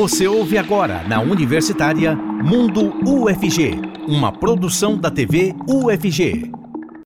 Você 0.00 0.26
ouve 0.26 0.56
agora 0.56 1.06
na 1.06 1.20
Universitária 1.20 2.16
Mundo 2.16 2.90
UFG, 3.06 3.78
uma 4.08 4.32
produção 4.32 4.96
da 4.96 5.10
TV 5.10 5.54
UFG. 5.68 6.50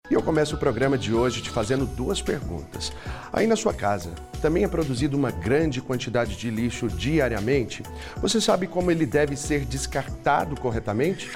E 0.09 0.15
eu 0.15 0.23
começo 0.23 0.55
o 0.55 0.59
programa 0.61 0.97
de 0.97 1.13
hoje 1.13 1.43
te 1.43 1.51
fazendo 1.51 1.87
duas 1.87 2.23
perguntas. 2.23 2.93
Aí 3.33 3.49
na 3.49 3.57
sua 3.57 3.75
casa, 3.75 4.11
também 4.41 4.63
é 4.63 4.69
produzido 4.69 5.17
uma 5.17 5.33
grande 5.33 5.83
quantidade 5.83 6.37
de 6.37 6.49
lixo 6.51 6.87
diariamente? 6.87 7.83
Você 8.23 8.41
sabe 8.41 8.69
como 8.69 8.93
ele 8.93 9.07
deve 9.07 9.35
ser 9.35 9.65
descartado 9.65 10.55
corretamente? 10.61 11.33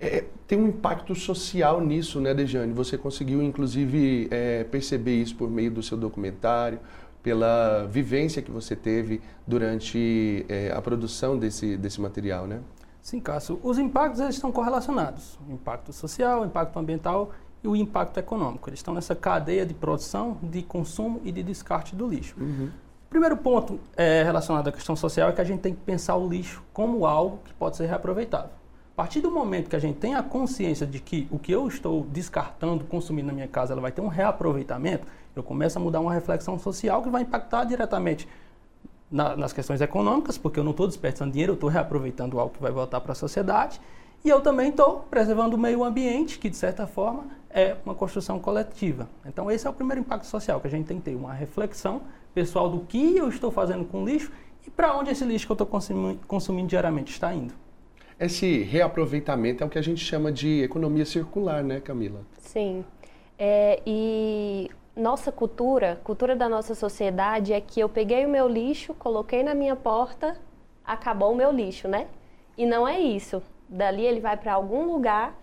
é, 0.00 0.24
tem 0.48 0.58
um 0.58 0.66
impacto 0.66 1.14
social 1.14 1.80
nisso, 1.80 2.20
né, 2.20 2.34
Dejane? 2.34 2.72
Você 2.72 2.98
conseguiu, 2.98 3.40
inclusive, 3.40 4.26
é, 4.28 4.64
perceber 4.64 5.22
isso 5.22 5.36
por 5.36 5.48
meio 5.48 5.70
do 5.70 5.84
seu 5.84 5.96
documentário, 5.96 6.80
pela 7.22 7.86
vivência 7.86 8.42
que 8.42 8.50
você 8.50 8.74
teve 8.74 9.22
durante 9.46 10.44
é, 10.48 10.72
a 10.72 10.82
produção 10.82 11.38
desse, 11.38 11.76
desse 11.76 12.00
material, 12.00 12.48
né? 12.48 12.60
Sim, 13.00 13.20
Cássio. 13.20 13.60
Os 13.62 13.78
impactos 13.78 14.18
eles 14.18 14.34
estão 14.34 14.50
correlacionados. 14.50 15.38
Impacto 15.48 15.92
social, 15.92 16.44
impacto 16.44 16.76
ambiental 16.76 17.30
e 17.62 17.68
o 17.68 17.74
impacto 17.74 18.18
econômico. 18.18 18.68
Eles 18.68 18.78
estão 18.78 18.94
nessa 18.94 19.14
cadeia 19.14 19.64
de 19.64 19.74
produção, 19.74 20.38
de 20.42 20.62
consumo 20.62 21.20
e 21.24 21.32
de 21.32 21.42
descarte 21.42 21.94
do 21.94 22.06
lixo. 22.08 22.34
Uhum. 22.38 22.70
O 23.06 23.08
primeiro 23.08 23.36
ponto 23.36 23.78
é, 23.96 24.22
relacionado 24.22 24.68
à 24.68 24.72
questão 24.72 24.96
social 24.96 25.28
é 25.28 25.32
que 25.32 25.40
a 25.40 25.44
gente 25.44 25.60
tem 25.60 25.74
que 25.74 25.80
pensar 25.80 26.16
o 26.16 26.28
lixo 26.28 26.62
como 26.72 27.06
algo 27.06 27.38
que 27.44 27.54
pode 27.54 27.76
ser 27.76 27.86
reaproveitável. 27.86 28.50
A 28.92 28.96
partir 28.96 29.20
do 29.20 29.30
momento 29.30 29.68
que 29.68 29.76
a 29.76 29.78
gente 29.78 29.98
tem 29.98 30.14
a 30.14 30.22
consciência 30.22 30.86
de 30.86 30.98
que 31.00 31.28
o 31.30 31.38
que 31.38 31.52
eu 31.52 31.68
estou 31.68 32.06
descartando, 32.10 32.84
consumindo 32.84 33.26
na 33.26 33.32
minha 33.32 33.46
casa, 33.46 33.74
ela 33.74 33.82
vai 33.82 33.92
ter 33.92 34.00
um 34.00 34.08
reaproveitamento, 34.08 35.06
eu 35.34 35.42
começo 35.42 35.78
a 35.78 35.82
mudar 35.82 36.00
uma 36.00 36.12
reflexão 36.12 36.58
social 36.58 37.02
que 37.02 37.10
vai 37.10 37.22
impactar 37.22 37.64
diretamente 37.64 38.26
na, 39.10 39.36
nas 39.36 39.52
questões 39.52 39.80
econômicas, 39.80 40.38
porque 40.38 40.58
eu 40.58 40.64
não 40.64 40.70
estou 40.70 40.86
desperdiçando 40.86 41.30
dinheiro, 41.30 41.52
eu 41.52 41.56
estou 41.56 41.68
reaproveitando 41.68 42.40
algo 42.40 42.54
que 42.54 42.62
vai 42.62 42.72
voltar 42.72 43.00
para 43.00 43.12
a 43.12 43.14
sociedade. 43.14 43.80
E 44.24 44.28
eu 44.28 44.40
também 44.40 44.70
estou 44.70 45.00
preservando 45.10 45.56
o 45.56 45.58
meio 45.58 45.84
ambiente, 45.84 46.38
que 46.38 46.48
de 46.48 46.56
certa 46.56 46.86
forma 46.86 47.26
é 47.56 47.74
uma 47.86 47.94
construção 47.94 48.38
coletiva. 48.38 49.08
Então, 49.24 49.50
esse 49.50 49.66
é 49.66 49.70
o 49.70 49.72
primeiro 49.72 50.02
impacto 50.02 50.26
social, 50.26 50.60
que 50.60 50.66
a 50.66 50.70
gente 50.70 50.86
tem 50.86 50.98
que 50.98 51.04
ter 51.04 51.16
uma 51.16 51.32
reflexão 51.32 52.02
pessoal 52.34 52.68
do 52.68 52.80
que 52.80 53.16
eu 53.16 53.30
estou 53.30 53.50
fazendo 53.50 53.86
com 53.86 54.02
o 54.02 54.04
lixo 54.04 54.30
e 54.66 54.70
para 54.70 54.94
onde 54.94 55.10
esse 55.10 55.24
lixo 55.24 55.46
que 55.46 55.52
eu 55.52 55.54
estou 55.54 55.66
consumindo, 55.66 56.20
consumindo 56.26 56.68
diariamente 56.68 57.12
está 57.12 57.32
indo. 57.32 57.54
Esse 58.20 58.62
reaproveitamento 58.62 59.64
é 59.64 59.66
o 59.66 59.70
que 59.70 59.78
a 59.78 59.82
gente 59.82 60.04
chama 60.04 60.30
de 60.30 60.62
economia 60.62 61.06
circular, 61.06 61.64
né, 61.64 61.80
Camila? 61.80 62.20
Sim. 62.38 62.84
É, 63.38 63.80
e 63.86 64.70
nossa 64.94 65.32
cultura, 65.32 65.98
cultura 66.04 66.36
da 66.36 66.50
nossa 66.50 66.74
sociedade 66.74 67.54
é 67.54 67.60
que 67.60 67.80
eu 67.80 67.88
peguei 67.88 68.26
o 68.26 68.28
meu 68.28 68.46
lixo, 68.46 68.92
coloquei 68.92 69.42
na 69.42 69.54
minha 69.54 69.76
porta, 69.76 70.36
acabou 70.84 71.32
o 71.32 71.36
meu 71.36 71.50
lixo, 71.50 71.88
né? 71.88 72.06
E 72.56 72.66
não 72.66 72.86
é 72.86 73.00
isso. 73.00 73.42
Dali 73.66 74.04
ele 74.04 74.20
vai 74.20 74.36
para 74.36 74.52
algum 74.52 74.84
lugar 74.84 75.34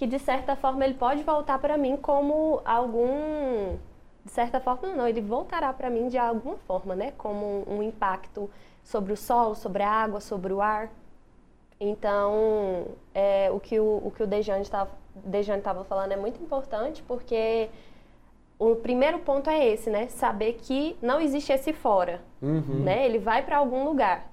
que 0.00 0.06
de 0.06 0.18
certa 0.18 0.56
forma 0.56 0.82
ele 0.82 0.94
pode 0.94 1.22
voltar 1.22 1.58
para 1.58 1.76
mim 1.76 1.94
como 1.94 2.62
algum 2.64 3.76
de 4.24 4.30
certa 4.30 4.58
forma 4.58 4.88
não, 4.94 5.06
ele 5.06 5.20
voltará 5.20 5.70
para 5.74 5.90
mim 5.90 6.08
de 6.08 6.16
alguma 6.16 6.56
forma, 6.66 6.96
né? 6.96 7.12
Como 7.18 7.66
um, 7.68 7.76
um 7.76 7.82
impacto 7.82 8.48
sobre 8.82 9.12
o 9.12 9.16
sol, 9.16 9.54
sobre 9.54 9.82
a 9.82 9.90
água, 9.90 10.18
sobre 10.18 10.54
o 10.54 10.62
ar. 10.62 10.90
Então, 11.78 12.86
é, 13.14 13.50
o 13.52 13.60
que 13.60 13.78
o, 13.78 14.00
o 14.02 14.10
que 14.10 14.22
o 14.22 14.26
Dejane 14.26 14.62
estava 14.62 15.84
falando 15.84 16.12
é 16.12 16.16
muito 16.16 16.42
importante 16.42 17.02
porque 17.02 17.68
o 18.58 18.76
primeiro 18.76 19.18
ponto 19.18 19.50
é 19.50 19.68
esse, 19.68 19.90
né? 19.90 20.08
Saber 20.08 20.54
que 20.54 20.96
não 21.02 21.20
existe 21.20 21.52
esse 21.52 21.74
fora, 21.74 22.22
uhum. 22.40 22.84
né? 22.84 23.04
Ele 23.04 23.18
vai 23.18 23.42
para 23.42 23.58
algum 23.58 23.84
lugar. 23.84 24.32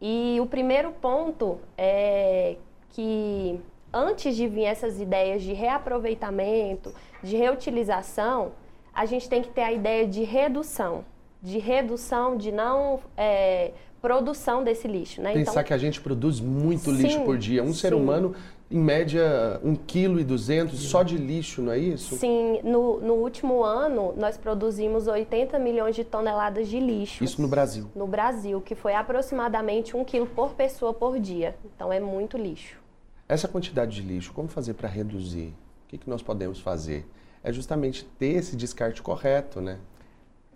E 0.00 0.36
o 0.40 0.46
primeiro 0.46 0.90
ponto 0.90 1.60
é 1.78 2.56
que 2.88 3.60
antes 3.92 4.36
de 4.36 4.46
vir 4.46 4.64
essas 4.64 5.00
ideias 5.00 5.42
de 5.42 5.52
reaproveitamento, 5.52 6.92
de 7.22 7.36
reutilização, 7.36 8.52
a 8.94 9.04
gente 9.06 9.28
tem 9.28 9.42
que 9.42 9.50
ter 9.50 9.62
a 9.62 9.72
ideia 9.72 10.06
de 10.06 10.22
redução, 10.22 11.04
de 11.42 11.58
redução, 11.58 12.36
de 12.36 12.50
não 12.50 13.00
é, 13.16 13.72
produção 14.00 14.64
desse 14.64 14.88
lixo, 14.88 15.20
né? 15.20 15.32
Pensar 15.32 15.52
então, 15.52 15.64
que 15.64 15.74
a 15.74 15.78
gente 15.78 16.00
produz 16.00 16.40
muito 16.40 16.84
sim, 16.84 17.02
lixo 17.02 17.20
por 17.22 17.36
dia. 17.36 17.62
Um 17.62 17.72
sim. 17.72 17.74
ser 17.74 17.94
humano 17.94 18.34
em 18.70 18.78
média, 18.78 19.60
1,2 19.64 20.66
kg 20.66 20.76
só 20.76 21.02
de 21.02 21.16
lixo, 21.16 21.62
não 21.62 21.72
é 21.72 21.78
isso? 21.78 22.16
Sim, 22.16 22.60
no, 22.64 23.00
no 23.00 23.14
último 23.14 23.62
ano 23.62 24.12
nós 24.16 24.36
produzimos 24.36 25.06
80 25.06 25.58
milhões 25.58 25.94
de 25.94 26.02
toneladas 26.04 26.68
de 26.68 26.80
lixo. 26.80 27.22
Isso 27.22 27.40
no 27.40 27.48
Brasil? 27.48 27.86
No 27.94 28.06
Brasil, 28.06 28.60
que 28.60 28.74
foi 28.74 28.94
aproximadamente 28.94 29.96
1 29.96 30.04
quilo 30.04 30.26
por 30.26 30.54
pessoa 30.54 30.92
por 30.92 31.20
dia. 31.20 31.54
Então 31.74 31.92
é 31.92 32.00
muito 32.00 32.36
lixo. 32.36 32.85
Essa 33.28 33.48
quantidade 33.48 33.96
de 33.96 34.02
lixo, 34.02 34.32
como 34.32 34.48
fazer 34.48 34.74
para 34.74 34.88
reduzir? 34.88 35.54
O 35.84 35.88
que, 35.88 35.98
que 35.98 36.08
nós 36.08 36.22
podemos 36.22 36.60
fazer? 36.60 37.08
É 37.42 37.52
justamente 37.52 38.04
ter 38.18 38.34
esse 38.34 38.56
descarte 38.56 39.02
correto, 39.02 39.60
né? 39.60 39.78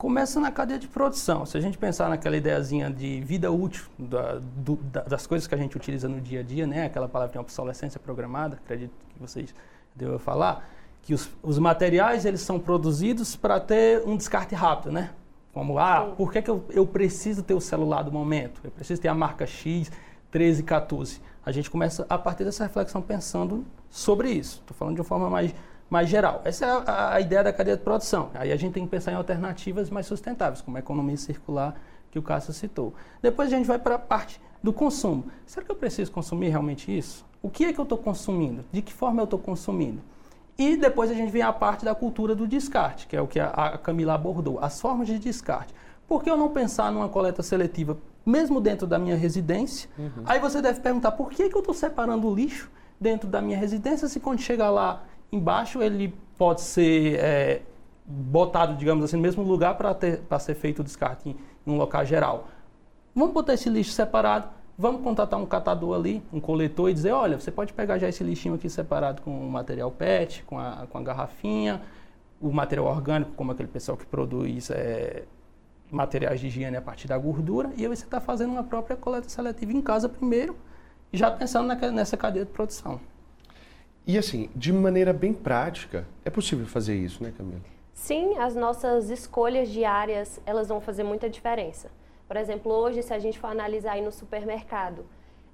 começa 0.01 0.41
na 0.41 0.51
cadeia 0.51 0.79
de 0.79 0.89
produção. 0.89 1.45
Se 1.45 1.59
a 1.59 1.61
gente 1.61 1.77
pensar 1.77 2.09
naquela 2.09 2.35
ideiazinha 2.35 2.89
de 2.91 3.21
vida 3.21 3.53
útil 3.53 3.85
da, 3.99 4.41
do, 4.41 4.77
da, 4.77 5.03
das 5.03 5.27
coisas 5.27 5.47
que 5.47 5.55
a 5.55 5.59
gente 5.59 5.77
utiliza 5.77 6.09
no 6.09 6.23
dia 6.23 6.41
a 6.41 6.43
dia, 6.43 6.67
né? 6.67 6.87
aquela 6.87 7.07
palavra 7.07 7.35
de 7.35 7.39
obsolescência 7.39 8.01
programada, 8.01 8.57
acredito 8.65 8.93
que 9.11 9.21
vocês 9.21 9.55
devem 9.95 10.19
falar, 10.19 10.67
que 11.03 11.13
os, 11.13 11.31
os 11.43 11.59
materiais 11.59 12.25
eles 12.25 12.41
são 12.41 12.59
produzidos 12.59 13.37
para 13.37 13.61
ter 13.61 14.03
um 14.07 14.17
descarte 14.17 14.55
rápido, 14.55 14.91
né? 14.91 15.11
Como, 15.53 15.79
ah, 15.79 16.15
por 16.17 16.33
que, 16.33 16.41
que 16.41 16.51
eu, 16.51 16.65
eu 16.71 16.87
preciso 16.87 17.43
ter 17.43 17.53
o 17.53 17.61
celular 17.61 18.03
do 18.03 18.11
momento? 18.11 18.63
Eu 18.65 18.71
preciso 18.71 19.03
ter 19.03 19.09
a 19.09 19.15
marca 19.15 19.47
X, 19.47 19.93
13, 20.31 20.63
14. 20.63 21.21
A 21.45 21.53
gente 21.53 21.71
começa 21.71 22.07
a 22.09 22.19
partir 22.19 22.45
dessa 22.45 22.65
reflexão 22.65 23.01
pensando 23.01 23.65
sobre 23.89 24.31
isso. 24.31 24.61
Estou 24.61 24.77
falando 24.77 24.95
de 24.95 25.01
uma 25.01 25.07
forma 25.07 25.31
mais 25.31 25.55
mais 25.91 26.09
geral. 26.09 26.41
Essa 26.45 26.67
é 26.67 26.71
a, 26.71 27.15
a, 27.15 27.21
ideia 27.21 27.43
da 27.43 27.53
cadeia 27.53 27.77
de 27.77 27.83
produção. 27.83 28.31
Aí 28.35 28.53
a 28.53 28.57
gente 28.57 28.73
tem 28.73 28.85
que 28.85 28.91
pensar 28.91 29.11
em 29.11 29.17
alternativas 29.17 29.91
mais 29.91 30.07
sustentáveis, 30.07 30.63
como 30.63 30.77
a 30.77 30.81
economia 30.81 31.17
circular 31.17 31.75
que 32.13 32.19
o 32.19 32.23
Cássio 32.23 32.53
citou. 32.53 32.95
Depois 33.21 33.53
a 33.53 33.57
gente 33.57 33.67
vai 33.67 33.79
para 33.79 33.97
a 33.97 33.99
parte 33.99 34.41
do 34.63 34.73
consumo. 34.73 35.25
Será 35.45 35.67
que 35.67 35.73
eu 35.73 35.77
preciso 35.77 36.13
consumir 36.13 36.49
realmente 36.49 36.97
isso? 36.97 37.27
O 37.43 37.51
que 37.51 37.65
é 37.65 37.73
que 37.73 37.81
eu 37.81 37.83
estou 37.83 37.99
consumindo? 37.99 38.65
De 38.71 38.81
que 38.83 38.93
forma 38.93 39.21
eu 39.21 39.25
estou 39.25 39.39
consumindo? 39.39 40.01
E 40.57 40.77
depois 40.77 41.11
a 41.11 41.15
gente 41.15 41.33
vem 41.33 41.43
a 41.43 41.53
parte 41.53 41.85
da 41.85 41.95
cultura 41.95 42.35
do 42.35 42.47
descarte, 42.47 43.07
que 43.07 43.17
é 43.17 43.21
o 43.21 43.27
que 43.27 43.41
a 43.41 43.79
Camila 43.83 44.15
abordou, 44.15 44.59
as 44.61 44.81
formas 44.81 45.07
de 45.07 45.19
descarte. 45.19 45.75
Por 46.07 46.23
que 46.23 46.31
eu 46.31 46.37
não 46.37 46.51
pensar 46.51 46.93
numa 46.93 47.09
coleta 47.09 47.43
seletiva, 47.43 47.97
mesmo 48.25 48.61
dentro 48.61 48.87
da 48.87 48.99
minha 48.99 49.17
residência? 49.17 49.89
Uhum. 49.99 50.23
Aí 50.25 50.39
você 50.39 50.61
deve 50.61 50.81
perguntar, 50.81 51.13
por 51.13 51.31
que, 51.31 51.49
que 51.49 51.57
eu 51.57 51.61
estou 51.61 51.75
separando 51.75 52.29
o 52.29 52.35
lixo 52.35 52.71
dentro 53.01 53.29
da 53.29 53.41
minha 53.41 53.59
residência 53.59 54.09
se 54.09 54.21
quando 54.21 54.41
chegar 54.41 54.71
lá 54.71 55.05
embaixo 55.33 55.83
ele 55.83 56.15
pode 56.37 56.61
ser 56.61 57.19
é, 57.19 57.63
botado, 58.05 58.77
digamos 58.77 59.05
assim, 59.05 59.17
no 59.17 59.23
mesmo 59.23 59.43
lugar 59.43 59.77
para 59.77 60.39
ser 60.39 60.55
feito 60.55 60.81
o 60.81 60.85
descarte 60.85 61.29
em, 61.29 61.37
em 61.67 61.71
um 61.71 61.77
local 61.77 62.05
geral? 62.05 62.49
Vamos 63.15 63.33
botar 63.33 63.55
esse 63.55 63.69
lixo 63.69 63.93
separado, 63.93 64.49
vamos 64.79 65.03
contratar 65.03 65.39
um 65.39 65.47
catador 65.47 65.97
ali, 65.97 66.23
um 66.33 66.41
coletor 66.41 66.91
e 66.91 66.95
dizer, 66.95 67.13
olha, 67.13 67.39
você 67.39 67.51
pode 67.51 67.73
pegar 67.73 67.99
já 67.99 68.09
esse 68.09 68.23
lixinho 68.25 68.55
aqui 68.55 68.69
separado 68.69 69.23
com 69.23 69.31
o 69.31 69.51
material 69.51 69.91
PET, 69.91 70.45
com 70.45 70.59
a, 70.59 70.87
com 70.89 70.99
a 70.99 71.03
garrafinha, 71.03 71.83
o 72.41 72.51
material 72.51 72.87
orgânico, 72.87 73.33
como 73.33 73.53
aquele 73.53 73.69
pessoal 73.69 73.97
que 73.97 74.07
produz 74.07 74.71
é, 74.71 75.25
materiais 75.91 76.41
de 76.41 76.47
higiene 76.47 76.77
a 76.77 76.83
partir 76.83 77.09
da 77.09 77.19
gordura, 77.19 77.71
e 77.77 77.83
aí 77.83 77.89
você 77.89 78.05
está 78.05 78.21
fazendo 78.21 78.53
uma 78.53 78.65
própria 78.65 78.97
coleta 78.97 79.29
seletiva 79.29 79.73
em 79.73 79.83
casa 79.83 80.09
primeiro, 80.09 80.57
já 81.13 81.31
pensando 81.31 81.67
naquela, 81.67 81.93
nessa 81.93 82.17
cadeia 82.17 82.45
de 82.45 82.51
produção. 82.51 83.01
E 84.07 84.17
assim, 84.17 84.49
de 84.55 84.73
maneira 84.73 85.13
bem 85.13 85.33
prática, 85.33 86.07
é 86.25 86.31
possível 86.31 86.67
fazer 86.67 86.97
isso, 86.97 87.23
né, 87.23 87.33
Camila? 87.37 87.61
Sim, 87.93 88.39
as 88.39 88.57
nossas 88.57 89.11
escolhas 89.11 89.69
diárias, 89.69 90.41
elas 90.47 90.69
vão 90.69 90.81
fazer 90.81 91.05
muita 91.05 91.29
diferença. 91.29 91.91
Por 92.27 92.37
exemplo, 92.37 92.73
hoje, 92.73 93.03
se 93.03 93.13
a 93.13 93.19
gente 93.19 93.39
for 93.39 93.49
analisar 93.49 93.93
aí 93.93 94.03
no 94.03 94.11
supermercado, 94.11 95.05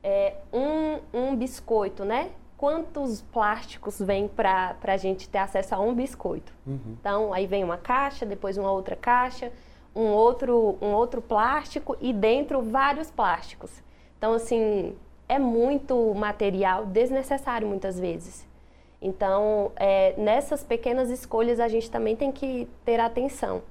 é, 0.02 0.36
um, 0.52 1.00
um 1.12 1.34
biscoito, 1.34 2.04
né? 2.04 2.30
Quantos 2.56 3.20
plásticos 3.20 3.98
vem 3.98 4.28
para 4.28 4.76
a 4.80 4.96
gente 4.96 5.28
ter 5.28 5.38
acesso 5.38 5.74
a 5.74 5.80
um 5.80 5.94
biscoito? 5.94 6.54
Uhum. 6.66 6.96
Então, 7.00 7.32
aí 7.32 7.46
vem 7.46 7.64
uma 7.64 7.76
caixa, 7.76 8.24
depois 8.24 8.56
uma 8.56 8.70
outra 8.70 8.94
caixa, 8.94 9.50
um 9.96 10.12
outro, 10.12 10.76
um 10.82 10.92
outro 10.92 11.22
plástico 11.22 11.96
e 12.00 12.12
dentro 12.12 12.60
vários 12.60 13.10
plásticos. 13.10 13.70
Então, 14.18 14.34
assim, 14.34 14.94
é 15.28 15.38
muito 15.38 16.14
material 16.14 16.84
desnecessário 16.84 17.66
muitas 17.66 17.98
vezes. 17.98 18.46
Então, 19.00 19.72
é, 19.76 20.14
nessas 20.18 20.62
pequenas 20.62 21.10
escolhas, 21.10 21.58
a 21.60 21.68
gente 21.68 21.90
também 21.90 22.14
tem 22.14 22.30
que 22.30 22.68
ter 22.84 23.00
atenção. 23.00 23.62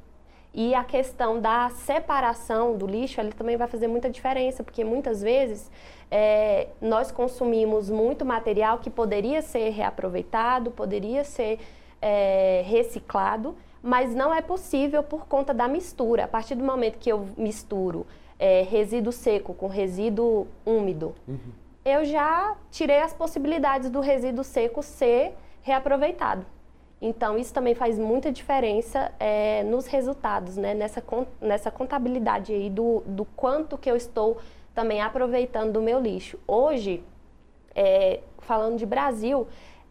E 0.53 0.73
a 0.73 0.83
questão 0.83 1.39
da 1.39 1.69
separação 1.69 2.77
do 2.77 2.87
lixo, 2.87 3.19
ele 3.19 3.33
também 3.33 3.57
vai 3.57 3.67
fazer 3.67 3.87
muita 3.87 4.09
diferença, 4.09 4.63
porque 4.63 4.83
muitas 4.85 5.21
vezes 5.21 5.69
é, 6.09 6.69
nós 6.81 7.11
consumimos 7.11 7.89
muito 7.89 8.23
material 8.23 8.77
que 8.79 8.89
poderia 8.89 9.41
ser 9.41 9.69
reaproveitado, 9.71 10.71
poderia 10.71 11.25
ser 11.25 11.59
é, 12.01 12.63
reciclado, 12.65 13.55
mas 13.85 14.15
não 14.15 14.33
é 14.33 14.41
possível 14.41 15.03
por 15.03 15.27
conta 15.27 15.53
da 15.53 15.67
mistura. 15.67 16.23
A 16.23 16.27
partir 16.27 16.55
do 16.55 16.63
momento 16.63 16.97
que 16.97 17.11
eu 17.11 17.29
misturo 17.37 18.07
é, 18.39 18.63
resíduo 18.63 19.11
seco 19.13 19.53
com 19.53 19.67
resíduo 19.67 20.47
úmido, 20.65 21.13
uhum. 21.27 21.51
eu 21.85 22.03
já 22.03 22.57
tirei 22.71 22.99
as 22.99 23.13
possibilidades 23.13 23.91
do 23.91 23.99
resíduo 23.99 24.43
seco 24.43 24.81
ser 24.81 25.35
reaproveitado. 25.61 26.43
Então, 26.99 27.37
isso 27.37 27.53
também 27.53 27.75
faz 27.75 27.99
muita 27.99 28.31
diferença 28.31 29.11
é, 29.19 29.61
nos 29.63 29.85
resultados, 29.85 30.57
né? 30.57 30.73
nessa, 30.73 31.03
nessa 31.39 31.69
contabilidade 31.69 32.53
aí 32.53 32.71
do, 32.71 33.03
do 33.05 33.23
quanto 33.23 33.77
que 33.77 33.91
eu 33.91 33.95
estou 33.95 34.37
também 34.73 34.99
aproveitando 34.99 35.73
do 35.73 35.81
meu 35.81 35.99
lixo. 35.99 36.39
Hoje, 36.47 37.03
é, 37.75 38.21
falando 38.39 38.77
de 38.77 38.85
Brasil, 38.85 39.47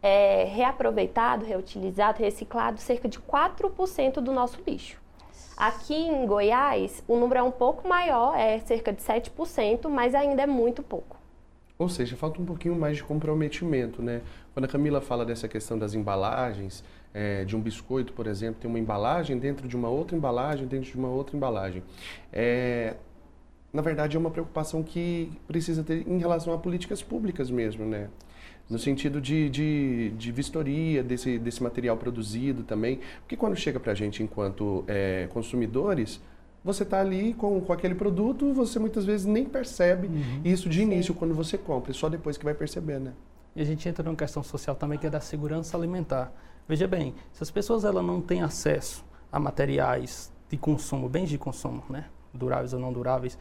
é 0.07 0.43
reaproveitado, 0.43 1.43
reutilizado, 1.43 2.19
reciclado 2.19 2.79
cerca 2.79 3.09
de 3.09 3.19
4% 3.19 4.21
do 4.21 4.31
nosso 4.31 4.59
lixo. 4.65 5.01
Aqui 5.57 5.95
em 5.95 6.27
Goiás, 6.27 7.03
o 7.07 7.17
número 7.17 7.39
é 7.39 7.43
um 7.43 7.49
pouco 7.49 7.87
maior, 7.87 8.37
é 8.37 8.59
cerca 8.59 8.93
de 8.93 9.01
7%, 9.01 9.89
mas 9.89 10.13
ainda 10.13 10.43
é 10.43 10.45
muito 10.45 10.83
pouco. 10.83 11.17
Ou 11.79 11.89
seja, 11.89 12.15
falta 12.15 12.39
um 12.39 12.45
pouquinho 12.45 12.75
mais 12.75 12.97
de 12.97 13.03
comprometimento, 13.03 14.03
né? 14.03 14.21
Quando 14.53 14.65
a 14.65 14.67
Camila 14.67 15.01
fala 15.01 15.25
dessa 15.25 15.47
questão 15.47 15.75
das 15.75 15.95
embalagens, 15.95 16.83
é, 17.11 17.43
de 17.43 17.55
um 17.55 17.59
biscoito, 17.59 18.13
por 18.13 18.27
exemplo, 18.27 18.61
tem 18.61 18.69
uma 18.69 18.79
embalagem 18.79 19.39
dentro 19.39 19.67
de 19.67 19.75
uma 19.75 19.89
outra 19.89 20.15
embalagem, 20.15 20.67
dentro 20.67 20.91
de 20.91 20.97
uma 20.97 21.09
outra 21.09 21.35
embalagem. 21.35 21.81
É, 22.31 22.93
na 23.73 23.81
verdade, 23.81 24.15
é 24.15 24.19
uma 24.19 24.29
preocupação 24.29 24.83
que 24.83 25.31
precisa 25.47 25.83
ter 25.83 26.07
em 26.07 26.19
relação 26.19 26.53
a 26.53 26.59
políticas 26.59 27.01
públicas 27.01 27.49
mesmo, 27.49 27.85
né? 27.85 28.07
No 28.69 28.79
sentido 28.79 29.21
de, 29.21 29.49
de, 29.49 30.09
de 30.17 30.31
vistoria 30.31 31.03
desse, 31.03 31.37
desse 31.37 31.61
material 31.61 31.97
produzido 31.97 32.63
também. 32.63 32.99
Porque 33.21 33.37
quando 33.37 33.55
chega 33.55 33.79
para 33.79 33.91
a 33.91 33.95
gente 33.95 34.23
enquanto 34.23 34.83
é, 34.87 35.27
consumidores, 35.31 36.19
você 36.63 36.81
está 36.81 36.99
ali 36.99 37.35
com, 37.35 37.61
com 37.61 37.71
aquele 37.71 37.93
produto, 37.93 38.51
você 38.51 38.79
muitas 38.79 39.05
vezes 39.05 39.27
nem 39.27 39.45
percebe 39.45 40.07
uhum. 40.07 40.41
isso 40.43 40.67
de 40.67 40.81
início 40.81 41.13
Sim. 41.13 41.19
quando 41.19 41.35
você 41.35 41.59
compra, 41.59 41.93
só 41.93 42.09
depois 42.09 42.37
que 42.37 42.43
vai 42.43 42.55
perceber, 42.55 42.99
né? 42.99 43.13
E 43.55 43.61
a 43.61 43.63
gente 43.63 43.87
entra 43.87 44.03
numa 44.03 44.15
questão 44.15 44.41
social 44.41 44.75
também 44.75 44.97
que 44.97 45.05
é 45.05 45.09
da 45.09 45.21
segurança 45.21 45.77
alimentar. 45.77 46.33
Veja 46.67 46.87
bem, 46.87 47.13
se 47.31 47.43
as 47.43 47.51
pessoas 47.51 47.85
ela 47.85 48.01
não 48.01 48.19
têm 48.19 48.41
acesso 48.41 49.05
a 49.31 49.39
materiais 49.39 50.33
de 50.49 50.57
consumo, 50.57 51.07
bens 51.07 51.29
de 51.29 51.37
consumo, 51.37 51.83
né, 51.87 52.05
duráveis 52.33 52.73
ou 52.73 52.79
não 52.79 52.91
duráveis, 52.91 53.37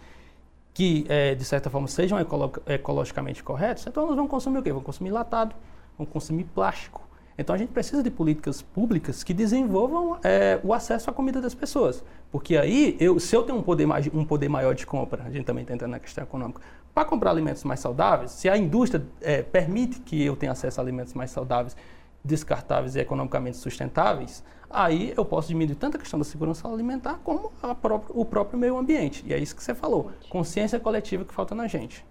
que 0.74 1.06
é, 1.08 1.36
de 1.36 1.44
certa 1.44 1.70
forma 1.70 1.86
sejam 1.86 2.18
ecolo 2.18 2.52
ecologicamente 2.66 3.42
corretos, 3.42 3.86
então 3.86 4.02
elas 4.02 4.16
vão 4.16 4.26
consumir 4.26 4.58
o 4.58 4.62
quê? 4.62 4.72
Vão 4.72 4.82
consumir 4.82 5.10
latado, 5.10 5.54
vão 5.96 6.04
consumir 6.04 6.44
plástico. 6.44 7.00
Então 7.38 7.54
a 7.54 7.58
gente 7.58 7.70
precisa 7.70 8.02
de 8.02 8.10
políticas 8.10 8.60
públicas 8.60 9.22
que 9.22 9.32
desenvolvam 9.32 10.18
é, 10.22 10.60
o 10.62 10.74
acesso 10.74 11.08
à 11.10 11.12
comida 11.12 11.40
das 11.40 11.54
pessoas. 11.54 12.04
Porque 12.30 12.56
aí, 12.56 12.96
eu, 12.98 13.18
se 13.18 13.34
eu 13.36 13.44
tenho 13.44 13.58
um 13.58 13.62
poder, 13.62 13.86
um 14.12 14.24
poder 14.24 14.48
maior 14.48 14.74
de 14.74 14.84
compra, 14.84 15.22
a 15.24 15.30
gente 15.30 15.44
também 15.44 15.62
está 15.62 15.74
entrando 15.74 15.92
na 15.92 16.00
questão 16.00 16.24
econômica, 16.24 16.60
para 16.92 17.04
comprar 17.04 17.30
alimentos 17.30 17.64
mais 17.64 17.80
saudáveis, 17.80 18.32
se 18.32 18.48
a 18.48 18.56
indústria 18.56 19.04
é, 19.20 19.42
permite 19.42 20.00
que 20.00 20.24
eu 20.24 20.36
tenha 20.36 20.52
acesso 20.52 20.80
a 20.80 20.84
alimentos 20.84 21.14
mais 21.14 21.30
saudáveis 21.30 21.76
descartáveis 22.24 22.96
e 22.96 23.00
economicamente 23.00 23.56
sustentáveis, 23.56 24.44
aí 24.74 25.14
eu 25.16 25.24
posso 25.24 25.48
diminuir 25.48 25.76
tanto 25.76 25.96
a 25.96 26.00
questão 26.00 26.18
da 26.18 26.24
segurança 26.24 26.68
alimentar 26.68 27.20
como 27.22 27.52
própria, 27.80 28.14
o 28.14 28.24
próprio 28.24 28.58
meio 28.58 28.76
ambiente. 28.76 29.24
E 29.26 29.32
é 29.32 29.38
isso 29.38 29.54
que 29.54 29.62
você 29.62 29.74
falou, 29.74 30.10
consciência 30.28 30.81
coletiva 30.81 31.24
que 31.24 31.32
falta 31.32 31.54
na 31.54 31.66
gente. 31.66 32.04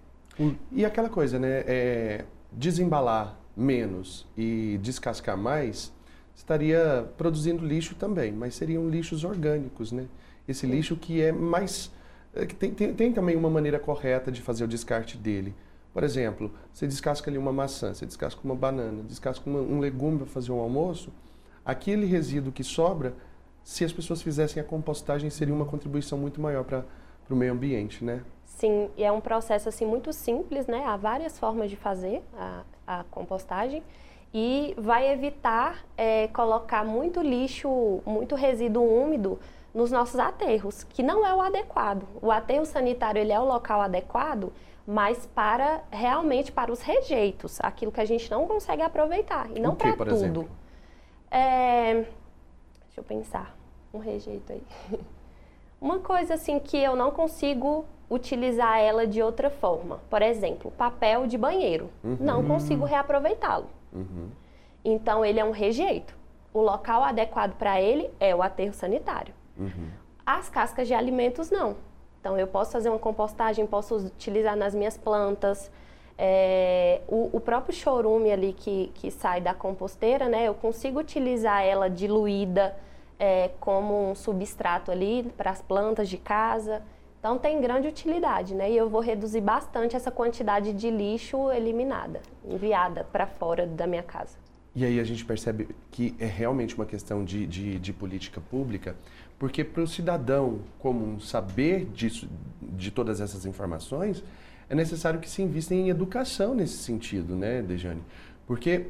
E 0.72 0.84
aquela 0.84 1.08
coisa, 1.08 1.38
né? 1.38 1.62
É, 1.66 2.24
desembalar 2.50 3.38
menos 3.56 4.26
e 4.36 4.78
descascar 4.82 5.36
mais 5.36 5.92
estaria 6.34 7.08
produzindo 7.16 7.64
lixo 7.64 7.94
também, 7.94 8.32
mas 8.32 8.54
seriam 8.54 8.88
lixos 8.88 9.22
orgânicos, 9.22 9.92
né? 9.92 10.06
Esse 10.48 10.66
lixo 10.66 10.96
que 10.96 11.22
é 11.22 11.30
mais... 11.30 11.92
É, 12.34 12.44
que 12.44 12.54
tem, 12.54 12.72
tem, 12.72 12.92
tem 12.92 13.12
também 13.12 13.36
uma 13.36 13.48
maneira 13.48 13.78
correta 13.78 14.32
de 14.32 14.42
fazer 14.42 14.64
o 14.64 14.68
descarte 14.68 15.16
dele. 15.16 15.54
Por 15.92 16.02
exemplo, 16.02 16.50
você 16.72 16.88
descasca 16.88 17.30
ali 17.30 17.38
uma 17.38 17.52
maçã, 17.52 17.94
você 17.94 18.04
descasca 18.04 18.40
uma 18.42 18.56
banana, 18.56 19.02
descasca 19.04 19.48
uma, 19.48 19.60
um 19.60 19.78
legume 19.78 20.18
para 20.18 20.26
fazer 20.26 20.50
um 20.50 20.58
almoço, 20.58 21.12
aquele 21.64 22.06
resíduo 22.06 22.52
que 22.52 22.64
sobra, 22.64 23.14
se 23.62 23.84
as 23.84 23.92
pessoas 23.92 24.20
fizessem 24.22 24.62
a 24.62 24.64
compostagem, 24.64 25.30
seria 25.30 25.54
uma 25.54 25.64
contribuição 25.64 26.18
muito 26.18 26.40
maior 26.40 26.64
para 26.64 26.84
o 27.30 27.36
meio 27.36 27.52
ambiente, 27.52 28.04
né? 28.04 28.22
Sim, 28.44 28.90
e 28.96 29.02
é 29.02 29.10
um 29.10 29.20
processo 29.20 29.68
assim 29.68 29.86
muito 29.86 30.12
simples, 30.12 30.66
né? 30.66 30.84
Há 30.84 30.96
várias 30.96 31.38
formas 31.38 31.70
de 31.70 31.76
fazer 31.76 32.22
a, 32.36 32.62
a 32.86 33.04
compostagem 33.10 33.82
e 34.32 34.74
vai 34.76 35.10
evitar 35.10 35.84
é, 35.96 36.28
colocar 36.28 36.84
muito 36.84 37.20
lixo, 37.20 38.02
muito 38.04 38.34
resíduo 38.34 38.84
úmido 38.84 39.38
nos 39.72 39.90
nossos 39.90 40.20
aterros, 40.20 40.84
que 40.84 41.02
não 41.02 41.26
é 41.26 41.34
o 41.34 41.40
adequado. 41.40 42.06
O 42.22 42.30
aterro 42.30 42.64
sanitário 42.64 43.20
ele 43.20 43.32
é 43.32 43.40
o 43.40 43.44
local 43.44 43.80
adequado 43.80 44.52
mas 44.86 45.26
para 45.34 45.82
realmente 45.90 46.52
para 46.52 46.70
os 46.70 46.80
rejeitos, 46.80 47.58
aquilo 47.62 47.90
que 47.90 48.00
a 48.00 48.04
gente 48.04 48.30
não 48.30 48.46
consegue 48.46 48.82
aproveitar 48.82 49.48
e 49.54 49.58
não 49.60 49.74
para 49.74 49.96
tudo. 49.96 50.48
É, 51.36 51.94
deixa 52.84 52.98
eu 52.98 53.02
pensar, 53.02 53.56
um 53.92 53.98
rejeito 53.98 54.52
aí. 54.52 54.62
Uma 55.80 55.98
coisa 55.98 56.34
assim 56.34 56.60
que 56.60 56.76
eu 56.76 56.94
não 56.94 57.10
consigo 57.10 57.84
utilizar 58.08 58.78
ela 58.78 59.04
de 59.04 59.20
outra 59.20 59.50
forma. 59.50 60.00
Por 60.08 60.22
exemplo, 60.22 60.70
papel 60.70 61.26
de 61.26 61.36
banheiro. 61.36 61.90
Uhum. 62.04 62.16
Não 62.20 62.44
consigo 62.46 62.84
reaproveitá-lo. 62.84 63.66
Uhum. 63.92 64.30
Então 64.84 65.24
ele 65.24 65.40
é 65.40 65.44
um 65.44 65.50
rejeito. 65.50 66.16
O 66.52 66.60
local 66.60 67.02
adequado 67.02 67.56
para 67.56 67.80
ele 67.80 68.08
é 68.20 68.32
o 68.32 68.40
aterro 68.40 68.72
sanitário. 68.72 69.34
Uhum. 69.58 69.90
As 70.24 70.48
cascas 70.48 70.86
de 70.86 70.94
alimentos 70.94 71.50
não. 71.50 71.76
Então, 72.20 72.38
eu 72.38 72.46
posso 72.46 72.72
fazer 72.72 72.88
uma 72.88 72.98
compostagem, 72.98 73.66
posso 73.66 73.96
utilizar 73.96 74.56
nas 74.56 74.74
minhas 74.74 74.96
plantas. 74.96 75.70
É, 76.16 77.00
o, 77.08 77.30
o, 77.32 77.40
próprio 77.40 77.74
chorume 77.74 78.30
ali 78.30 78.52
que, 78.52 78.90
que 78.94 79.10
sai 79.10 79.40
da 79.40 79.52
composteira, 79.52 80.28
né, 80.28 80.46
eu 80.46 80.54
consigo 80.54 81.00
utilizar 81.00 81.62
ela 81.64 81.90
diluída 81.90 82.76
é, 83.18 83.50
como 83.58 84.10
um 84.10 84.14
substrato 84.14 84.90
ali 84.90 85.24
para 85.36 85.50
as 85.50 85.60
plantas 85.60 86.08
de 86.08 86.16
casa. 86.16 86.82
Então 87.18 87.38
tem 87.38 87.60
grande 87.60 87.88
utilidade, 87.88 88.54
né? 88.54 88.70
E 88.70 88.76
eu 88.76 88.88
vou 88.88 89.00
reduzir 89.00 89.40
bastante 89.40 89.96
essa 89.96 90.10
quantidade 90.10 90.74
de 90.74 90.90
lixo 90.90 91.50
eliminada, 91.50 92.20
enviada 92.44 93.02
para 93.10 93.26
fora 93.26 93.66
da 93.66 93.86
minha 93.86 94.02
casa. 94.02 94.36
E 94.76 94.84
aí 94.84 95.00
a 95.00 95.04
gente 95.04 95.24
percebe 95.24 95.68
que 95.90 96.14
é 96.18 96.26
realmente 96.26 96.74
uma 96.74 96.84
questão 96.84 97.24
de, 97.24 97.46
de, 97.46 97.78
de 97.78 97.92
política 97.92 98.40
pública, 98.40 98.96
porque 99.38 99.64
para 99.64 99.82
o 99.82 99.86
cidadão 99.86 100.58
comum 100.78 101.18
saber 101.20 101.86
disso, 101.86 102.28
de 102.60 102.90
todas 102.90 103.20
essas 103.20 103.46
informações, 103.46 104.22
é 104.68 104.74
necessário 104.74 105.20
que 105.20 105.28
se 105.28 105.42
invista 105.42 105.74
em 105.74 105.88
educação 105.88 106.54
nesse 106.54 106.78
sentido, 106.78 107.34
né, 107.36 107.62
Dejane? 107.62 108.02
Porque 108.46 108.86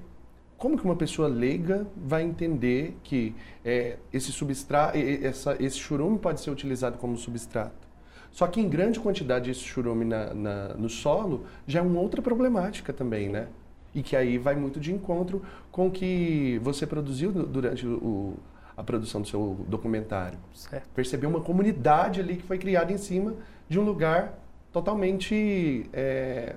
como 0.57 0.79
que 0.79 0.85
uma 0.85 0.97
pessoa 0.97 1.29
leiga 1.29 1.87
vai 1.97 2.23
entender 2.23 2.97
que 3.03 3.35
é, 3.65 3.99
esse 4.13 4.33
substrato, 4.33 4.97
essa, 4.97 5.57
esse 5.61 5.77
churume 5.77 6.19
pode 6.19 6.41
ser 6.41 6.51
utilizado 6.51 6.97
como 6.99 7.17
substrato? 7.17 7.85
Só 8.31 8.47
que 8.47 8.61
em 8.61 8.69
grande 8.69 8.99
quantidade 8.99 9.51
esse 9.51 9.61
churume 9.61 10.05
na, 10.05 10.35
na, 10.35 10.69
no 10.75 10.89
solo 10.89 11.45
já 11.67 11.81
é 11.81 11.83
uma 11.83 12.01
outra 12.01 12.21
problemática 12.21 12.93
também, 12.93 13.29
né? 13.29 13.49
E 13.95 14.03
que 14.03 14.17
aí 14.17 14.39
vai 14.39 14.57
muito 14.57 14.81
de 14.81 14.93
encontro 14.93 15.43
com 15.71 15.87
o 15.87 15.91
que 15.91 16.59
você 16.63 16.85
produziu 16.85 17.31
durante 17.31 17.87
o, 17.87 18.35
a 18.77 18.83
produção 18.83 19.21
do 19.21 19.29
seu 19.29 19.65
documentário. 19.69 20.39
Certo. 20.53 20.89
Perceber 20.95 21.27
uma 21.27 21.41
comunidade 21.41 22.21
ali 22.21 22.37
que 22.37 22.43
foi 22.43 22.59
criada 22.59 22.93
em 22.93 22.99
cima 22.99 23.35
de 23.69 23.79
um 23.79 23.85
lugar 23.85 24.37
totalmente 24.75 25.89
é, 25.93 26.57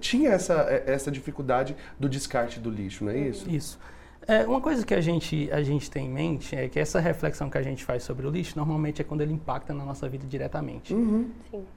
tinha 0.00 0.30
essa, 0.30 0.54
essa 0.84 1.12
dificuldade 1.12 1.76
do 1.98 2.08
descarte 2.08 2.58
do 2.58 2.68
lixo, 2.68 3.04
não 3.04 3.12
é 3.12 3.18
isso? 3.18 3.48
Isso. 3.48 3.78
É, 4.26 4.44
uma 4.46 4.60
coisa 4.60 4.84
que 4.86 4.94
a 4.94 5.00
gente, 5.00 5.50
a 5.52 5.62
gente 5.62 5.90
tem 5.90 6.06
em 6.06 6.08
mente 6.08 6.54
é 6.54 6.68
que 6.68 6.78
essa 6.78 7.00
reflexão 7.00 7.50
que 7.50 7.58
a 7.58 7.62
gente 7.62 7.84
faz 7.84 8.02
sobre 8.04 8.26
o 8.26 8.30
lixo 8.30 8.56
normalmente 8.56 9.00
é 9.00 9.04
quando 9.04 9.20
ele 9.20 9.32
impacta 9.32 9.72
na 9.72 9.84
nossa 9.84 10.08
vida 10.08 10.26
diretamente. 10.26 10.92
Uhum. 10.92 11.30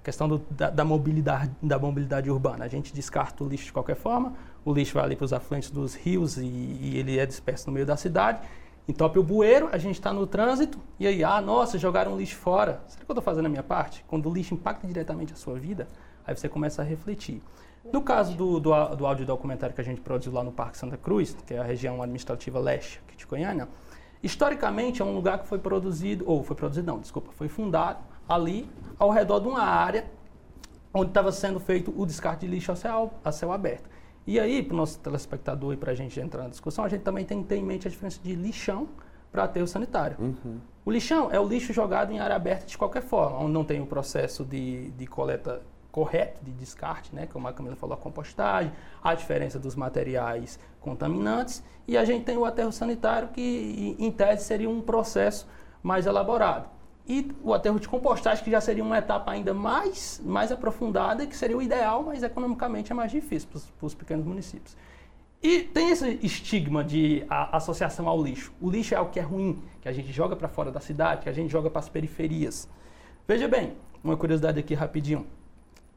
Questão 0.03 0.27
do, 0.27 0.41
da, 0.49 0.69
da, 0.69 0.85
mobilidade, 0.85 1.51
da 1.61 1.77
mobilidade 1.77 2.29
urbana. 2.29 2.65
A 2.65 2.67
gente 2.67 2.93
descarta 2.93 3.43
o 3.43 3.47
lixo 3.47 3.65
de 3.65 3.73
qualquer 3.73 3.95
forma, 3.95 4.33
o 4.63 4.73
lixo 4.73 4.93
vai 4.95 5.03
ali 5.03 5.15
para 5.15 5.25
os 5.25 5.33
afluentes 5.33 5.69
dos 5.69 5.95
rios 5.95 6.37
e, 6.37 6.45
e, 6.45 6.97
ele 6.97 7.17
é 7.19 7.25
disperso 7.25 7.67
no 7.67 7.73
meio 7.73 7.85
da 7.85 7.97
cidade. 7.97 8.39
Entope 8.87 9.17
o 9.17 9.23
bueiro, 9.23 9.67
a 9.71 9.79
gente 9.79 9.95
está 9.95 10.13
no 10.13 10.27
trânsito 10.27 10.79
e 10.99 11.07
aí, 11.07 11.23
ah, 11.23 11.41
nossa, 11.41 11.77
jogaram 11.77 12.15
lixo 12.15 12.35
fora. 12.35 12.83
Será 12.87 13.03
que 13.03 13.09
eu 13.09 13.13
estou 13.13 13.23
fazendo 13.23 13.47
a 13.47 13.49
minha 13.49 13.63
parte? 13.63 14.05
Quando 14.07 14.29
o 14.29 14.33
lixo 14.33 14.53
impacta 14.53 14.85
diretamente 14.85 15.33
a 15.33 15.35
sua 15.35 15.55
vida, 15.55 15.87
aí 16.25 16.35
você 16.35 16.47
começa 16.47 16.83
a 16.83 16.85
refletir. 16.85 17.41
No 17.91 18.01
caso 18.01 18.35
do, 18.35 18.59
do, 18.59 18.95
do 18.95 19.05
áudio 19.07 19.25
documentário 19.25 19.73
que 19.73 19.81
a 19.81 19.83
gente 19.83 20.01
produziu 20.01 20.31
lá 20.31 20.43
no 20.43 20.51
Parque 20.51 20.77
Santa 20.77 20.97
Cruz, 20.97 21.35
que 21.47 21.55
é 21.55 21.59
a 21.59 21.63
região 21.63 22.01
administrativa 22.01 22.59
leste 22.59 23.01
aqui 23.07 23.17
de 23.17 23.25
Goiânia, 23.25 23.67
historicamente 24.21 25.01
é 25.01 25.05
um 25.05 25.15
lugar 25.15 25.39
que 25.39 25.47
foi 25.47 25.57
produzido, 25.57 26.23
ou 26.27 26.43
foi 26.43 26.55
produzido 26.55 26.85
não, 26.85 26.99
desculpa, 26.99 27.31
foi 27.31 27.47
fundado 27.47 27.99
ali 28.29 28.69
ao 28.99 29.09
redor 29.09 29.39
de 29.39 29.47
uma 29.47 29.63
área 29.63 30.05
onde 30.93 31.09
estava 31.09 31.31
sendo 31.31 31.59
feito 31.59 31.93
o 31.95 32.05
descarte 32.05 32.45
de 32.45 32.51
lixo 32.51 32.71
a 32.71 32.75
céu, 32.75 33.13
a 33.23 33.31
céu 33.31 33.51
aberto. 33.51 33.89
E 34.27 34.39
aí, 34.39 34.63
para 34.63 34.73
o 34.73 34.77
nosso 34.77 34.99
telespectador 34.99 35.73
e 35.73 35.77
para 35.77 35.91
a 35.91 35.95
gente 35.95 36.19
entrar 36.19 36.43
na 36.43 36.49
discussão, 36.49 36.83
a 36.83 36.89
gente 36.89 37.01
também 37.01 37.25
tem 37.25 37.43
que 37.43 37.49
ter 37.49 37.57
em 37.57 37.63
mente 37.63 37.87
a 37.87 37.91
diferença 37.91 38.19
de 38.23 38.33
lixão 38.33 38.87
para 39.31 39.43
aterro 39.43 39.67
sanitário. 39.67 40.17
Uhum. 40.19 40.59
O 40.83 40.91
lixão 40.91 41.29
é 41.31 41.39
o 41.39 41.47
lixo 41.47 41.73
jogado 41.73 42.11
em 42.11 42.19
área 42.19 42.35
aberta 42.35 42.65
de 42.65 42.77
qualquer 42.77 43.03
forma, 43.03 43.37
onde 43.37 43.51
não 43.51 43.63
tem 43.63 43.81
o 43.81 43.85
processo 43.85 44.43
de, 44.43 44.91
de 44.91 45.05
coleta 45.05 45.61
correto 45.91 46.43
de 46.43 46.51
descarte, 46.51 47.15
né, 47.15 47.25
como 47.25 47.47
a 47.47 47.53
Camila 47.53 47.75
falou, 47.77 47.93
a 47.93 47.97
compostagem, 47.97 48.69
a 49.01 49.15
diferença 49.15 49.57
dos 49.57 49.75
materiais 49.75 50.59
contaminantes, 50.81 51.63
e 51.87 51.97
a 51.97 52.03
gente 52.03 52.25
tem 52.25 52.35
o 52.35 52.43
aterro 52.43 52.69
sanitário 52.71 53.29
que, 53.29 53.95
em 53.97 54.11
tese, 54.11 54.43
seria 54.43 54.69
um 54.69 54.81
processo 54.81 55.47
mais 55.81 56.05
elaborado. 56.05 56.67
E 57.07 57.31
o 57.43 57.53
aterro 57.53 57.79
de 57.79 57.87
compostagem, 57.87 58.43
que 58.43 58.49
já 58.49 58.59
seria 58.59 58.83
uma 58.83 58.97
etapa 58.97 59.31
ainda 59.31 59.53
mais, 59.53 60.19
mais 60.25 60.51
aprofundada, 60.51 61.27
que 61.27 61.37
seria 61.37 61.55
o 61.55 61.61
ideal, 61.61 62.03
mas 62.03 62.23
economicamente 62.23 62.91
é 62.91 62.95
mais 62.95 63.11
difícil 63.11 63.47
para 63.77 63.85
os 63.85 63.93
pequenos 63.93 64.25
municípios. 64.25 64.75
E 65.41 65.61
tem 65.61 65.91
esse 65.91 66.19
estigma 66.23 66.83
de 66.83 67.23
a, 67.29 67.57
associação 67.57 68.09
ao 68.09 68.19
lixo. 68.21 68.51
O 68.59 68.71
lixo 68.71 68.95
é 68.95 68.97
algo 68.97 69.11
que 69.11 69.19
é 69.19 69.21
ruim, 69.21 69.61
que 69.79 69.87
a 69.87 69.91
gente 69.91 70.11
joga 70.11 70.35
para 70.35 70.47
fora 70.47 70.71
da 70.71 70.79
cidade, 70.79 71.21
que 71.21 71.29
a 71.29 71.31
gente 71.31 71.51
joga 71.51 71.69
para 71.69 71.79
as 71.79 71.87
periferias. 71.87 72.67
Veja 73.27 73.47
bem, 73.47 73.73
uma 74.03 74.17
curiosidade 74.17 74.59
aqui 74.59 74.73
rapidinho. 74.73 75.27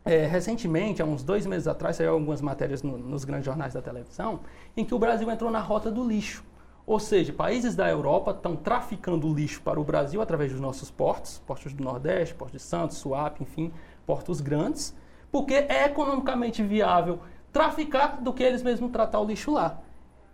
É, 0.04 0.26
recentemente, 0.26 1.00
há 1.00 1.04
uns 1.06 1.22
dois 1.22 1.46
meses 1.46 1.66
atrás, 1.66 1.96
saiu 1.96 2.12
algumas 2.12 2.42
matérias 2.42 2.82
no, 2.82 2.98
nos 2.98 3.24
grandes 3.24 3.46
jornais 3.46 3.72
da 3.72 3.80
televisão, 3.80 4.40
em 4.76 4.84
que 4.84 4.94
o 4.94 4.98
Brasil 4.98 5.30
entrou 5.30 5.50
na 5.50 5.60
rota 5.60 5.90
do 5.90 6.06
lixo. 6.06 6.44
Ou 6.88 6.98
seja, 6.98 7.34
países 7.34 7.76
da 7.76 7.86
Europa 7.86 8.30
estão 8.30 8.56
traficando 8.56 9.30
lixo 9.34 9.60
para 9.60 9.78
o 9.78 9.84
Brasil 9.84 10.22
através 10.22 10.52
dos 10.52 10.60
nossos 10.60 10.90
portos, 10.90 11.38
portos 11.46 11.74
do 11.74 11.84
Nordeste, 11.84 12.34
Porto 12.34 12.52
de 12.52 12.58
Santos, 12.58 12.96
Suape, 12.96 13.42
enfim, 13.42 13.70
portos 14.06 14.40
grandes, 14.40 14.96
porque 15.30 15.52
é 15.52 15.84
economicamente 15.84 16.62
viável 16.62 17.18
traficar 17.52 18.22
do 18.22 18.32
que 18.32 18.42
eles 18.42 18.62
mesmos 18.62 18.90
tratar 18.90 19.20
o 19.20 19.26
lixo 19.26 19.50
lá. 19.50 19.78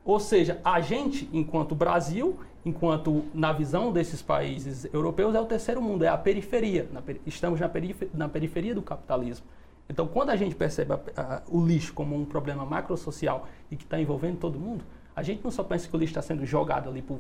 Ou 0.05 0.21
seja, 0.21 0.61
a 0.63 0.81
gente, 0.81 1.29
enquanto 1.33 1.75
Brasil, 1.75 2.39
enquanto 2.65 3.25
na 3.35 3.53
visão 3.53 3.91
desses 3.91 4.23
países 4.23 4.85
europeus, 4.95 5.35
é 5.35 5.41
o 5.41 5.47
terceiro 5.47 5.83
mundo, 5.83 6.05
é 6.05 6.09
a 6.09 6.17
periferia. 6.17 6.89
Na, 6.93 7.03
estamos 7.27 7.59
na, 7.59 7.69
periferia, 7.69 8.13
na 8.15 8.29
periferia 8.29 8.77
do 8.77 8.83
capitalismo. 8.83 9.45
Então, 9.89 10.07
quando 10.07 10.31
a 10.31 10.37
gente 10.37 10.55
percebe 10.55 10.93
a, 10.93 11.01
a, 11.17 11.43
o 11.49 11.67
lixo 11.67 11.93
como 11.93 12.15
um 12.15 12.25
problema 12.25 12.65
macrosocial 12.65 13.49
e 13.73 13.77
que 13.77 13.83
está 13.83 14.01
envolvendo 14.01 14.39
todo 14.39 14.57
mundo, 14.57 14.85
a 15.15 15.23
gente 15.23 15.43
não 15.43 15.51
só 15.51 15.63
pensa 15.63 15.89
que 15.89 15.95
o 15.95 15.99
lixo 15.99 16.13
está 16.13 16.23
sendo 16.23 16.45
jogado 16.45 16.89
ali 16.89 17.03
para 17.03 17.17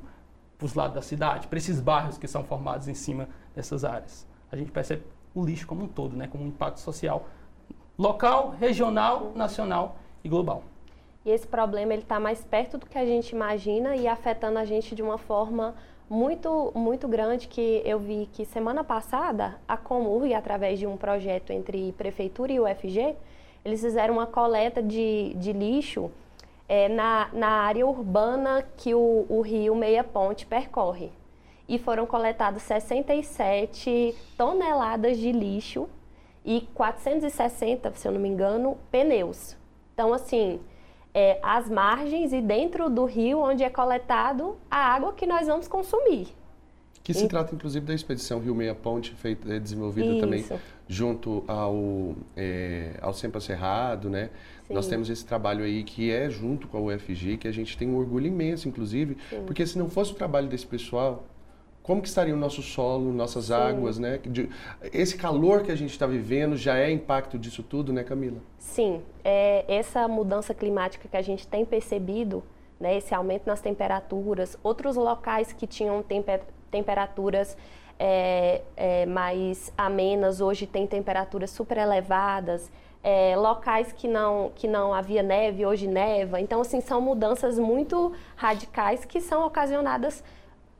os 0.63 0.75
lados 0.75 0.95
da 0.95 1.03
cidade, 1.03 1.47
para 1.47 1.59
esses 1.59 1.81
bairros 1.81 2.19
que 2.19 2.27
são 2.27 2.43
formados 2.45 2.89
em 2.89 2.95
cima 2.95 3.29
dessas 3.55 3.85
áreas. 3.85 4.27
A 4.51 4.57
gente 4.57 4.73
percebe 4.73 5.03
o 5.35 5.45
lixo 5.45 5.67
como 5.67 5.85
um 5.85 5.89
todo, 5.89 6.17
né, 6.17 6.27
como 6.27 6.45
um 6.45 6.49
impacto 6.49 6.81
social 6.81 7.27
local, 7.99 8.51
regional, 8.59 9.33
nacional 9.35 9.97
e 10.23 10.29
global. 10.29 10.63
E 11.25 11.31
esse 11.31 11.47
problema 11.47 11.93
ele 11.93 12.03
está 12.03 12.21
mais 12.21 12.45
perto 12.45 12.77
do 12.77 12.87
que 12.87 12.99
a 12.99 13.07
gente 13.07 13.31
imagina 13.31 13.97
e 13.97 14.07
afetando 14.07 14.59
a 14.59 14.65
gente 14.65 14.95
de 14.95 15.03
uma 15.03 15.17
forma 15.17 15.75
muito, 16.09 16.71
muito 16.75 17.09
grande 17.09 17.49
que 17.49 17.81
eu 17.85 17.99
vi 17.99 18.29
que 18.33 18.45
semana 18.45 18.85
passada 18.85 19.59
a 19.67 19.77
Comurg, 19.77 20.35
através 20.35 20.79
de 20.79 20.87
um 20.87 20.97
projeto 20.97 21.51
entre 21.51 21.93
Prefeitura 21.93 22.53
e 22.53 22.61
UFG, 22.61 23.17
eles 23.65 23.81
fizeram 23.81 24.15
uma 24.15 24.27
coleta 24.27 24.83
de, 24.83 25.33
de 25.35 25.53
lixo 25.53 26.11
é, 26.69 26.89
na, 26.89 27.29
na 27.33 27.49
área 27.49 27.87
urbana 27.87 28.67
que 28.77 28.95
o, 28.95 29.27
o 29.29 29.41
rio 29.41 29.75
Meia 29.75 30.05
Ponte 30.05 30.47
percorre. 30.47 31.13
E 31.69 31.79
foram 31.79 32.07
coletadas 32.07 32.63
67 32.63 34.15
toneladas 34.37 35.17
de 35.19 35.33
lixo 35.33 35.89
e 36.45 36.63
460, 36.75 37.93
se 37.95 38.07
eu 38.07 38.13
não 38.13 38.21
me 38.21 38.29
engano, 38.29 38.77
pneus. 38.91 39.57
Então, 39.95 40.13
assim, 40.13 40.61
é, 41.15 41.39
as 41.43 41.71
margens 41.71 42.33
e 42.33 42.41
dentro 42.41 42.91
do 42.91 43.05
rio 43.05 43.41
onde 43.41 43.65
é 43.65 43.71
coletado 43.71 44.59
a 44.71 44.77
água 44.77 45.13
que 45.13 45.27
nós 45.27 45.47
vamos 45.47 45.69
consumir. 45.69 46.35
Que 47.05 47.13
se 47.13 47.27
e... 47.27 47.29
trata, 47.29 47.55
inclusive, 47.55 47.85
da 47.85 47.93
expedição 47.93 48.41
Rio 48.41 48.55
Meia 48.55 48.75
Ponte, 48.75 49.15
feita, 49.15 49.55
é, 49.55 49.61
desenvolvida 49.61 50.09
Isso. 50.09 50.21
também 50.21 50.45
junto 50.89 51.45
ao, 51.47 52.17
é, 52.35 52.95
ao 53.03 53.13
Sempa 53.13 53.41
Cerrado, 53.41 54.09
né? 54.09 54.31
Sim. 54.67 54.73
Nós 54.73 54.89
temos 54.89 55.11
esse 55.11 55.25
trabalho 55.25 55.65
aí 55.65 55.85
que 55.85 56.11
é 56.11 56.31
junto 56.31 56.67
com 56.67 56.79
a 56.79 56.81
UFG, 56.81 57.37
que 57.37 57.47
a 57.47 57.53
gente 57.53 57.77
tem 57.77 57.87
um 57.87 57.97
orgulho 57.97 58.27
imenso, 58.27 58.67
inclusive, 58.67 59.19
Sim. 59.29 59.43
porque 59.45 59.67
se 59.67 59.79
não 59.79 59.91
fosse 59.91 60.13
o 60.13 60.15
trabalho 60.15 60.49
desse 60.49 60.67
pessoal, 60.67 61.25
como 61.83 62.01
que 62.01 62.09
estaria 62.09 62.35
o 62.35 62.39
nosso 62.39 62.63
solo, 62.63 63.13
nossas 63.13 63.47
Sim. 63.47 63.53
águas, 63.53 63.99
né? 63.99 64.19
Esse 64.91 65.15
calor 65.19 65.63
que 65.63 65.71
a 65.71 65.77
gente 65.77 65.91
está 65.91 66.07
vivendo 66.07 66.57
já 66.57 66.79
é 66.79 66.91
impacto 66.91 67.39
disso 67.39 67.63
tudo, 67.63 67.93
né, 67.93 68.03
Camila? 68.03 68.39
Sim, 68.59 69.03
é, 69.23 69.67
essa 69.69 70.09
mudança 70.09 70.55
climática 70.55 71.07
que 71.07 71.17
a 71.19 71.23
gente 71.23 71.47
tem 71.47 71.67
percebido, 71.67 72.43
né, 72.81 72.97
esse 72.97 73.15
aumento 73.15 73.47
nas 73.47 73.61
temperaturas, 73.61 74.59
outros 74.63 74.97
locais 74.97 75.53
que 75.53 75.67
tinham 75.67 76.03
temper, 76.03 76.41
temperaturas 76.75 77.57
é, 78.01 78.63
é, 78.77 79.07
mais 79.07 79.73
amenas, 79.79 80.41
hoje 80.41 80.67
têm 80.67 80.89
temperaturas 80.89 81.51
super 81.51 81.79
elevadas, 81.79 82.69
é, 83.01 83.37
locais 83.37 83.93
que 83.93 84.09
não, 84.09 84.51
que 84.57 84.67
não 84.67 84.93
havia 84.93 85.23
neve, 85.23 85.65
hoje 85.65 85.87
neva. 85.87 86.41
Então, 86.41 86.61
assim, 86.61 86.81
são 86.81 87.01
mudanças 87.01 87.61
muito 87.61 88.13
radicais 88.35 89.05
que 89.05 89.21
são 89.21 89.47
ocasionadas 89.47 90.25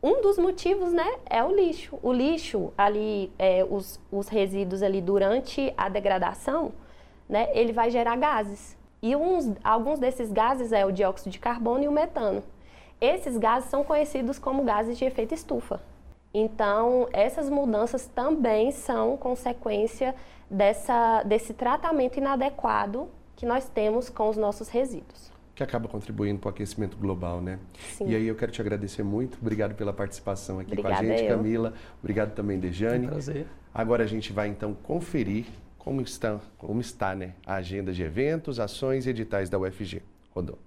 um 0.03 0.21
dos 0.21 0.37
motivos, 0.37 0.93
né, 0.93 1.11
é 1.31 1.43
o 1.43 1.55
lixo. 1.55 1.99
O 2.03 2.13
lixo 2.13 2.73
ali, 2.77 3.33
é, 3.39 3.65
os, 3.65 3.99
os 4.13 4.29
resíduos 4.29 4.83
ali 4.83 5.01
durante 5.01 5.73
a 5.79 5.89
degradação, 5.89 6.73
né, 7.29 7.49
ele 7.55 7.73
vai 7.73 7.89
gerar 7.89 8.17
gases. 8.17 8.77
E 9.01 9.15
uns, 9.15 9.53
alguns 9.63 9.99
desses 9.99 10.31
gases 10.31 10.73
é 10.73 10.85
o 10.85 10.91
dióxido 10.91 11.31
de 11.31 11.39
carbono 11.39 11.85
e 11.85 11.89
o 11.89 11.93
metano. 11.93 12.43
Esses 13.05 13.37
gases 13.37 13.69
são 13.69 13.85
conhecidos 13.85 14.39
como 14.39 14.65
gases 14.65 14.97
de 14.97 15.05
efeito 15.05 15.35
estufa. 15.35 15.79
Então, 16.33 17.07
essas 17.13 17.51
mudanças 17.51 18.07
também 18.07 18.73
são 18.73 19.19
consequência 19.19 20.15
dessa, 20.51 21.23
desse 21.23 21.53
tratamento 21.53 22.17
inadequado 22.17 23.11
que 23.37 23.45
nós 23.45 23.69
temos 23.69 24.09
com 24.09 24.31
os 24.31 24.39
nossos 24.39 24.71
resíduos. 24.71 25.31
Que 25.55 25.63
acaba 25.63 25.87
contribuindo 25.87 26.41
para 26.41 26.49
o 26.49 26.51
aquecimento 26.51 26.97
global, 26.97 27.43
né? 27.43 27.59
Sim. 27.93 28.09
E 28.09 28.17
aí 28.17 28.27
eu 28.27 28.35
quero 28.35 28.51
te 28.51 28.63
agradecer 28.63 29.03
muito. 29.03 29.37
Obrigado 29.39 29.75
pela 29.75 29.93
participação 29.93 30.59
aqui 30.59 30.73
Obrigada 30.73 30.97
com 30.97 31.03
a 31.03 31.05
gente, 31.05 31.25
eu. 31.25 31.37
Camila. 31.37 31.75
Obrigado 32.01 32.35
também, 32.35 32.59
Dejane. 32.59 33.07
Um 33.07 33.11
prazer. 33.11 33.47
Agora 33.73 34.03
a 34.03 34.07
gente 34.07 34.33
vai 34.33 34.49
então 34.49 34.73
conferir 34.73 35.45
como 35.79 36.01
está, 36.01 36.41
como 36.57 36.81
está 36.81 37.15
né, 37.15 37.35
a 37.47 37.57
agenda 37.57 37.93
de 37.93 38.03
eventos, 38.03 38.59
ações 38.59 39.07
e 39.07 39.11
editais 39.11 39.51
da 39.51 39.59
UFG. 39.59 40.03
Rodou. 40.35 40.59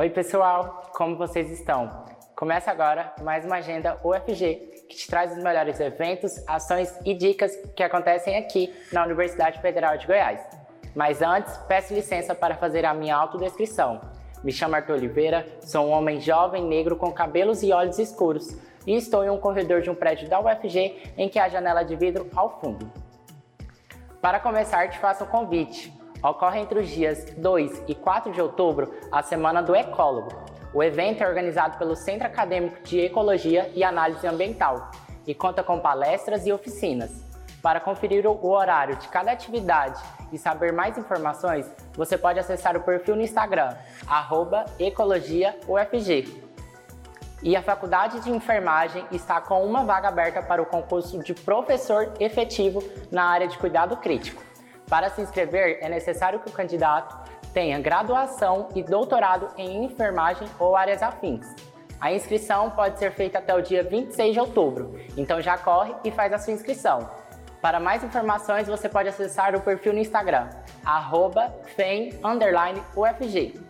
Oi, 0.00 0.10
pessoal, 0.10 0.92
como 0.92 1.16
vocês 1.16 1.50
estão? 1.50 2.04
Começa 2.36 2.70
agora 2.70 3.12
mais 3.20 3.44
uma 3.44 3.56
agenda 3.56 3.98
UFG, 4.04 4.84
que 4.88 4.96
te 4.96 5.08
traz 5.08 5.36
os 5.36 5.42
melhores 5.42 5.80
eventos, 5.80 6.40
ações 6.46 6.96
e 7.04 7.12
dicas 7.14 7.56
que 7.74 7.82
acontecem 7.82 8.36
aqui 8.36 8.72
na 8.92 9.04
Universidade 9.04 9.60
Federal 9.60 9.98
de 9.98 10.06
Goiás. 10.06 10.40
Mas 10.94 11.20
antes, 11.20 11.56
peço 11.66 11.92
licença 11.92 12.32
para 12.32 12.54
fazer 12.54 12.84
a 12.84 12.94
minha 12.94 13.16
autodescrição. 13.16 14.00
Me 14.44 14.52
chamo 14.52 14.76
Arthur 14.76 14.98
Oliveira, 14.98 15.44
sou 15.62 15.88
um 15.88 15.90
homem 15.90 16.20
jovem 16.20 16.64
negro 16.64 16.94
com 16.94 17.10
cabelos 17.10 17.64
e 17.64 17.72
olhos 17.72 17.98
escuros 17.98 18.56
e 18.86 18.94
estou 18.94 19.24
em 19.24 19.30
um 19.30 19.38
corredor 19.38 19.80
de 19.80 19.90
um 19.90 19.96
prédio 19.96 20.28
da 20.28 20.38
UFG 20.38 21.12
em 21.16 21.28
que 21.28 21.40
há 21.40 21.48
janela 21.48 21.82
de 21.82 21.96
vidro 21.96 22.30
ao 22.36 22.60
fundo. 22.60 22.88
Para 24.22 24.38
começar, 24.38 24.88
te 24.90 24.98
faço 25.00 25.24
um 25.24 25.26
convite. 25.26 25.97
Ocorre 26.22 26.60
entre 26.60 26.80
os 26.80 26.88
dias 26.88 27.24
2 27.36 27.84
e 27.86 27.94
4 27.94 28.32
de 28.32 28.40
outubro 28.40 28.92
a 29.12 29.22
Semana 29.22 29.62
do 29.62 29.74
Ecólogo. 29.74 30.30
O 30.74 30.82
evento 30.82 31.22
é 31.22 31.28
organizado 31.28 31.78
pelo 31.78 31.94
Centro 31.94 32.26
Acadêmico 32.26 32.82
de 32.82 32.98
Ecologia 32.98 33.70
e 33.74 33.84
Análise 33.84 34.26
Ambiental 34.26 34.90
e 35.26 35.34
conta 35.34 35.62
com 35.62 35.78
palestras 35.78 36.44
e 36.46 36.52
oficinas. 36.52 37.22
Para 37.62 37.80
conferir 37.80 38.26
o 38.26 38.46
horário 38.48 38.96
de 38.96 39.08
cada 39.08 39.30
atividade 39.30 40.00
e 40.32 40.38
saber 40.38 40.72
mais 40.72 40.98
informações, 40.98 41.70
você 41.94 42.18
pode 42.18 42.38
acessar 42.38 42.76
o 42.76 42.82
perfil 42.82 43.16
no 43.16 43.22
Instagram, 43.22 43.76
ecologiaufg. 44.78 46.48
E 47.42 47.54
a 47.54 47.62
Faculdade 47.62 48.20
de 48.20 48.30
Enfermagem 48.30 49.06
está 49.12 49.40
com 49.40 49.64
uma 49.64 49.84
vaga 49.84 50.08
aberta 50.08 50.42
para 50.42 50.60
o 50.60 50.66
concurso 50.66 51.22
de 51.22 51.34
professor 51.34 52.12
efetivo 52.18 52.82
na 53.12 53.24
área 53.24 53.46
de 53.46 53.56
cuidado 53.56 53.96
crítico. 53.96 54.47
Para 54.88 55.10
se 55.10 55.20
inscrever, 55.20 55.78
é 55.82 55.88
necessário 55.88 56.40
que 56.40 56.48
o 56.48 56.52
candidato 56.52 57.14
tenha 57.52 57.78
graduação 57.78 58.68
e 58.74 58.82
doutorado 58.82 59.48
em 59.56 59.84
enfermagem 59.84 60.48
ou 60.58 60.74
áreas 60.74 61.02
afins. 61.02 61.46
A 62.00 62.12
inscrição 62.12 62.70
pode 62.70 62.98
ser 62.98 63.12
feita 63.12 63.38
até 63.38 63.54
o 63.54 63.60
dia 63.60 63.82
26 63.82 64.32
de 64.32 64.40
outubro, 64.40 64.98
então 65.16 65.40
já 65.40 65.58
corre 65.58 65.94
e 66.04 66.10
faz 66.10 66.32
a 66.32 66.38
sua 66.38 66.52
inscrição. 66.52 67.10
Para 67.60 67.80
mais 67.80 68.04
informações, 68.04 68.68
você 68.68 68.88
pode 68.88 69.08
acessar 69.08 69.54
o 69.56 69.60
perfil 69.60 69.92
no 69.92 69.98
Instagram, 69.98 70.48
FEM_UFG. 71.74 73.60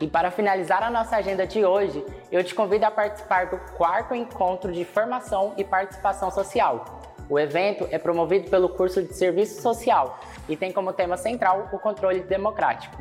E 0.00 0.06
para 0.06 0.30
finalizar 0.30 0.82
a 0.82 0.90
nossa 0.90 1.16
agenda 1.16 1.46
de 1.46 1.64
hoje, 1.64 2.04
eu 2.30 2.44
te 2.44 2.54
convido 2.54 2.84
a 2.84 2.90
participar 2.90 3.46
do 3.46 3.58
quarto 3.72 4.14
encontro 4.14 4.70
de 4.70 4.84
formação 4.84 5.54
e 5.56 5.64
participação 5.64 6.30
social. 6.30 7.07
O 7.30 7.38
evento 7.38 7.86
é 7.90 7.98
promovido 7.98 8.48
pelo 8.48 8.70
curso 8.70 9.02
de 9.02 9.12
Serviço 9.12 9.60
Social 9.60 10.18
e 10.48 10.56
tem 10.56 10.72
como 10.72 10.94
tema 10.94 11.16
central 11.16 11.68
o 11.72 11.78
controle 11.78 12.20
democrático. 12.20 12.96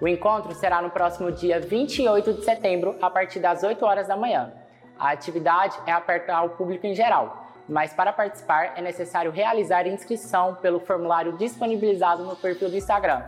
O 0.00 0.06
encontro 0.06 0.54
será 0.54 0.80
no 0.80 0.90
próximo 0.90 1.32
dia 1.32 1.58
28 1.58 2.34
de 2.34 2.44
setembro, 2.44 2.96
a 3.02 3.10
partir 3.10 3.40
das 3.40 3.62
8 3.62 3.84
horas 3.84 4.06
da 4.06 4.16
manhã. 4.16 4.52
A 4.98 5.10
atividade 5.10 5.76
é 5.86 5.92
aberta 5.92 6.34
ao 6.34 6.50
público 6.50 6.86
em 6.86 6.94
geral, 6.94 7.48
mas 7.68 7.92
para 7.92 8.12
participar 8.12 8.74
é 8.76 8.80
necessário 8.80 9.32
realizar 9.32 9.86
inscrição 9.86 10.54
pelo 10.56 10.78
formulário 10.78 11.36
disponibilizado 11.36 12.22
no 12.22 12.36
perfil 12.36 12.70
do 12.70 12.76
Instagram, 12.76 13.24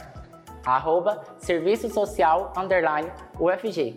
arroba 0.64 1.22
Serviço 1.38 1.88
Social 1.88 2.52
UFG. 3.40 3.96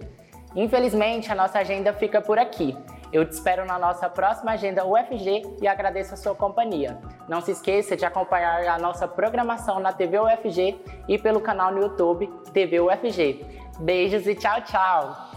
Infelizmente, 0.55 1.31
a 1.31 1.35
nossa 1.35 1.59
agenda 1.59 1.93
fica 1.93 2.21
por 2.21 2.39
aqui. 2.39 2.75
Eu 3.11 3.25
te 3.25 3.31
espero 3.31 3.65
na 3.65 3.79
nossa 3.79 4.07
próxima 4.07 4.51
agenda 4.51 4.85
UFG 4.85 5.57
e 5.61 5.67
agradeço 5.67 6.13
a 6.13 6.17
sua 6.17 6.35
companhia. 6.35 6.99
Não 7.27 7.41
se 7.41 7.51
esqueça 7.51 7.97
de 7.97 8.05
acompanhar 8.05 8.67
a 8.67 8.77
nossa 8.77 9.07
programação 9.07 9.79
na 9.79 9.91
TV 9.91 10.19
UFG 10.19 10.79
e 11.07 11.17
pelo 11.17 11.41
canal 11.41 11.71
no 11.71 11.81
YouTube 11.81 12.27
TV 12.53 12.79
UFG. 12.79 13.45
Beijos 13.79 14.27
e 14.27 14.35
tchau, 14.35 14.61
tchau! 14.61 15.29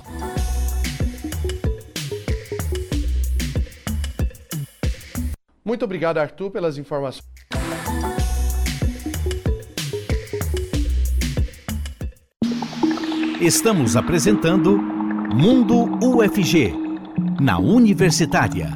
Muito 5.65 5.85
obrigado, 5.85 6.19
Arthur, 6.19 6.51
pelas 6.51 6.77
informações. 6.77 7.23
Estamos 13.41 13.97
apresentando 13.97 14.79
Mundo 15.35 15.99
UFG, 16.05 16.75
na 17.41 17.59
Universitária. 17.59 18.69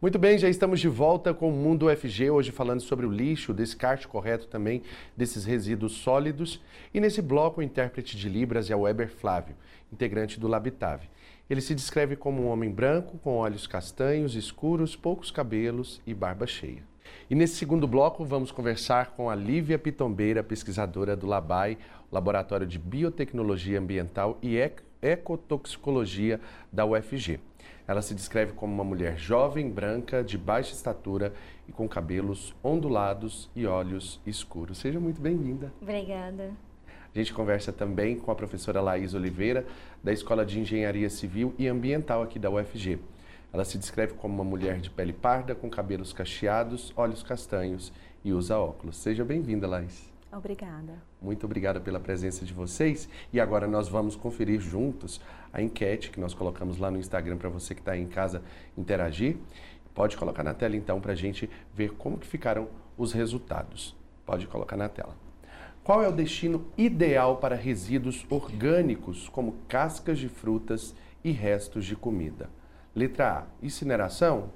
Muito 0.00 0.18
bem, 0.18 0.36
já 0.38 0.48
estamos 0.48 0.80
de 0.80 0.88
volta 0.88 1.32
com 1.32 1.48
o 1.48 1.52
Mundo 1.52 1.86
UFG, 1.86 2.30
hoje 2.30 2.52
falando 2.52 2.80
sobre 2.80 3.06
o 3.06 3.10
lixo, 3.10 3.52
o 3.52 3.54
descarte 3.54 4.06
correto 4.06 4.46
também 4.46 4.82
desses 5.16 5.44
resíduos 5.44 5.92
sólidos. 5.92 6.60
E 6.92 7.00
nesse 7.00 7.22
bloco, 7.22 7.60
o 7.60 7.64
intérprete 7.64 8.16
de 8.16 8.28
Libras 8.28 8.70
é 8.70 8.76
o 8.76 8.80
Weber 8.82 9.08
Flávio, 9.08 9.56
integrante 9.92 10.38
do 10.38 10.46
Labitave. 10.46 11.08
Ele 11.48 11.60
se 11.60 11.74
descreve 11.74 12.16
como 12.16 12.42
um 12.42 12.48
homem 12.48 12.70
branco, 12.70 13.18
com 13.18 13.36
olhos 13.36 13.66
castanhos, 13.66 14.34
escuros, 14.34 14.94
poucos 14.94 15.30
cabelos 15.30 16.00
e 16.06 16.12
barba 16.12 16.46
cheia. 16.46 16.82
E 17.30 17.34
nesse 17.34 17.56
segundo 17.56 17.86
bloco, 17.86 18.24
vamos 18.24 18.50
conversar 18.50 19.12
com 19.16 19.30
a 19.30 19.34
Lívia 19.34 19.78
Pitombeira, 19.78 20.42
pesquisadora 20.42 21.16
do 21.16 21.26
LABAI, 21.26 21.78
Laboratório 22.12 22.66
de 22.66 22.78
Biotecnologia 22.78 23.78
Ambiental 23.78 24.38
e 24.42 24.56
Ecotoxicologia 25.04 26.40
da 26.72 26.86
UFG. 26.86 27.38
Ela 27.86 28.00
se 28.00 28.14
descreve 28.14 28.52
como 28.54 28.72
uma 28.72 28.82
mulher 28.82 29.18
jovem, 29.18 29.70
branca, 29.70 30.24
de 30.24 30.38
baixa 30.38 30.72
estatura 30.72 31.34
e 31.68 31.72
com 31.72 31.86
cabelos 31.86 32.54
ondulados 32.62 33.50
e 33.54 33.66
olhos 33.66 34.20
escuros. 34.26 34.78
Seja 34.78 34.98
muito 34.98 35.20
bem-vinda. 35.20 35.70
Obrigada. 35.82 36.52
A 37.14 37.18
gente 37.18 37.34
conversa 37.34 37.72
também 37.72 38.18
com 38.18 38.30
a 38.30 38.34
professora 38.34 38.80
Laís 38.80 39.12
Oliveira, 39.14 39.66
da 40.02 40.12
Escola 40.12 40.44
de 40.44 40.58
Engenharia 40.58 41.10
Civil 41.10 41.54
e 41.58 41.68
Ambiental 41.68 42.22
aqui 42.22 42.38
da 42.38 42.50
UFG. 42.50 42.98
Ela 43.52 43.64
se 43.64 43.78
descreve 43.78 44.14
como 44.14 44.34
uma 44.34 44.42
mulher 44.42 44.80
de 44.80 44.90
pele 44.90 45.12
parda, 45.12 45.54
com 45.54 45.70
cabelos 45.70 46.12
cacheados, 46.12 46.92
olhos 46.96 47.22
castanhos 47.22 47.92
e 48.24 48.32
usa 48.32 48.58
óculos. 48.58 48.96
Seja 48.96 49.24
bem-vinda, 49.24 49.68
Laís. 49.68 50.13
Obrigada. 50.36 51.00
Muito 51.22 51.46
obrigada 51.46 51.80
pela 51.80 52.00
presença 52.00 52.44
de 52.44 52.52
vocês. 52.52 53.08
E 53.32 53.40
agora 53.40 53.68
nós 53.68 53.88
vamos 53.88 54.16
conferir 54.16 54.60
juntos 54.60 55.20
a 55.52 55.62
enquete 55.62 56.10
que 56.10 56.18
nós 56.18 56.34
colocamos 56.34 56.76
lá 56.78 56.90
no 56.90 56.98
Instagram 56.98 57.36
para 57.36 57.48
você 57.48 57.72
que 57.72 57.80
está 57.80 57.96
em 57.96 58.06
casa 58.06 58.42
interagir. 58.76 59.36
Pode 59.94 60.16
colocar 60.16 60.42
na 60.42 60.52
tela 60.52 60.74
então 60.74 61.00
para 61.00 61.12
a 61.12 61.16
gente 61.16 61.48
ver 61.72 61.92
como 61.92 62.18
que 62.18 62.26
ficaram 62.26 62.68
os 62.98 63.12
resultados. 63.12 63.94
Pode 64.26 64.48
colocar 64.48 64.76
na 64.76 64.88
tela. 64.88 65.16
Qual 65.84 66.02
é 66.02 66.08
o 66.08 66.12
destino 66.12 66.66
ideal 66.76 67.36
para 67.36 67.54
resíduos 67.54 68.26
orgânicos, 68.28 69.28
como 69.28 69.54
cascas 69.68 70.18
de 70.18 70.28
frutas 70.28 70.94
e 71.22 71.30
restos 71.30 71.84
de 71.84 71.94
comida? 71.94 72.50
Letra 72.94 73.38
A, 73.40 73.64
incineração. 73.64 74.50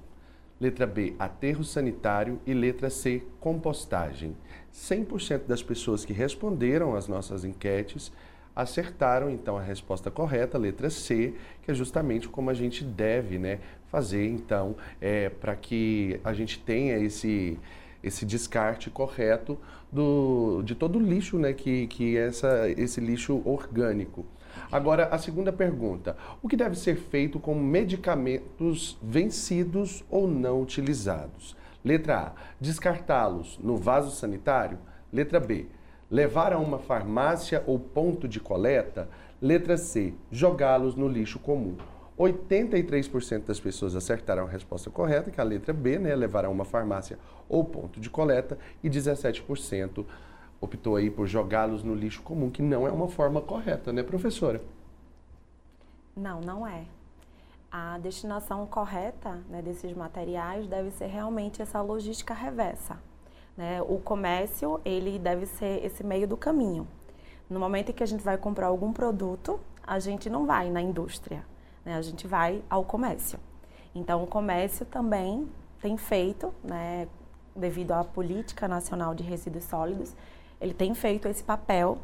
Letra 0.60 0.86
B, 0.86 1.14
aterro 1.18 1.62
sanitário. 1.64 2.40
E 2.46 2.52
letra 2.52 2.90
C, 2.90 3.22
compostagem. 3.40 4.36
100% 4.72 5.46
das 5.46 5.62
pessoas 5.62 6.04
que 6.04 6.12
responderam 6.12 6.94
às 6.94 7.08
nossas 7.08 7.44
enquetes 7.44 8.12
acertaram 8.58 9.30
então 9.30 9.56
a 9.56 9.62
resposta 9.62 10.10
correta, 10.10 10.58
letra 10.58 10.90
C, 10.90 11.32
que 11.62 11.70
é 11.70 11.74
justamente 11.74 12.28
como 12.28 12.50
a 12.50 12.54
gente 12.54 12.82
deve 12.82 13.38
né, 13.38 13.60
fazer 13.86 14.26
então 14.26 14.74
é, 15.00 15.28
para 15.28 15.54
que 15.54 16.20
a 16.24 16.32
gente 16.32 16.58
tenha 16.58 16.98
esse, 16.98 17.56
esse 18.02 18.26
descarte 18.26 18.90
correto 18.90 19.56
do, 19.92 20.60
de 20.64 20.74
todo 20.74 20.98
o 20.98 21.00
lixo, 21.00 21.38
né, 21.38 21.52
que, 21.52 21.86
que 21.86 22.16
essa, 22.16 22.68
esse 22.70 23.00
lixo 23.00 23.40
orgânico. 23.44 24.26
Agora, 24.70 25.06
a 25.06 25.18
segunda 25.18 25.52
pergunta: 25.52 26.16
o 26.42 26.48
que 26.48 26.56
deve 26.56 26.76
ser 26.76 26.96
feito 26.96 27.38
com 27.38 27.54
medicamentos 27.54 28.98
vencidos 29.02 30.04
ou 30.10 30.28
não 30.28 30.62
utilizados? 30.62 31.56
Letra 31.84 32.18
A: 32.18 32.32
descartá-los 32.60 33.58
no 33.62 33.76
vaso 33.76 34.10
sanitário. 34.10 34.78
Letra 35.12 35.40
B: 35.40 35.66
levar 36.10 36.52
a 36.52 36.58
uma 36.58 36.78
farmácia 36.78 37.62
ou 37.66 37.78
ponto 37.78 38.28
de 38.28 38.40
coleta. 38.40 39.08
Letra 39.40 39.76
C: 39.76 40.14
jogá-los 40.30 40.94
no 40.94 41.08
lixo 41.08 41.38
comum. 41.38 41.76
83% 42.18 43.44
das 43.44 43.60
pessoas 43.60 43.94
acertaram 43.94 44.44
a 44.44 44.48
resposta 44.50 44.90
correta, 44.90 45.30
que 45.30 45.40
é 45.40 45.42
a 45.42 45.46
letra 45.46 45.72
B, 45.72 46.00
né? 46.00 46.14
Levar 46.16 46.44
a 46.44 46.50
uma 46.50 46.64
farmácia 46.64 47.16
ou 47.48 47.64
ponto 47.64 48.00
de 48.00 48.10
coleta, 48.10 48.58
e 48.82 48.90
17% 48.90 50.04
optou 50.60 50.96
aí 50.96 51.10
por 51.10 51.26
jogá-los 51.26 51.82
no 51.82 51.94
lixo 51.94 52.22
comum, 52.22 52.50
que 52.50 52.62
não 52.62 52.86
é 52.86 52.90
uma 52.90 53.08
forma 53.08 53.40
correta, 53.40 53.92
né, 53.92 54.02
professora? 54.02 54.60
Não, 56.16 56.40
não 56.40 56.66
é. 56.66 56.84
A 57.70 57.98
destinação 57.98 58.66
correta 58.66 59.40
né, 59.48 59.62
desses 59.62 59.92
materiais 59.92 60.66
deve 60.66 60.90
ser 60.90 61.06
realmente 61.06 61.60
essa 61.60 61.80
logística 61.80 62.34
reversa. 62.34 62.98
Né? 63.56 63.82
O 63.82 63.98
comércio, 63.98 64.80
ele 64.84 65.18
deve 65.18 65.46
ser 65.46 65.84
esse 65.84 66.02
meio 66.02 66.26
do 66.26 66.36
caminho. 66.36 66.88
No 67.48 67.60
momento 67.60 67.90
em 67.90 67.92
que 67.92 68.02
a 68.02 68.06
gente 68.06 68.22
vai 68.22 68.38
comprar 68.38 68.66
algum 68.66 68.92
produto, 68.92 69.60
a 69.86 69.98
gente 69.98 70.28
não 70.28 70.46
vai 70.46 70.70
na 70.70 70.80
indústria, 70.80 71.44
né? 71.84 71.94
a 71.94 72.02
gente 72.02 72.26
vai 72.26 72.62
ao 72.68 72.84
comércio. 72.84 73.38
Então, 73.94 74.22
o 74.22 74.26
comércio 74.26 74.86
também 74.86 75.48
tem 75.80 75.96
feito, 75.96 76.52
né, 76.62 77.08
devido 77.54 77.92
à 77.92 78.04
política 78.04 78.68
nacional 78.68 79.14
de 79.14 79.22
resíduos 79.22 79.64
sólidos, 79.64 80.14
ele 80.60 80.74
tem 80.74 80.94
feito 80.94 81.28
esse 81.28 81.42
papel 81.42 81.98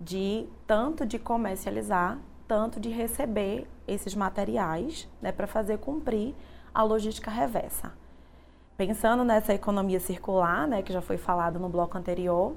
de 0.00 0.46
tanto 0.66 1.04
de 1.04 1.18
comercializar, 1.18 2.18
tanto 2.46 2.80
de 2.80 2.88
receber 2.88 3.66
esses 3.86 4.14
materiais 4.14 5.08
né, 5.20 5.32
para 5.32 5.46
fazer 5.46 5.78
cumprir 5.78 6.34
a 6.74 6.82
logística 6.82 7.30
reversa. 7.30 7.92
Pensando 8.76 9.24
nessa 9.24 9.52
economia 9.52 9.98
circular, 9.98 10.66
né, 10.68 10.82
que 10.82 10.92
já 10.92 11.00
foi 11.00 11.16
falado 11.16 11.58
no 11.58 11.68
bloco 11.68 11.98
anterior, 11.98 12.54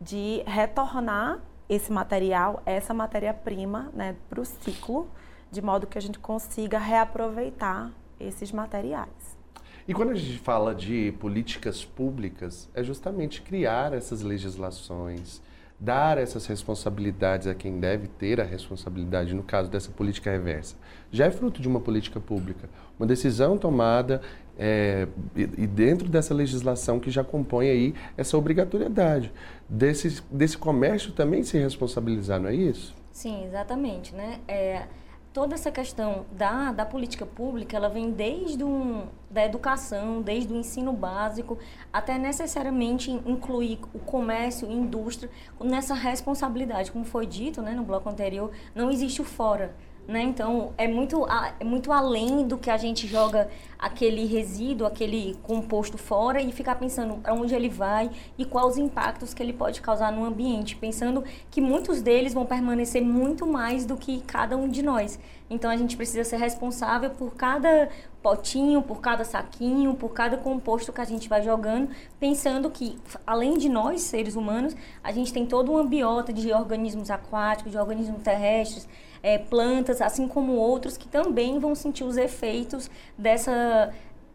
de 0.00 0.42
retornar 0.44 1.38
esse 1.68 1.92
material, 1.92 2.60
essa 2.66 2.92
matéria-prima, 2.92 3.90
né, 3.94 4.16
para 4.28 4.40
o 4.40 4.44
ciclo, 4.44 5.08
de 5.50 5.62
modo 5.62 5.86
que 5.86 5.96
a 5.96 6.02
gente 6.02 6.18
consiga 6.18 6.78
reaproveitar 6.78 7.92
esses 8.18 8.50
materiais. 8.50 9.08
E 9.86 9.92
quando 9.92 10.10
a 10.10 10.14
gente 10.14 10.38
fala 10.38 10.74
de 10.74 11.12
políticas 11.18 11.84
públicas, 11.84 12.68
é 12.72 12.84
justamente 12.84 13.42
criar 13.42 13.92
essas 13.92 14.22
legislações, 14.22 15.42
dar 15.78 16.18
essas 16.18 16.46
responsabilidades 16.46 17.48
a 17.48 17.54
quem 17.54 17.80
deve 17.80 18.06
ter 18.06 18.40
a 18.40 18.44
responsabilidade, 18.44 19.34
no 19.34 19.42
caso 19.42 19.68
dessa 19.68 19.90
política 19.90 20.30
reversa. 20.30 20.76
Já 21.10 21.26
é 21.26 21.30
fruto 21.32 21.60
de 21.60 21.66
uma 21.66 21.80
política 21.80 22.20
pública, 22.20 22.70
uma 22.96 23.06
decisão 23.06 23.58
tomada 23.58 24.22
é, 24.56 25.08
e, 25.34 25.66
dentro 25.66 26.08
dessa 26.08 26.32
legislação 26.32 27.00
que 27.00 27.10
já 27.10 27.24
compõe 27.24 27.68
aí 27.68 27.94
essa 28.16 28.38
obrigatoriedade 28.38 29.32
desse, 29.68 30.22
desse 30.30 30.56
comércio 30.56 31.10
também 31.10 31.42
se 31.42 31.58
responsabilizar, 31.58 32.38
não 32.38 32.50
é 32.50 32.54
isso? 32.54 32.94
Sim, 33.10 33.44
exatamente, 33.44 34.14
né? 34.14 34.38
É, 34.46 34.86
toda 35.32 35.54
essa 35.54 35.70
questão 35.70 36.26
da, 36.30 36.72
da 36.72 36.84
política 36.84 37.24
pública, 37.24 37.76
ela 37.76 37.88
vem 37.88 38.10
desde 38.10 38.62
um, 38.62 39.06
da 39.30 39.44
educação, 39.44 40.20
desde 40.20 40.52
o 40.52 40.56
ensino 40.56 40.92
básico, 40.92 41.58
até 41.92 42.18
necessariamente 42.18 43.10
incluir 43.10 43.78
o 43.94 43.98
comércio 43.98 44.70
indústria 44.70 45.30
nessa 45.60 45.94
responsabilidade. 45.94 46.92
Como 46.92 47.04
foi 47.04 47.26
dito 47.26 47.62
né, 47.62 47.72
no 47.72 47.82
bloco 47.82 48.08
anterior, 48.08 48.50
não 48.74 48.90
existe 48.90 49.20
o 49.20 49.24
fora. 49.24 49.74
Né? 50.06 50.22
Então, 50.22 50.72
é 50.76 50.88
muito, 50.88 51.24
é 51.60 51.64
muito 51.64 51.92
além 51.92 52.46
do 52.46 52.58
que 52.58 52.68
a 52.68 52.76
gente 52.76 53.06
joga 53.06 53.48
aquele 53.78 54.26
resíduo, 54.26 54.86
aquele 54.86 55.36
composto 55.42 55.96
fora 55.96 56.40
e 56.40 56.50
ficar 56.52 56.74
pensando 56.74 57.14
para 57.16 57.32
onde 57.32 57.54
ele 57.54 57.68
vai 57.68 58.10
e 58.36 58.44
quais 58.44 58.72
os 58.72 58.78
impactos 58.78 59.32
que 59.32 59.42
ele 59.42 59.52
pode 59.52 59.80
causar 59.80 60.12
no 60.12 60.24
ambiente, 60.24 60.76
pensando 60.76 61.24
que 61.50 61.60
muitos 61.60 62.02
deles 62.02 62.34
vão 62.34 62.44
permanecer 62.44 63.02
muito 63.02 63.46
mais 63.46 63.86
do 63.86 63.96
que 63.96 64.20
cada 64.22 64.56
um 64.56 64.68
de 64.68 64.82
nós. 64.82 65.18
Então 65.48 65.70
a 65.70 65.76
gente 65.76 65.96
precisa 65.96 66.24
ser 66.24 66.36
responsável 66.36 67.10
por 67.10 67.34
cada 67.34 67.88
potinho, 68.22 68.80
por 68.82 69.00
cada 69.00 69.24
saquinho, 69.24 69.94
por 69.94 70.10
cada 70.10 70.36
composto 70.36 70.92
que 70.92 71.00
a 71.00 71.04
gente 71.04 71.28
vai 71.28 71.42
jogando, 71.42 71.90
pensando 72.18 72.70
que 72.70 72.98
além 73.26 73.58
de 73.58 73.68
nós, 73.68 74.00
seres 74.02 74.36
humanos, 74.36 74.74
a 75.02 75.12
gente 75.12 75.32
tem 75.32 75.44
todo 75.44 75.72
um 75.72 75.76
ambiota 75.76 76.32
de 76.32 76.52
organismos 76.52 77.10
aquáticos, 77.10 77.72
de 77.72 77.78
organismos 77.78 78.22
terrestres, 78.22 78.88
é, 79.22 79.38
plantas, 79.38 80.00
assim 80.00 80.26
como 80.26 80.52
outros 80.52 80.96
que 80.96 81.08
também 81.08 81.58
vão 81.58 81.74
sentir 81.74 82.04
os 82.04 82.16
efeitos 82.16 82.90
dessa 83.16 83.92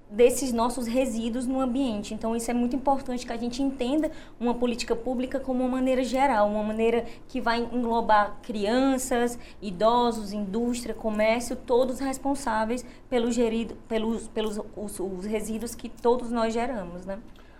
desses 0.09 0.53
nossos 0.53 0.87
resíduos 0.87 1.45
no 1.45 1.59
ambiente. 1.59 2.13
Então, 2.13 2.35
isso 2.35 2.49
é 2.49 2.53
muito 2.53 2.75
importante 2.75 3.25
que 3.25 3.33
a 3.33 3.37
gente 3.37 3.61
entenda 3.61 4.09
uma 4.39 4.55
política 4.55 4.95
pública 4.95 5.39
como 5.39 5.63
uma 5.63 5.69
maneira 5.69 6.03
geral, 6.03 6.49
uma 6.49 6.63
maneira 6.63 7.05
que 7.27 7.41
vai 7.41 7.59
englobar 7.59 8.37
crianças, 8.41 9.37
idosos, 9.61 10.31
indústria, 10.31 10.95
comércio, 10.95 11.55
todos 11.55 11.99
responsáveis 11.99 12.85
pelo 13.09 13.31
gerido, 13.31 13.75
pelos, 13.87 14.27
pelos 14.29 14.59
os, 14.75 14.99
os 14.99 15.25
resíduos 15.25 15.75
que 15.75 15.89
todos 15.89 16.31
nós 16.31 16.53
geramos, 16.53 17.05
né? 17.05 17.19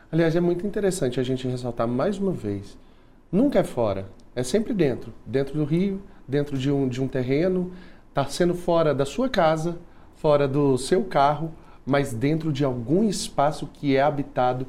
Aliás, 0.09 0.35
é 0.35 0.39
muito 0.39 0.65
interessante 0.65 1.19
a 1.19 1.23
gente 1.23 1.47
ressaltar 1.47 1.85
mais 1.85 2.17
uma 2.17 2.31
vez, 2.31 2.77
nunca 3.29 3.59
é 3.59 3.63
fora, 3.63 4.09
é 4.33 4.41
sempre 4.41 4.73
dentro, 4.73 5.13
dentro 5.25 5.53
do 5.55 5.65
rio, 5.65 6.01
dentro 6.27 6.57
de 6.57 6.71
um, 6.71 6.87
de 6.87 7.01
um 7.01 7.07
terreno, 7.07 7.71
está 8.09 8.25
sendo 8.25 8.53
fora 8.53 8.93
da 8.93 9.05
sua 9.05 9.29
casa, 9.29 9.77
fora 10.15 10.47
do 10.47 10.77
seu 10.77 11.03
carro, 11.03 11.53
mas 11.85 12.13
dentro 12.13 12.51
de 12.51 12.65
algum 12.65 13.03
espaço 13.03 13.67
que 13.67 13.95
é 13.95 14.01
habitado, 14.01 14.67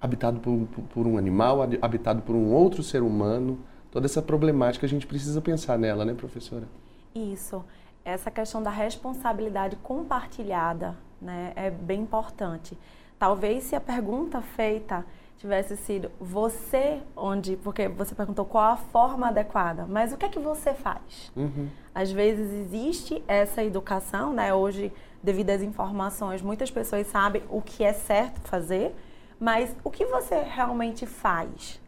habitado 0.00 0.38
por, 0.38 0.68
por 0.90 1.06
um 1.06 1.18
animal, 1.18 1.62
habitado 1.82 2.22
por 2.22 2.36
um 2.36 2.52
outro 2.52 2.82
ser 2.82 3.02
humano. 3.02 3.58
Toda 3.90 4.06
essa 4.06 4.22
problemática 4.22 4.86
a 4.86 4.88
gente 4.88 5.06
precisa 5.06 5.40
pensar 5.40 5.78
nela, 5.78 6.04
né, 6.04 6.14
professora? 6.14 6.66
Isso. 7.14 7.64
Essa 8.04 8.30
questão 8.30 8.62
da 8.62 8.70
responsabilidade 8.70 9.76
compartilhada 9.76 10.94
né, 11.20 11.52
é 11.56 11.70
bem 11.70 12.02
importante. 12.02 12.76
Talvez 13.18 13.64
se 13.64 13.74
a 13.74 13.80
pergunta 13.80 14.42
feita 14.42 15.04
tivesse 15.38 15.76
sido 15.76 16.10
você 16.20 17.00
onde, 17.16 17.56
porque 17.56 17.88
você 17.88 18.14
perguntou 18.14 18.44
qual 18.44 18.72
a 18.72 18.76
forma 18.76 19.28
adequada, 19.28 19.86
mas 19.86 20.12
o 20.12 20.16
que 20.16 20.24
é 20.24 20.28
que 20.28 20.38
você 20.38 20.72
faz? 20.72 21.30
Uhum. 21.36 21.68
Às 21.94 22.10
vezes 22.10 22.52
existe 22.52 23.22
essa 23.28 23.62
educação, 23.62 24.32
né? 24.32 24.54
Hoje, 24.54 24.92
devido 25.22 25.50
às 25.50 25.62
informações, 25.62 26.42
muitas 26.42 26.70
pessoas 26.70 27.06
sabem 27.06 27.42
o 27.48 27.60
que 27.60 27.84
é 27.84 27.92
certo 27.92 28.40
fazer, 28.48 28.94
mas 29.38 29.74
o 29.84 29.90
que 29.90 30.06
você 30.06 30.40
realmente 30.40 31.06
faz? 31.06 31.80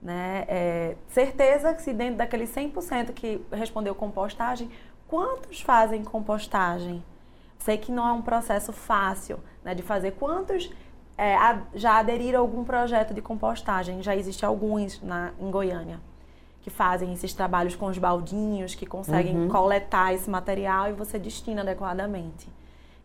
Né? 0.00 0.44
É, 0.46 0.96
certeza 1.08 1.74
que 1.74 1.82
se 1.82 1.92
dentro 1.92 2.16
daqueles 2.16 2.54
100% 2.54 3.12
que 3.12 3.40
respondeu 3.52 3.94
compostagem, 3.94 4.70
quantos 5.08 5.60
fazem 5.60 6.04
compostagem? 6.04 7.02
Sei 7.58 7.76
que 7.76 7.90
não 7.90 8.06
é 8.06 8.12
um 8.12 8.22
processo 8.22 8.72
fácil 8.72 9.40
né, 9.64 9.74
de 9.74 9.82
fazer. 9.82 10.12
Quantos 10.12 10.70
é, 11.18 11.34
a, 11.34 11.60
já 11.74 11.98
aderiram 11.98 12.38
a 12.38 12.42
algum 12.42 12.62
projeto 12.62 13.12
de 13.12 13.20
compostagem. 13.20 14.00
Já 14.02 14.14
existe 14.14 14.46
alguns 14.46 15.02
na, 15.02 15.32
em 15.40 15.50
Goiânia 15.50 16.00
que 16.62 16.70
fazem 16.70 17.12
esses 17.12 17.32
trabalhos 17.32 17.74
com 17.74 17.86
os 17.86 17.98
baldinhos, 17.98 18.74
que 18.74 18.84
conseguem 18.84 19.34
uhum. 19.36 19.48
coletar 19.48 20.12
esse 20.12 20.28
material 20.28 20.88
e 20.88 20.92
você 20.92 21.18
destina 21.18 21.62
adequadamente. 21.62 22.48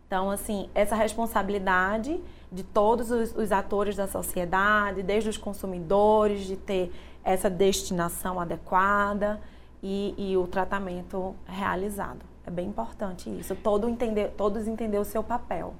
Então, 0.06 0.30
assim, 0.30 0.68
essa 0.74 0.94
responsabilidade 0.94 2.20
de 2.52 2.62
todos 2.62 3.10
os, 3.10 3.34
os 3.34 3.50
atores 3.50 3.96
da 3.96 4.06
sociedade, 4.06 5.02
desde 5.02 5.30
os 5.30 5.36
consumidores, 5.36 6.44
de 6.44 6.56
ter 6.56 6.92
essa 7.24 7.48
destinação 7.48 8.38
adequada 8.38 9.40
e, 9.82 10.14
e 10.16 10.36
o 10.36 10.46
tratamento 10.46 11.34
realizado. 11.46 12.20
É 12.46 12.50
bem 12.50 12.68
importante 12.68 13.30
isso. 13.30 13.56
Todo 13.56 13.88
entender, 13.88 14.34
todos 14.36 14.68
entender 14.68 14.98
o 14.98 15.04
seu 15.04 15.22
papel. 15.22 15.74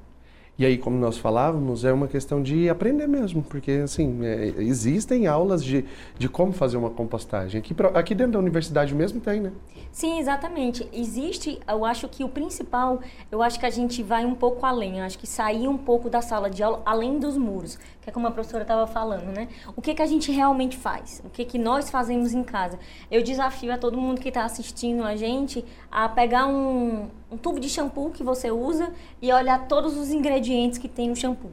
E 0.56 0.64
aí, 0.64 0.78
como 0.78 0.96
nós 0.96 1.18
falávamos, 1.18 1.84
é 1.84 1.92
uma 1.92 2.06
questão 2.06 2.40
de 2.40 2.68
aprender 2.68 3.08
mesmo, 3.08 3.42
porque 3.42 3.72
assim, 3.72 4.24
é, 4.24 4.54
existem 4.58 5.26
aulas 5.26 5.64
de, 5.64 5.84
de 6.16 6.28
como 6.28 6.52
fazer 6.52 6.76
uma 6.76 6.90
compostagem. 6.90 7.58
Aqui, 7.58 7.74
aqui 7.92 8.14
dentro 8.14 8.34
da 8.34 8.38
universidade 8.38 8.94
mesmo 8.94 9.20
tem, 9.20 9.40
né? 9.40 9.52
Sim, 9.90 10.20
exatamente. 10.20 10.88
Existe, 10.92 11.58
eu 11.68 11.84
acho 11.84 12.08
que 12.08 12.22
o 12.22 12.28
principal, 12.28 13.00
eu 13.32 13.42
acho 13.42 13.58
que 13.58 13.66
a 13.66 13.70
gente 13.70 14.00
vai 14.00 14.24
um 14.24 14.34
pouco 14.34 14.64
além, 14.64 14.98
eu 14.98 15.04
acho 15.04 15.18
que 15.18 15.26
sair 15.26 15.66
um 15.66 15.76
pouco 15.76 16.08
da 16.08 16.22
sala 16.22 16.48
de 16.48 16.62
aula, 16.62 16.82
além 16.84 17.18
dos 17.18 17.36
muros, 17.36 17.76
que 18.04 18.10
é 18.10 18.12
como 18.12 18.26
a 18.26 18.30
professora 18.30 18.62
estava 18.62 18.86
falando, 18.86 19.32
né? 19.32 19.48
O 19.74 19.80
que, 19.80 19.94
que 19.94 20.02
a 20.02 20.06
gente 20.06 20.30
realmente 20.30 20.76
faz? 20.76 21.22
O 21.24 21.30
que, 21.30 21.42
que 21.42 21.56
nós 21.56 21.88
fazemos 21.88 22.34
em 22.34 22.44
casa? 22.44 22.78
Eu 23.10 23.22
desafio 23.22 23.72
a 23.72 23.78
todo 23.78 23.96
mundo 23.96 24.20
que 24.20 24.28
está 24.28 24.44
assistindo 24.44 25.02
a 25.02 25.16
gente 25.16 25.64
a 25.90 26.06
pegar 26.06 26.46
um, 26.46 27.08
um 27.32 27.38
tubo 27.38 27.58
de 27.58 27.66
shampoo 27.66 28.10
que 28.10 28.22
você 28.22 28.50
usa 28.50 28.92
e 29.22 29.32
olhar 29.32 29.66
todos 29.68 29.96
os 29.96 30.12
ingredientes 30.12 30.78
que 30.78 30.86
tem 30.86 31.08
no 31.08 31.16
shampoo. 31.16 31.52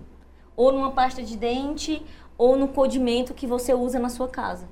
Ou 0.54 0.74
numa 0.74 0.92
pasta 0.92 1.24
de 1.24 1.38
dente, 1.38 2.06
ou 2.38 2.58
no 2.58 2.68
condimento 2.68 3.34
que 3.34 3.48
você 3.48 3.74
usa 3.74 3.98
na 3.98 4.10
sua 4.10 4.28
casa. 4.28 4.68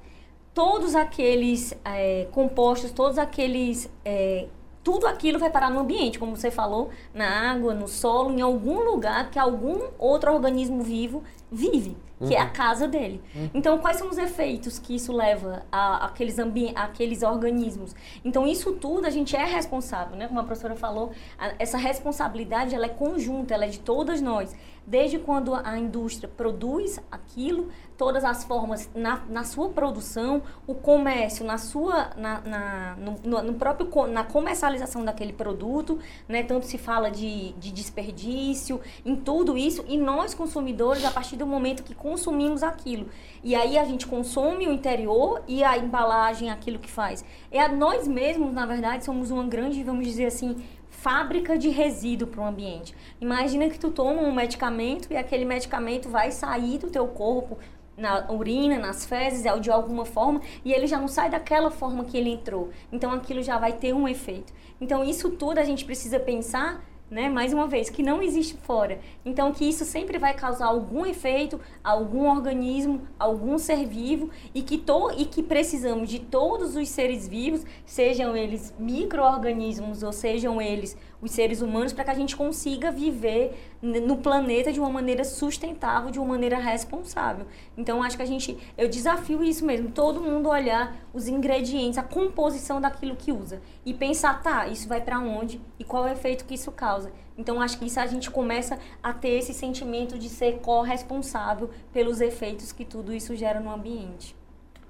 Todos 0.54 0.96
aqueles 0.96 1.74
é, 1.86 2.28
compostos, 2.34 2.92
todos 2.92 3.18
aqueles. 3.18 3.90
É, 4.04 4.48
tudo 4.84 5.08
aquilo 5.08 5.38
vai 5.38 5.50
parar 5.50 5.70
no 5.70 5.80
ambiente, 5.80 6.18
como 6.18 6.36
você 6.36 6.50
falou, 6.50 6.90
na 7.14 7.52
água, 7.52 7.74
no 7.74 7.88
solo, 7.88 8.32
em 8.32 8.42
algum 8.42 8.80
lugar 8.80 9.30
que 9.30 9.38
algum 9.38 9.88
outro 10.00 10.34
organismo 10.34 10.82
vivo 10.82 11.22
vive 11.52 11.98
que 12.20 12.26
uhum. 12.26 12.32
é 12.34 12.40
a 12.40 12.46
uhum. 12.46 12.54
casa 12.54 12.88
dele. 12.88 13.22
Uhum. 13.34 13.50
Então, 13.54 13.78
quais 13.78 13.98
são 13.98 14.10
os 14.10 14.18
efeitos 14.18 14.78
que 14.78 14.96
isso 14.96 15.14
leva 15.14 15.64
a, 15.72 16.06
aqueles, 16.06 16.36
aqueles 16.76 17.24
organismos? 17.24 17.96
Então, 18.24 18.46
isso 18.46 18.74
tudo 18.74 19.08
a 19.08 19.10
gente 19.10 19.36
é 19.36 19.46
responsável, 19.46 20.18
né? 20.18 20.28
Como 20.28 20.40
a 20.40 20.44
professora 20.44 20.76
falou, 20.76 21.12
a, 21.38 21.54
essa 21.58 21.78
responsabilidade 21.78 22.76
ela 22.76 22.86
é 22.86 22.90
conjunta, 22.90 23.54
ela 23.54 23.66
é 23.66 23.70
de 23.70 23.80
todas 23.80 24.22
nós. 24.22 24.56
Desde 24.86 25.18
quando 25.18 25.54
a 25.56 25.78
indústria 25.78 26.28
produz 26.28 27.00
aquilo, 27.12 27.70
todas 28.00 28.24
as 28.24 28.46
formas 28.46 28.90
na, 28.96 29.24
na 29.28 29.44
sua 29.44 29.68
produção, 29.68 30.42
o 30.66 30.74
comércio, 30.74 31.46
na 31.46 31.58
sua, 31.58 32.12
na, 32.16 32.40
na 32.40 32.96
no, 32.96 33.44
no, 33.44 33.54
próprio, 33.56 34.08
na 34.08 34.24
comercialização 34.24 35.04
daquele 35.04 35.34
produto, 35.34 36.00
né? 36.26 36.42
Tanto 36.42 36.66
se 36.66 36.78
fala 36.78 37.12
de, 37.12 37.52
de 37.54 37.74
desperdício, 37.74 38.80
em 39.06 39.18
tudo 39.18 39.58
isso, 39.58 39.84
e 39.86 39.98
nós 39.98 40.34
consumidores, 40.34 41.04
a 41.04 41.12
partir 41.12 41.36
do 41.36 41.46
momento 41.46 41.84
que 41.84 41.94
consumimos 41.94 42.64
aquilo. 42.64 43.08
E 43.44 43.54
aí 43.54 43.78
a 43.78 43.84
gente 43.84 44.08
consome 44.08 44.66
o 44.66 44.72
interior 44.72 45.44
e 45.46 45.62
a 45.62 45.78
embalagem, 45.78 46.50
aquilo 46.50 46.80
que 46.80 46.90
faz. 46.90 47.26
É 47.52 47.68
nós 47.68 48.08
mesmos, 48.08 48.54
na 48.54 48.66
verdade, 48.66 49.04
somos 49.04 49.30
uma 49.30 49.44
grande, 49.44 49.84
vamos 49.84 50.08
dizer 50.08 50.28
assim, 50.28 50.64
fábrica 50.90 51.58
de 51.58 51.68
resíduo 51.68 52.30
para 52.30 52.42
o 52.42 52.46
ambiente. 52.46 52.96
Imagina 53.20 53.70
que 53.70 53.78
tu 53.78 53.92
toma 53.92 54.22
um 54.22 54.34
medicamento 54.34 55.12
e 55.12 55.18
aquele 55.18 55.44
medicamento 55.44 56.08
vai 56.08 56.32
sair 56.32 56.78
do 56.78 56.90
teu 56.90 57.06
corpo 57.08 57.58
na 58.00 58.32
urina, 58.32 58.78
nas 58.78 59.06
fezes, 59.06 59.44
de 59.62 59.70
alguma 59.70 60.06
forma, 60.06 60.42
e 60.64 60.74
ele 60.74 60.88
já 60.88 60.98
não 60.98 61.08
sai 61.08 61.30
daquela 61.30 61.70
forma 61.70 62.06
que 62.06 62.18
ele 62.18 62.32
entrou. 62.32 62.70
Então 62.92 63.12
aquilo 63.12 63.44
já 63.44 63.58
vai 63.58 63.74
ter 63.74 63.94
um 63.94 64.08
efeito. 64.08 64.54
Então 64.80 65.04
isso 65.04 65.30
tudo 65.32 65.60
a 65.60 65.64
gente 65.64 65.86
precisa 65.86 66.20
pensar 66.20 66.82
né? 67.10 67.28
Mais 67.28 67.54
uma 67.54 67.68
vez, 67.68 67.90
que 67.90 68.04
não 68.04 68.22
existe 68.22 68.56
fora. 68.62 69.00
Então, 69.26 69.52
que 69.52 69.68
isso 69.68 69.84
sempre 69.84 70.18
vai 70.18 70.34
causar 70.34 70.68
algum 70.68 71.06
efeito, 71.06 71.60
algum 71.84 72.30
organismo, 72.30 73.02
algum 73.18 73.58
ser 73.58 73.86
vivo 73.88 74.30
e 74.54 74.62
que, 74.62 74.78
to 74.78 75.12
e 75.18 75.26
que 75.26 75.42
precisamos 75.42 76.10
de 76.10 76.20
todos 76.20 76.76
os 76.76 76.88
seres 76.90 77.28
vivos, 77.28 77.66
sejam 77.86 78.38
eles 78.38 78.74
micro-organismos 78.78 80.04
ou 80.04 80.12
sejam 80.12 80.62
eles 80.62 80.96
os 81.22 81.32
seres 81.32 81.62
humanos, 81.62 81.92
para 81.92 82.06
que 82.06 82.12
a 82.12 82.16
gente 82.16 82.36
consiga 82.36 82.92
viver 82.92 83.58
no 83.82 84.18
planeta 84.18 84.74
de 84.74 84.80
uma 84.80 84.90
maneira 84.90 85.24
sustentável, 85.24 86.12
de 86.12 86.20
uma 86.20 86.28
maneira 86.28 86.58
responsável. 86.58 87.46
Então, 87.78 88.04
acho 88.04 88.18
que 88.18 88.24
a 88.24 88.26
gente, 88.26 88.58
eu 88.78 88.90
desafio 88.90 89.44
isso 89.44 89.66
mesmo, 89.66 89.90
todo 89.90 90.22
mundo 90.22 90.50
olhar 90.50 90.96
os 91.14 91.28
ingredientes, 91.28 91.98
a 91.98 92.04
composição 92.04 92.82
daquilo 92.82 93.16
que 93.16 93.32
usa 93.32 93.62
e 93.86 93.94
pensar, 93.94 94.42
tá, 94.44 94.68
isso 94.68 94.88
vai 94.88 95.00
para 95.00 95.20
onde 95.20 95.62
e 95.78 95.84
qual 95.84 96.06
é 96.08 96.12
o 96.12 96.14
efeito 96.14 96.46
que 96.46 96.56
isso 96.56 96.72
causa. 96.72 97.12
Então, 97.38 97.62
acho 97.62 97.80
que 97.80 97.86
isso 97.86 98.00
a 98.00 98.06
gente 98.06 98.30
começa 98.30 98.78
a 99.02 99.14
ter 99.14 99.30
esse 99.30 99.54
sentimento 99.54 100.20
de 100.20 100.28
ser 100.28 100.60
corresponsável 100.60 101.70
pelos 101.94 102.20
efeitos 102.20 102.74
que 102.74 102.84
tudo 102.84 103.14
isso 103.14 103.34
gera 103.34 103.62
no 103.62 103.72
ambiente. 103.72 104.36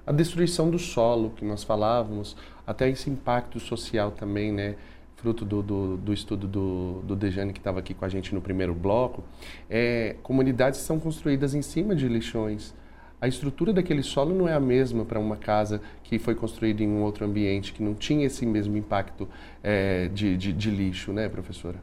A 0.04 0.10
destruição 0.10 0.68
do 0.68 0.78
solo 0.78 1.30
que 1.30 1.44
nós 1.44 1.62
falávamos, 1.62 2.36
até 2.66 2.88
esse 2.88 3.08
impacto 3.08 3.60
social 3.60 4.10
também, 4.10 4.50
né? 4.50 4.74
Fruto 5.20 5.44
do, 5.44 5.62
do, 5.62 5.96
do 5.98 6.12
estudo 6.12 6.48
do, 6.48 7.02
do 7.02 7.14
Dejane, 7.14 7.52
que 7.52 7.60
estava 7.60 7.78
aqui 7.78 7.92
com 7.92 8.04
a 8.04 8.08
gente 8.08 8.34
no 8.34 8.40
primeiro 8.40 8.74
bloco, 8.74 9.22
é, 9.68 10.16
comunidades 10.22 10.80
são 10.80 10.98
construídas 10.98 11.54
em 11.54 11.60
cima 11.60 11.94
de 11.94 12.08
lixões. 12.08 12.74
A 13.20 13.28
estrutura 13.28 13.70
daquele 13.70 14.02
solo 14.02 14.34
não 14.34 14.48
é 14.48 14.54
a 14.54 14.60
mesma 14.60 15.04
para 15.04 15.20
uma 15.20 15.36
casa 15.36 15.82
que 16.02 16.18
foi 16.18 16.34
construída 16.34 16.82
em 16.82 16.88
um 16.88 17.02
outro 17.02 17.26
ambiente, 17.26 17.74
que 17.74 17.82
não 17.82 17.94
tinha 17.94 18.24
esse 18.24 18.46
mesmo 18.46 18.78
impacto 18.78 19.28
é, 19.62 20.08
de, 20.08 20.38
de, 20.38 20.54
de 20.54 20.70
lixo, 20.70 21.12
né, 21.12 21.28
professora? 21.28 21.82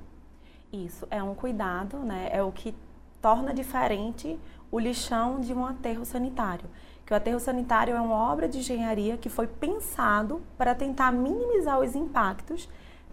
Isso, 0.73 1.07
é 1.11 1.21
um 1.21 1.35
cuidado, 1.35 1.99
né? 1.99 2.29
É 2.31 2.41
o 2.41 2.51
que 2.51 2.73
torna 3.21 3.53
diferente 3.53 4.37
o 4.71 4.79
lixão 4.79 5.39
de 5.39 5.53
um 5.53 5.63
aterro 5.63 6.03
sanitário. 6.05 6.65
Que 7.05 7.13
o 7.13 7.15
aterro 7.15 7.39
sanitário 7.39 7.95
é 7.95 8.01
uma 8.01 8.31
obra 8.31 8.49
de 8.49 8.57
engenharia 8.57 9.15
que 9.15 9.29
foi 9.29 9.45
pensado 9.45 10.41
para 10.57 10.73
tentar 10.73 11.11
minimizar 11.11 11.79
os 11.79 11.95
impactos 11.95 12.67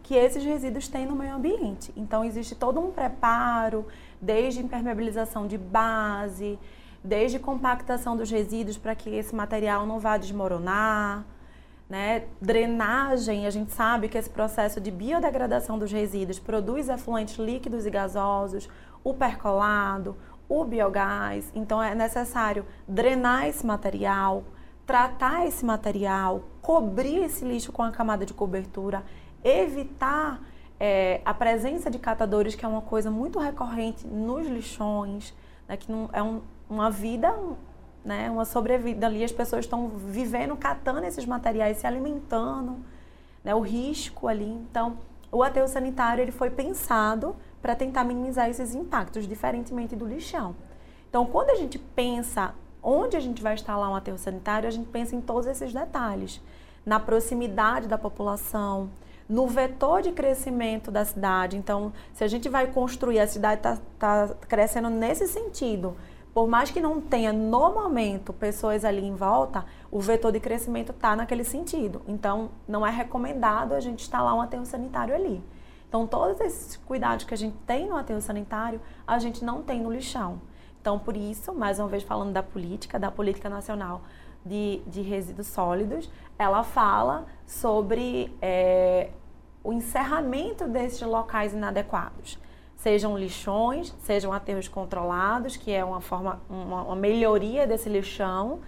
que 0.04 0.14
esses 0.14 0.44
resíduos 0.44 0.86
têm 0.86 1.06
no 1.06 1.16
meio 1.16 1.34
ambiente. 1.34 1.92
Então, 1.96 2.22
existe 2.24 2.54
todo 2.54 2.78
um 2.78 2.92
preparo, 2.92 3.86
desde 4.20 4.60
impermeabilização 4.60 5.46
de 5.46 5.58
base, 5.58 6.58
desde 7.02 7.38
compactação 7.38 8.16
dos 8.16 8.30
resíduos 8.30 8.78
para 8.78 8.94
que 8.94 9.08
esse 9.10 9.34
material 9.34 9.86
não 9.86 9.98
vá 9.98 10.16
desmoronar, 10.18 11.24
né? 11.88 12.24
Drenagem, 12.40 13.46
a 13.46 13.50
gente 13.50 13.72
sabe 13.72 14.08
que 14.08 14.16
esse 14.16 14.28
processo 14.28 14.80
de 14.80 14.90
biodegradação 14.90 15.78
dos 15.78 15.90
resíduos 15.90 16.38
produz 16.38 16.88
efluentes 16.88 17.36
líquidos 17.36 17.86
e 17.86 17.90
gasosos, 17.90 18.68
o 19.02 19.12
percolado, 19.12 20.16
o 20.48 20.64
biogás. 20.64 21.50
Então 21.54 21.82
é 21.82 21.94
necessário 21.94 22.64
drenar 22.86 23.46
esse 23.48 23.66
material, 23.66 24.44
tratar 24.86 25.46
esse 25.46 25.64
material, 25.64 26.44
cobrir 26.62 27.22
esse 27.24 27.44
lixo 27.44 27.72
com 27.72 27.82
a 27.82 27.90
camada 27.90 28.24
de 28.24 28.32
cobertura 28.32 29.02
evitar 29.44 30.40
é, 30.80 31.20
a 31.24 31.32
presença 31.34 31.90
de 31.90 31.98
catadores, 31.98 32.54
que 32.54 32.64
é 32.64 32.68
uma 32.68 32.82
coisa 32.82 33.10
muito 33.10 33.38
recorrente 33.38 34.06
nos 34.06 34.46
lixões, 34.46 35.34
né, 35.68 35.76
que 35.76 35.90
não, 35.90 36.08
é 36.12 36.22
um, 36.22 36.40
uma 36.68 36.90
vida, 36.90 37.32
né, 38.04 38.30
uma 38.30 38.44
sobrevida 38.44 39.06
ali, 39.06 39.22
as 39.22 39.32
pessoas 39.32 39.64
estão 39.64 39.88
vivendo, 39.88 40.56
catando 40.56 41.04
esses 41.04 41.24
materiais, 41.26 41.78
se 41.78 41.86
alimentando, 41.86 42.78
né, 43.42 43.54
o 43.54 43.60
risco 43.60 44.26
ali. 44.26 44.48
Então, 44.48 44.98
o 45.30 45.42
aterro 45.42 45.68
sanitário 45.68 46.22
ele 46.22 46.32
foi 46.32 46.50
pensado 46.50 47.36
para 47.60 47.74
tentar 47.74 48.04
minimizar 48.04 48.48
esses 48.48 48.74
impactos, 48.74 49.26
diferentemente 49.26 49.94
do 49.96 50.06
lixão. 50.06 50.54
Então, 51.08 51.26
quando 51.26 51.50
a 51.50 51.54
gente 51.54 51.78
pensa 51.78 52.54
onde 52.82 53.16
a 53.16 53.20
gente 53.20 53.42
vai 53.42 53.54
instalar 53.54 53.90
um 53.90 53.94
aterro 53.94 54.18
sanitário, 54.18 54.68
a 54.68 54.70
gente 54.70 54.88
pensa 54.88 55.16
em 55.16 55.20
todos 55.20 55.46
esses 55.46 55.72
detalhes. 55.72 56.40
Na 56.84 57.00
proximidade 57.00 57.88
da 57.88 57.96
população, 57.96 58.90
no 59.28 59.46
vetor 59.46 60.02
de 60.02 60.12
crescimento 60.12 60.90
da 60.90 61.04
cidade. 61.04 61.56
Então, 61.56 61.92
se 62.12 62.22
a 62.22 62.28
gente 62.28 62.48
vai 62.48 62.66
construir, 62.66 63.20
a 63.20 63.26
cidade 63.26 63.60
está 63.60 63.78
tá 63.98 64.34
crescendo 64.48 64.90
nesse 64.90 65.26
sentido. 65.26 65.96
Por 66.32 66.48
mais 66.48 66.70
que 66.70 66.80
não 66.80 67.00
tenha 67.00 67.32
no 67.32 67.72
momento 67.72 68.32
pessoas 68.32 68.84
ali 68.84 69.04
em 69.04 69.14
volta, 69.14 69.64
o 69.90 70.00
vetor 70.00 70.32
de 70.32 70.40
crescimento 70.40 70.90
está 70.90 71.14
naquele 71.14 71.44
sentido. 71.44 72.02
Então, 72.08 72.50
não 72.66 72.84
é 72.84 72.90
recomendado 72.90 73.72
a 73.72 73.80
gente 73.80 74.00
instalar 74.02 74.34
um 74.34 74.40
aterro 74.40 74.66
sanitário 74.66 75.14
ali. 75.14 75.42
Então, 75.88 76.08
todos 76.08 76.40
esses 76.40 76.76
cuidados 76.76 77.24
que 77.24 77.32
a 77.32 77.36
gente 77.36 77.56
tem 77.64 77.88
no 77.88 77.96
aterro 77.96 78.20
sanitário, 78.20 78.80
a 79.06 79.16
gente 79.20 79.44
não 79.44 79.62
tem 79.62 79.80
no 79.80 79.92
lixão. 79.92 80.40
Então, 80.80 80.98
por 80.98 81.16
isso, 81.16 81.54
mais 81.54 81.78
uma 81.78 81.86
vez 81.86 82.02
falando 82.02 82.32
da 82.32 82.42
política, 82.42 82.98
da 82.98 83.12
política 83.12 83.48
nacional 83.48 84.02
de, 84.44 84.82
de 84.88 85.02
resíduos 85.02 85.46
sólidos, 85.46 86.10
ela 86.36 86.64
fala 86.64 87.26
sobre 87.46 88.34
é, 88.40 89.10
o 89.62 89.72
encerramento 89.72 90.66
desses 90.68 91.00
locais 91.02 91.52
inadequados. 91.52 92.38
Sejam 92.76 93.16
lixões, 93.16 93.94
sejam 94.00 94.32
aterros 94.32 94.68
controlados, 94.68 95.56
que 95.56 95.72
é 95.72 95.84
uma 95.84 96.00
forma, 96.00 96.40
uma, 96.50 96.82
uma 96.82 96.96
melhoria 96.96 97.66
desse 97.66 97.88
lixão, 97.88 98.60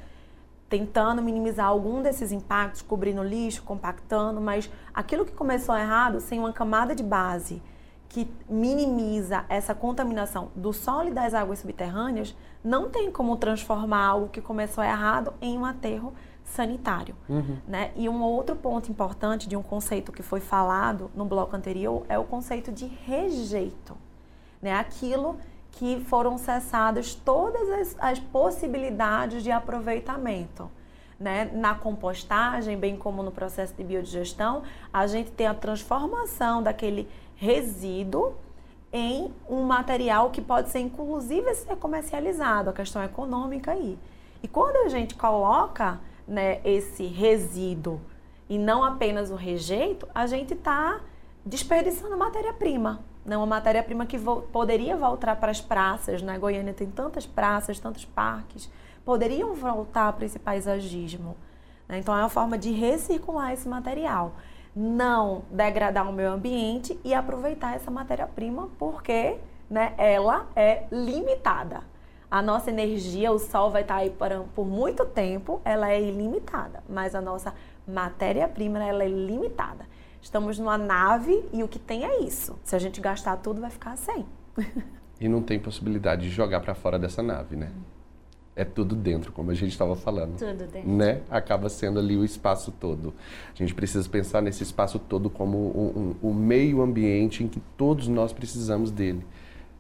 tentando 0.69 1.23
minimizar 1.23 1.67
algum 1.67 2.03
desses 2.03 2.33
impactos, 2.33 2.83
cobrindo 2.83 3.23
lixo, 3.23 3.63
compactando, 3.63 4.41
mas 4.41 4.71
aquilo 4.95 5.25
que 5.25 5.33
começou 5.33 5.77
errado, 5.77 6.21
sem 6.21 6.39
uma 6.39 6.53
camada 6.53 6.95
de 6.95 7.03
base 7.03 7.63
que 8.09 8.29
minimiza 8.49 9.45
essa 9.49 9.75
contaminação 9.75 10.51
do 10.55 10.73
solo 10.73 11.09
e 11.09 11.13
das 11.13 11.35
águas 11.35 11.59
subterrâneas, 11.59 12.35
não 12.65 12.89
tem 12.89 13.11
como 13.11 13.37
transformar 13.37 14.07
algo 14.07 14.29
que 14.29 14.41
começou 14.41 14.83
errado 14.83 15.35
em 15.41 15.59
um 15.59 15.65
aterro 15.65 16.15
sanitário. 16.47 17.15
Uhum. 17.29 17.59
Né? 17.67 17.91
E 17.97 18.09
um 18.09 18.23
outro 18.23 18.57
ponto 18.57 18.91
importante 18.91 19.49
de 19.49 19.57
um 19.57 19.63
conceito 19.63 20.13
que 20.13 20.23
foi 20.23 20.41
falado 20.41 21.11
no 21.15 21.25
bloco 21.25 21.55
anterior 21.55 22.05
é 22.09 22.19
o 22.19 22.25
conceito 22.25 22.73
de 22.73 22.87
rejeito. 22.87 23.97
Né? 24.63 24.73
Aquilo 24.73 25.37
que 25.73 26.01
foram 26.07 26.39
cessadas 26.39 27.15
todas 27.15 27.69
as, 27.71 27.97
as 27.99 28.19
possibilidades 28.19 29.43
de 29.43 29.51
aproveitamento. 29.51 30.71
Né? 31.19 31.51
Na 31.53 31.75
compostagem, 31.75 32.79
bem 32.79 32.97
como 32.97 33.23
no 33.23 33.31
processo 33.31 33.75
de 33.75 33.85
biodigestão, 33.85 34.63
a 34.93 35.07
gente 35.07 35.31
tem 35.33 35.47
a 35.47 35.55
transformação 35.55 36.63
daquele 36.63 37.09
resíduo 37.35 38.35
em 38.93 39.33
um 39.49 39.63
material 39.63 40.31
que 40.31 40.41
pode 40.41 40.71
ser 40.71 40.79
inclusive 40.79 41.55
ser 41.55 41.77
comercializado, 41.77 42.71
a 42.71 42.73
questão 42.73 43.03
econômica 43.03 43.73
aí. 43.73 43.99
E 44.43 44.49
quando 44.49 44.77
a 44.87 44.89
gente 44.89 45.15
coloca 45.15 45.99
né, 46.27 46.61
esse 46.65 47.05
resíduo 47.05 48.01
e 48.49 48.59
não 48.59 48.85
apenas 48.85 49.31
o 49.31 49.35
rejeito, 49.35 50.07
a 50.15 50.27
gente 50.27 50.55
está 50.55 51.01
desperdiçando 51.45 52.17
matéria-prima. 52.17 53.01
Né? 53.25 53.37
Uma 53.37 53.47
matéria-prima 53.47 54.07
que 54.07 54.17
vo 54.17 54.43
poderia 54.53 54.97
voltar 54.97 55.37
para 55.37 55.51
as 55.51 55.61
praças. 55.61 56.23
Né? 56.23 56.39
Goiânia 56.39 56.73
tem 56.73 56.89
tantas 56.91 57.27
praças, 57.27 57.79
tantos 57.81 58.05
parques, 58.05 58.71
poderiam 59.05 59.55
voltar 59.55 60.13
para 60.13 60.25
esse 60.25 60.39
paisagismo. 60.39 61.37
Né? 61.89 61.99
Então 61.99 62.17
é 62.17 62.21
uma 62.21 62.29
forma 62.29 62.57
de 62.57 62.71
recircular 62.71 63.53
esse 63.53 63.69
material. 63.69 64.35
Não 64.75 65.43
degradar 65.51 66.09
o 66.09 66.13
meio 66.13 66.31
ambiente 66.31 66.99
e 67.03 67.15
aproveitar 67.15 67.75
essa 67.75 67.91
matéria-prima, 67.91 68.69
porque 68.79 69.39
né, 69.71 69.95
ela 69.97 70.47
é 70.55 70.85
limitada. 70.93 71.83
A 72.31 72.43
nossa 72.43 72.71
energia, 72.71 73.31
o 73.31 73.39
sol 73.39 73.71
vai 73.71 73.83
estar 73.83 73.97
aí 73.97 74.11
por, 74.11 74.29
por 74.55 74.67
muito 74.67 75.05
tempo, 75.05 75.61
ela 75.65 75.91
é 75.91 76.01
ilimitada, 76.01 76.83
mas 76.89 77.15
a 77.15 77.21
nossa 77.21 77.55
matéria-prima 77.87 78.83
ela 78.85 79.05
é 79.05 79.09
limitada. 79.09 79.87
Estamos 80.21 80.59
numa 80.59 80.77
nave 80.77 81.45
e 81.53 81.63
o 81.63 81.69
que 81.69 81.79
tem 81.79 82.05
é 82.05 82.21
isso. 82.21 82.59
Se 82.65 82.75
a 82.75 82.79
gente 82.79 83.01
gastar 83.01 83.37
tudo, 83.37 83.61
vai 83.61 83.71
ficar 83.71 83.97
sem. 83.97 84.27
e 85.21 85.29
não 85.29 85.41
tem 85.41 85.59
possibilidade 85.59 86.23
de 86.23 86.31
jogar 86.31 86.61
para 86.61 86.75
fora 86.75 86.99
dessa 86.99 87.23
nave, 87.23 87.55
né? 87.55 87.71
é 88.57 88.65
tudo 88.65 88.97
dentro, 88.97 89.31
como 89.33 89.51
a 89.51 89.55
gente 89.55 89.73
estava 89.73 89.95
falando. 89.95 90.39
Tudo 90.39 90.67
dentro. 90.67 90.91
Né? 90.91 91.21
Acaba 91.31 91.69
sendo 91.69 91.99
ali 91.99 92.17
o 92.17 92.25
espaço 92.25 92.73
todo. 92.73 93.13
A 93.55 93.59
gente 93.59 93.75
precisa 93.75 94.09
pensar 94.09 94.41
nesse 94.41 94.63
espaço 94.63 94.99
todo 94.99 95.29
como 95.29 95.59
o 95.59 96.17
um, 96.23 96.27
um, 96.27 96.31
um 96.31 96.35
meio 96.35 96.81
ambiente 96.81 97.45
em 97.45 97.49
que 97.49 97.61
todos 97.77 98.09
nós 98.09 98.33
precisamos 98.33 98.91
dele. 98.91 99.25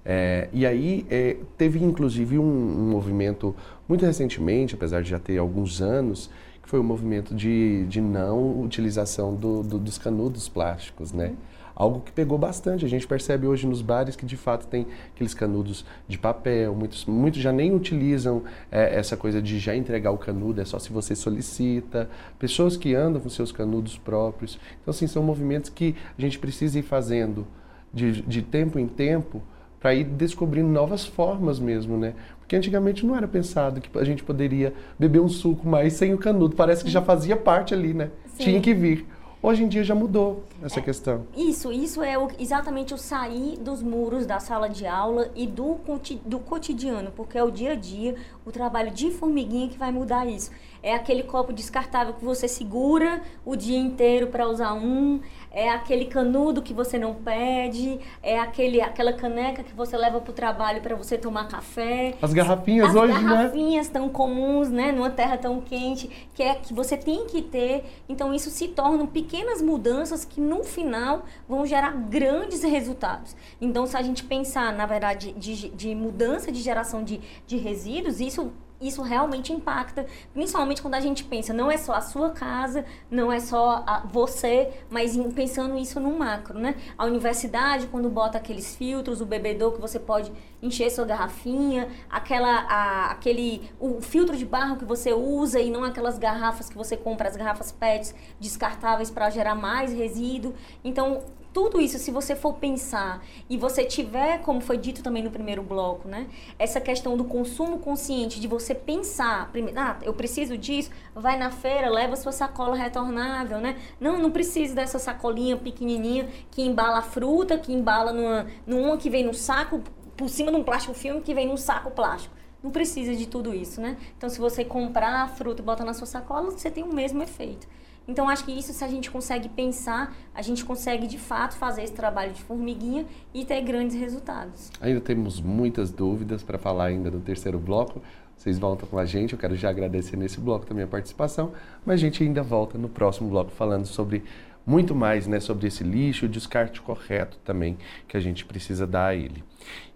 É, 0.08 0.48
e 0.52 0.64
aí 0.64 1.04
é, 1.10 1.36
teve 1.58 1.82
inclusive 1.82 2.38
um, 2.38 2.44
um, 2.44 2.90
movimento 2.90 3.56
muito 3.88 4.06
recentemente, 4.06 4.76
apesar 4.76 5.02
de 5.02 5.10
já 5.10 5.18
ter 5.18 5.36
alguns 5.36 5.82
anos, 5.82 6.30
que 6.62 6.68
foi 6.68 6.78
o 6.78 6.82
um 6.82 6.86
movimento 6.86 7.34
de, 7.34 7.84
de 7.86 8.00
não 8.00 8.60
utilização 8.60 9.34
do, 9.34 9.64
do, 9.64 9.78
dos 9.80 9.98
canudos 9.98 10.48
plásticos, 10.48 11.12
né? 11.12 11.34
algo 11.76 12.00
que 12.00 12.10
pegou 12.10 12.38
bastante. 12.38 12.84
A 12.84 12.88
gente 12.88 13.06
percebe 13.06 13.48
hoje 13.48 13.66
nos 13.66 13.82
bares 13.82 14.14
que 14.14 14.24
de 14.24 14.36
fato 14.36 14.66
tem 14.68 14.86
aqueles 15.12 15.34
canudos 15.34 15.84
de 16.06 16.16
papel, 16.16 16.72
muitos, 16.74 17.04
muitos 17.04 17.40
já 17.40 17.52
nem 17.52 17.74
utilizam 17.74 18.44
é, 18.72 18.96
essa 18.96 19.16
coisa 19.16 19.42
de 19.42 19.58
já 19.58 19.76
entregar 19.76 20.12
o 20.12 20.18
canudo, 20.18 20.60
é 20.60 20.64
só 20.64 20.78
se 20.78 20.90
você 20.90 21.16
solicita. 21.16 22.08
Pessoas 22.38 22.76
que 22.76 22.94
andam 22.94 23.20
com 23.20 23.28
seus 23.28 23.52
canudos 23.52 23.98
próprios. 23.98 24.58
Então, 24.80 24.90
assim, 24.92 25.06
são 25.06 25.22
movimentos 25.22 25.68
que 25.68 25.94
a 26.16 26.22
gente 26.22 26.38
precisa 26.38 26.78
ir 26.78 26.82
fazendo 26.82 27.44
de, 27.92 28.22
de 28.22 28.40
tempo 28.40 28.78
em 28.78 28.86
tempo 28.86 29.42
para 29.80 29.94
ir 29.94 30.04
descobrindo 30.04 30.68
novas 30.68 31.04
formas 31.04 31.58
mesmo, 31.58 31.96
né? 31.96 32.14
Porque 32.40 32.56
antigamente 32.56 33.04
não 33.04 33.16
era 33.16 33.26
pensado 33.26 33.80
que 33.80 33.98
a 33.98 34.04
gente 34.04 34.22
poderia 34.22 34.72
beber 34.98 35.20
um 35.20 35.28
suco 35.28 35.66
mais 35.68 35.94
sem 35.94 36.14
o 36.14 36.18
canudo. 36.18 36.54
Parece 36.54 36.84
que 36.84 36.90
já 36.90 37.02
fazia 37.02 37.36
parte 37.36 37.74
ali, 37.74 37.92
né? 37.92 38.10
Sim. 38.36 38.44
Tinha 38.44 38.60
que 38.60 38.72
vir. 38.72 39.06
Hoje 39.42 39.62
em 39.62 39.68
dia 39.68 39.84
já 39.84 39.94
mudou 39.94 40.44
essa 40.62 40.80
é, 40.80 40.82
questão. 40.82 41.26
Isso, 41.36 41.70
isso 41.70 42.02
é 42.02 42.18
o, 42.18 42.28
exatamente 42.38 42.94
o 42.94 42.98
sair 42.98 43.58
dos 43.58 43.82
muros 43.82 44.26
da 44.26 44.40
sala 44.40 44.68
de 44.68 44.86
aula 44.86 45.30
e 45.36 45.46
do, 45.46 45.78
do 46.24 46.38
cotidiano, 46.40 47.12
porque 47.14 47.38
é 47.38 47.44
o 47.44 47.50
dia 47.50 47.72
a 47.72 47.74
dia, 47.76 48.16
o 48.44 48.50
trabalho 48.50 48.90
de 48.90 49.10
formiguinha 49.10 49.68
que 49.68 49.78
vai 49.78 49.92
mudar 49.92 50.26
isso. 50.26 50.50
É 50.86 50.94
aquele 50.94 51.24
copo 51.24 51.52
descartável 51.52 52.14
que 52.14 52.24
você 52.24 52.46
segura 52.46 53.20
o 53.44 53.56
dia 53.56 53.76
inteiro 53.76 54.28
para 54.28 54.46
usar 54.46 54.72
um, 54.72 55.20
é 55.50 55.68
aquele 55.68 56.04
canudo 56.04 56.62
que 56.62 56.72
você 56.72 56.96
não 56.96 57.12
pede, 57.12 57.98
é 58.22 58.38
aquele, 58.38 58.80
aquela 58.80 59.12
caneca 59.12 59.64
que 59.64 59.74
você 59.74 59.96
leva 59.96 60.20
para 60.20 60.30
o 60.30 60.32
trabalho 60.32 60.80
para 60.80 60.94
você 60.94 61.18
tomar 61.18 61.48
café. 61.48 62.14
As 62.22 62.32
garrafinhas 62.32 62.90
As 62.90 62.94
hoje, 62.94 63.14
né? 63.14 63.20
garrafinhas 63.20 63.88
tão 63.88 64.08
comuns, 64.08 64.70
né, 64.70 64.92
numa 64.92 65.10
terra 65.10 65.36
tão 65.36 65.60
quente, 65.60 66.08
que 66.32 66.40
é 66.40 66.54
que 66.54 66.72
você 66.72 66.96
tem 66.96 67.26
que 67.26 67.42
ter. 67.42 67.84
Então 68.08 68.32
isso 68.32 68.48
se 68.48 68.68
tornam 68.68 69.08
pequenas 69.08 69.60
mudanças 69.60 70.24
que 70.24 70.40
no 70.40 70.62
final 70.62 71.24
vão 71.48 71.66
gerar 71.66 71.96
grandes 71.96 72.62
resultados. 72.62 73.34
Então 73.60 73.88
se 73.88 73.96
a 73.96 74.02
gente 74.02 74.22
pensar, 74.22 74.72
na 74.72 74.86
verdade, 74.86 75.32
de, 75.32 75.68
de 75.68 75.96
mudança 75.96 76.52
de 76.52 76.62
geração 76.62 77.02
de, 77.02 77.20
de 77.44 77.56
resíduos, 77.56 78.20
isso 78.20 78.52
isso 78.80 79.02
realmente 79.02 79.52
impacta, 79.52 80.06
principalmente 80.32 80.82
quando 80.82 80.94
a 80.94 81.00
gente 81.00 81.24
pensa, 81.24 81.52
não 81.52 81.70
é 81.70 81.76
só 81.76 81.94
a 81.94 82.00
sua 82.00 82.30
casa, 82.30 82.84
não 83.10 83.32
é 83.32 83.40
só 83.40 83.84
você, 84.12 84.72
mas 84.90 85.16
pensando 85.34 85.76
isso 85.78 85.98
no 85.98 86.18
macro, 86.18 86.58
né? 86.58 86.74
A 86.96 87.04
universidade, 87.04 87.86
quando 87.86 88.08
bota 88.10 88.38
aqueles 88.38 88.76
filtros, 88.76 89.20
o 89.20 89.26
bebedor 89.26 89.72
que 89.72 89.80
você 89.80 89.98
pode 89.98 90.32
encher 90.62 90.90
sua 90.90 91.04
garrafinha, 91.04 91.88
aquela, 92.08 92.48
a, 92.48 93.10
aquele, 93.12 93.70
o 93.78 94.00
filtro 94.00 94.36
de 94.36 94.44
barro 94.44 94.76
que 94.76 94.84
você 94.84 95.12
usa 95.12 95.60
e 95.60 95.70
não 95.70 95.84
aquelas 95.84 96.18
garrafas 96.18 96.68
que 96.68 96.76
você 96.76 96.96
compra, 96.96 97.28
as 97.28 97.36
garrafas 97.36 97.72
PETs 97.72 98.14
descartáveis 98.40 99.10
para 99.10 99.30
gerar 99.30 99.54
mais 99.54 99.92
resíduo. 99.92 100.54
Então, 100.84 101.22
tudo 101.56 101.80
isso, 101.80 101.98
se 101.98 102.10
você 102.10 102.36
for 102.36 102.52
pensar 102.56 103.24
e 103.48 103.56
você 103.56 103.82
tiver, 103.82 104.42
como 104.42 104.60
foi 104.60 104.76
dito 104.76 105.02
também 105.02 105.22
no 105.22 105.30
primeiro 105.30 105.62
bloco, 105.62 106.06
né? 106.06 106.26
Essa 106.58 106.82
questão 106.82 107.16
do 107.16 107.24
consumo 107.24 107.78
consciente, 107.78 108.38
de 108.38 108.46
você 108.46 108.74
pensar, 108.74 109.50
primeiro, 109.50 109.80
ah, 109.80 109.96
eu 110.02 110.12
preciso 110.12 110.58
disso, 110.58 110.90
vai 111.14 111.38
na 111.38 111.50
feira, 111.50 111.88
leva 111.88 112.14
sua 112.14 112.30
sacola 112.30 112.76
retornável, 112.76 113.58
né? 113.58 113.78
Não, 113.98 114.18
não 114.18 114.30
precisa 114.30 114.74
dessa 114.74 114.98
sacolinha 114.98 115.56
pequenininha 115.56 116.28
que 116.50 116.60
embala 116.60 116.98
a 116.98 117.02
fruta, 117.02 117.56
que 117.56 117.72
embala 117.72 118.12
numa, 118.12 118.46
numa 118.66 118.98
que 118.98 119.08
vem 119.08 119.24
no 119.24 119.32
saco, 119.32 119.82
por 120.16 120.28
cima 120.28 120.50
de 120.50 120.56
um 120.56 120.64
plástico 120.64 120.94
filme 120.94 121.20
que 121.20 121.34
vem 121.34 121.46
num 121.46 121.56
saco 121.56 121.90
plástico. 121.90 122.34
Não 122.62 122.70
precisa 122.70 123.14
de 123.14 123.26
tudo 123.26 123.54
isso, 123.54 123.80
né? 123.80 123.96
Então, 124.16 124.28
se 124.28 124.40
você 124.40 124.64
comprar 124.64 125.22
a 125.22 125.28
fruta 125.28 125.62
e 125.62 125.64
botar 125.64 125.84
na 125.84 125.94
sua 125.94 126.06
sacola, 126.06 126.50
você 126.50 126.70
tem 126.70 126.82
o 126.82 126.92
mesmo 126.92 127.22
efeito. 127.22 127.68
Então, 128.08 128.28
acho 128.28 128.44
que 128.44 128.52
isso, 128.52 128.72
se 128.72 128.84
a 128.84 128.88
gente 128.88 129.10
consegue 129.10 129.48
pensar, 129.48 130.16
a 130.34 130.40
gente 130.40 130.64
consegue 130.64 131.06
de 131.06 131.18
fato 131.18 131.56
fazer 131.56 131.82
esse 131.82 131.92
trabalho 131.92 132.32
de 132.32 132.42
formiguinha 132.42 133.04
e 133.34 133.44
ter 133.44 133.60
grandes 133.62 133.96
resultados. 133.96 134.70
Ainda 134.80 135.00
temos 135.00 135.40
muitas 135.40 135.90
dúvidas 135.90 136.42
para 136.42 136.56
falar 136.56 136.86
ainda 136.86 137.10
no 137.10 137.20
terceiro 137.20 137.58
bloco. 137.58 138.00
Vocês 138.36 138.58
voltam 138.58 138.86
com 138.88 138.98
a 138.98 139.04
gente, 139.04 139.32
eu 139.32 139.38
quero 139.38 139.56
já 139.56 139.70
agradecer 139.70 140.16
nesse 140.16 140.38
bloco 140.38 140.66
também 140.66 140.84
a 140.84 140.86
participação, 140.86 141.52
mas 141.84 141.94
a 141.94 141.96
gente 141.96 142.22
ainda 142.22 142.42
volta 142.42 142.78
no 142.78 142.88
próximo 142.88 143.28
bloco 143.28 143.50
falando 143.50 143.86
sobre 143.86 144.22
muito 144.66 144.94
mais, 144.94 145.28
né, 145.28 145.38
sobre 145.38 145.68
esse 145.68 145.84
lixo, 145.84 146.26
o 146.26 146.28
descarte 146.28 146.82
correto 146.82 147.38
também 147.44 147.78
que 148.08 148.16
a 148.16 148.20
gente 148.20 148.44
precisa 148.44 148.86
dar 148.86 149.06
a 149.06 149.14
ele. 149.14 149.44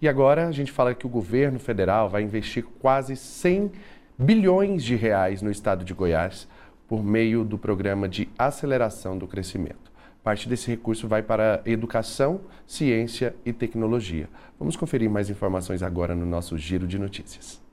E 0.00 0.08
agora 0.08 0.46
a 0.46 0.52
gente 0.52 0.70
fala 0.70 0.94
que 0.94 1.06
o 1.06 1.10
governo 1.10 1.58
federal 1.58 2.08
vai 2.08 2.22
investir 2.22 2.64
quase 2.78 3.16
100 3.16 3.72
bilhões 4.16 4.84
de 4.84 4.94
reais 4.94 5.42
no 5.42 5.50
estado 5.50 5.84
de 5.84 5.92
Goiás 5.92 6.46
por 6.86 7.02
meio 7.02 7.44
do 7.44 7.58
programa 7.58 8.08
de 8.08 8.28
aceleração 8.38 9.18
do 9.18 9.26
crescimento. 9.26 9.90
Parte 10.22 10.48
desse 10.48 10.68
recurso 10.68 11.08
vai 11.08 11.22
para 11.22 11.62
educação, 11.64 12.42
ciência 12.66 13.34
e 13.44 13.52
tecnologia. 13.52 14.28
Vamos 14.58 14.76
conferir 14.76 15.10
mais 15.10 15.30
informações 15.30 15.82
agora 15.82 16.14
no 16.14 16.26
nosso 16.26 16.58
giro 16.58 16.86
de 16.86 16.98
notícias. 16.98 17.69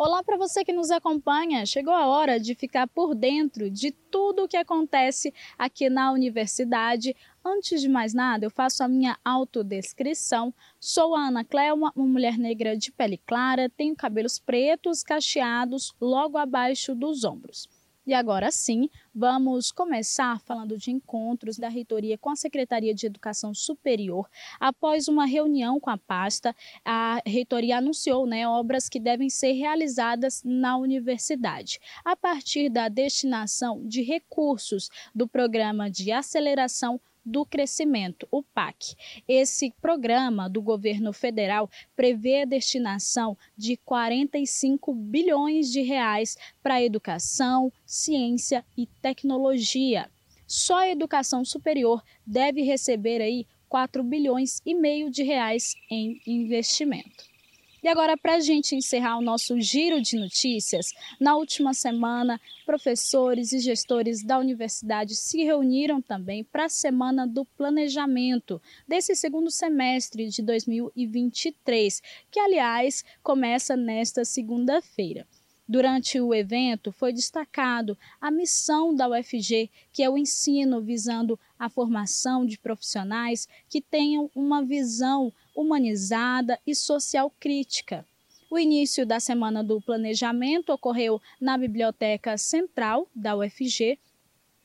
Olá 0.00 0.22
para 0.22 0.36
você 0.36 0.64
que 0.64 0.72
nos 0.72 0.92
acompanha. 0.92 1.66
Chegou 1.66 1.92
a 1.92 2.06
hora 2.06 2.38
de 2.38 2.54
ficar 2.54 2.86
por 2.86 3.16
dentro 3.16 3.68
de 3.68 3.90
tudo 3.90 4.44
o 4.44 4.48
que 4.48 4.56
acontece 4.56 5.34
aqui 5.58 5.90
na 5.90 6.12
universidade. 6.12 7.16
Antes 7.44 7.80
de 7.80 7.88
mais 7.88 8.14
nada, 8.14 8.46
eu 8.46 8.50
faço 8.50 8.84
a 8.84 8.86
minha 8.86 9.18
autodescrição. 9.24 10.54
Sou 10.78 11.16
a 11.16 11.26
Ana 11.26 11.44
Clelma, 11.44 11.92
uma 11.96 12.06
mulher 12.06 12.38
negra 12.38 12.76
de 12.76 12.92
pele 12.92 13.18
clara, 13.26 13.68
tenho 13.68 13.96
cabelos 13.96 14.38
pretos 14.38 15.02
cacheados 15.02 15.92
logo 16.00 16.38
abaixo 16.38 16.94
dos 16.94 17.24
ombros. 17.24 17.68
E 18.08 18.14
agora 18.14 18.50
sim, 18.50 18.88
vamos 19.14 19.70
começar 19.70 20.40
falando 20.40 20.78
de 20.78 20.90
encontros 20.90 21.58
da 21.58 21.68
reitoria 21.68 22.16
com 22.16 22.30
a 22.30 22.36
Secretaria 22.36 22.94
de 22.94 23.04
Educação 23.04 23.52
Superior. 23.52 24.26
Após 24.58 25.08
uma 25.08 25.26
reunião 25.26 25.78
com 25.78 25.90
a 25.90 25.98
pasta, 25.98 26.56
a 26.82 27.20
reitoria 27.26 27.76
anunciou 27.76 28.26
né, 28.26 28.48
obras 28.48 28.88
que 28.88 28.98
devem 28.98 29.28
ser 29.28 29.52
realizadas 29.52 30.42
na 30.42 30.78
universidade, 30.78 31.78
a 32.02 32.16
partir 32.16 32.70
da 32.70 32.88
destinação 32.88 33.86
de 33.86 34.00
recursos 34.00 34.88
do 35.14 35.28
Programa 35.28 35.90
de 35.90 36.10
Aceleração 36.10 36.98
do 37.28 37.44
Crescimento, 37.44 38.26
o 38.30 38.42
PAC. 38.42 38.94
Esse 39.28 39.70
programa 39.82 40.48
do 40.48 40.62
governo 40.62 41.12
federal 41.12 41.70
prevê 41.94 42.42
a 42.42 42.46
destinação 42.46 43.36
de 43.56 43.76
45 43.76 44.94
bilhões 44.94 45.70
de 45.70 45.82
reais 45.82 46.36
para 46.62 46.82
educação, 46.82 47.70
ciência 47.84 48.64
e 48.76 48.86
tecnologia. 49.02 50.10
Só 50.46 50.78
a 50.78 50.88
educação 50.88 51.44
superior 51.44 52.02
deve 52.26 52.62
receber 52.62 53.20
aí 53.20 53.46
4 53.68 54.02
bilhões 54.02 54.62
e 54.64 54.74
meio 54.74 55.10
de 55.10 55.22
reais 55.22 55.74
em 55.90 56.20
investimento. 56.26 57.37
E 57.80 57.86
agora, 57.86 58.16
para 58.16 58.34
a 58.34 58.40
gente 58.40 58.74
encerrar 58.74 59.18
o 59.18 59.22
nosso 59.22 59.60
giro 59.60 60.02
de 60.02 60.16
notícias, 60.16 60.92
na 61.20 61.36
última 61.36 61.72
semana, 61.72 62.40
professores 62.66 63.52
e 63.52 63.60
gestores 63.60 64.22
da 64.22 64.36
universidade 64.36 65.14
se 65.14 65.44
reuniram 65.44 66.02
também 66.02 66.42
para 66.42 66.64
a 66.64 66.68
Semana 66.68 67.24
do 67.24 67.44
Planejamento 67.44 68.60
desse 68.86 69.14
segundo 69.14 69.48
semestre 69.48 70.28
de 70.28 70.42
2023, 70.42 72.02
que, 72.30 72.40
aliás, 72.40 73.04
começa 73.22 73.76
nesta 73.76 74.24
segunda-feira. 74.24 75.24
Durante 75.70 76.18
o 76.18 76.34
evento, 76.34 76.90
foi 76.90 77.12
destacado 77.12 77.96
a 78.18 78.30
missão 78.30 78.94
da 78.94 79.06
UFG, 79.06 79.70
que 79.92 80.02
é 80.02 80.08
o 80.08 80.16
ensino 80.16 80.80
visando 80.80 81.38
a 81.58 81.68
formação 81.68 82.46
de 82.46 82.58
profissionais 82.58 83.46
que 83.68 83.82
tenham 83.82 84.30
uma 84.34 84.64
visão 84.64 85.30
humanizada 85.60 86.56
e 86.64 86.72
social 86.72 87.32
crítica. 87.40 88.06
O 88.48 88.56
início 88.56 89.04
da 89.04 89.18
Semana 89.18 89.64
do 89.64 89.80
Planejamento 89.80 90.72
ocorreu 90.72 91.20
na 91.40 91.58
Biblioteca 91.58 92.38
Central 92.38 93.08
da 93.12 93.36
UFG, 93.36 93.98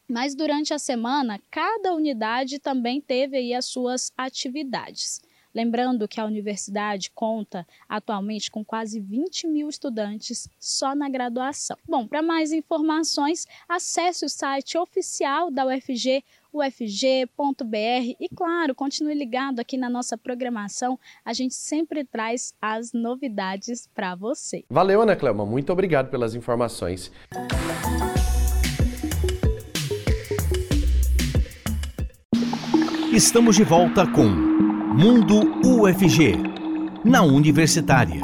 mas 0.08 0.36
durante 0.36 0.72
a 0.72 0.78
semana, 0.78 1.42
cada 1.50 1.96
unidade 1.96 2.60
também 2.60 3.02
teve 3.02 3.56
as 3.56 3.66
suas 3.66 4.14
atividades. 4.16 5.20
Lembrando 5.54 6.08
que 6.08 6.20
a 6.20 6.26
universidade 6.26 7.12
conta 7.12 7.68
atualmente 7.88 8.50
com 8.50 8.66
quase 8.66 9.00
20 9.00 9.48
mil 9.48 9.70
estudantes 9.70 10.50
só 10.60 10.96
na 10.96 11.08
graduação. 11.08 11.78
Bom, 11.88 12.08
para 12.08 12.22
mais 12.22 12.52
informações, 12.52 13.46
acesse 13.70 14.26
o 14.26 14.30
site 14.30 14.78
oficial 14.78 15.52
da 15.52 15.66
UFG, 15.66 16.24
ufg.br 16.52 18.16
e, 18.20 18.30
claro, 18.36 18.74
continue 18.74 19.14
ligado 19.14 19.60
aqui 19.60 19.78
na 19.78 19.90
nossa 19.90 20.18
programação. 20.18 21.00
A 21.24 21.34
gente 21.34 21.54
sempre 21.54 22.04
traz 22.04 22.54
as 22.62 22.92
novidades 22.94 23.88
para 23.94 24.16
você. 24.16 24.64
Valeu, 24.70 25.02
Ana 25.02 25.16
Clema. 25.16 25.46
Muito 25.46 25.72
obrigado 25.72 26.10
pelas 26.10 26.34
informações. 26.34 27.12
Estamos 33.14 33.56
de 33.56 33.64
volta 33.64 34.08
com 34.08 34.73
Mundo 34.96 35.60
UFG, 35.66 36.36
na 37.04 37.24
Universitária. 37.24 38.22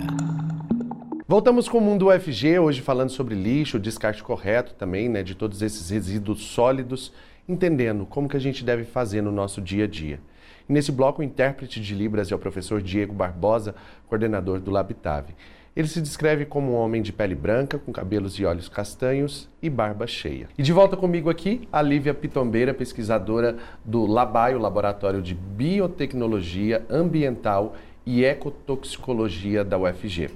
Voltamos 1.27 1.67
com 1.67 1.79
o 1.79 1.81
Mundo 1.81 2.09
UFG, 2.09 2.59
hoje 2.59 2.79
falando 2.81 3.09
sobre 3.09 3.33
lixo, 3.33 3.79
descarte 3.79 4.21
correto 4.21 4.75
também, 4.75 5.09
né, 5.09 5.23
de 5.23 5.33
todos 5.33 5.63
esses 5.63 5.89
resíduos 5.89 6.43
sólidos, 6.43 7.11
entendendo 7.47 8.05
como 8.05 8.29
que 8.29 8.37
a 8.37 8.39
gente 8.39 8.63
deve 8.63 8.83
fazer 8.83 9.23
no 9.23 9.31
nosso 9.31 9.59
dia 9.59 9.85
a 9.85 9.87
dia. 9.87 10.19
Nesse 10.67 10.91
bloco, 10.91 11.23
o 11.23 11.25
intérprete 11.25 11.81
de 11.81 11.95
Libras 11.95 12.31
é 12.31 12.35
o 12.35 12.39
professor 12.39 12.83
Diego 12.83 13.15
Barbosa, 13.15 13.73
coordenador 14.07 14.59
do 14.59 14.69
Labitave. 14.69 15.33
Ele 15.79 15.87
se 15.87 16.01
descreve 16.01 16.43
como 16.43 16.73
um 16.73 16.75
homem 16.75 17.01
de 17.01 17.13
pele 17.13 17.33
branca, 17.33 17.79
com 17.79 17.93
cabelos 17.93 18.37
e 18.37 18.43
olhos 18.43 18.67
castanhos 18.67 19.47
e 19.61 19.69
barba 19.69 20.05
cheia. 20.05 20.49
E 20.57 20.61
de 20.61 20.73
volta 20.73 20.97
comigo 20.97 21.29
aqui, 21.29 21.69
a 21.71 21.81
Lívia 21.81 22.13
Pitombeira, 22.13 22.73
pesquisadora 22.73 23.55
do 23.85 24.05
LABAI, 24.05 24.55
o 24.55 24.59
Laboratório 24.59 25.21
de 25.21 25.33
Biotecnologia 25.33 26.85
Ambiental 26.89 27.77
e 28.05 28.25
Ecotoxicologia 28.25 29.63
da 29.63 29.77
UFG. 29.77 30.31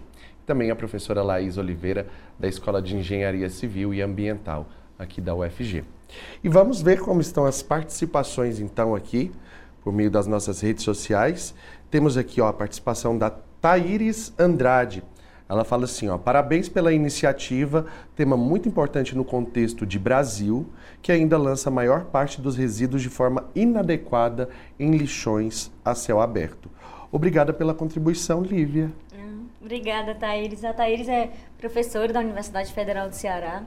Também 0.46 0.72
a 0.72 0.78
professora 0.78 1.22
Laís 1.22 1.58
Oliveira, 1.58 2.08
da 2.39 2.48
Escola 2.48 2.82
de 2.82 2.96
Engenharia 2.96 3.50
Civil 3.50 3.94
e 3.94 4.02
Ambiental, 4.02 4.66
aqui 4.98 5.20
da 5.20 5.36
UFG. 5.36 5.84
E 6.41 6.48
vamos 6.48 6.82
ver 6.82 7.02
como 7.02 7.20
estão 7.20 7.44
as 7.44 7.62
participações, 7.62 8.62
então, 8.62 8.96
aqui, 8.96 9.30
por 9.84 9.91
meio 9.91 10.10
das 10.10 10.26
nossas 10.26 10.62
redes 10.62 10.86
sociais. 10.86 11.54
Temos 11.91 12.16
aqui 12.16 12.39
ó, 12.39 12.48
a 12.48 12.54
participação 12.54 13.18
da 13.18 13.30
Taíris 13.30 14.34
Andrade. 14.39 15.04
Ela 15.54 15.64
fala 15.64 15.86
assim, 15.86 16.10
ó, 16.10 16.18
parabéns 16.18 16.68
pela 16.68 16.91
iniciativa, 16.91 17.86
tema 18.16 18.36
muito 18.36 18.68
importante 18.68 19.16
no 19.16 19.24
contexto 19.24 19.86
de 19.86 19.99
Brasil, 19.99 20.68
que 20.99 21.12
ainda 21.12 21.38
lança 21.38 21.70
a 21.70 21.72
maior 21.72 22.06
parte 22.06 22.41
dos 22.41 22.58
resíduos 22.58 23.04
de 23.04 23.10
forma 23.10 23.45
inadequada 23.54 24.49
em 24.80 24.97
lixões 24.97 25.72
a 25.86 25.93
céu 25.93 26.20
aberto. 26.20 26.72
Obrigada 27.12 27.54
pela 27.54 27.74
contribuição, 27.74 28.41
Lívia. 28.41 28.91
Hum, 29.14 29.45
obrigada, 29.62 30.16
Thaíris. 30.16 30.66
A 30.66 30.74
Thaíris 30.74 31.08
é 31.08 31.30
professora 31.60 32.12
da 32.12 32.20
Universidade 32.20 32.74
Federal 32.74 33.08
do 33.08 33.16
Ceará 33.16 33.64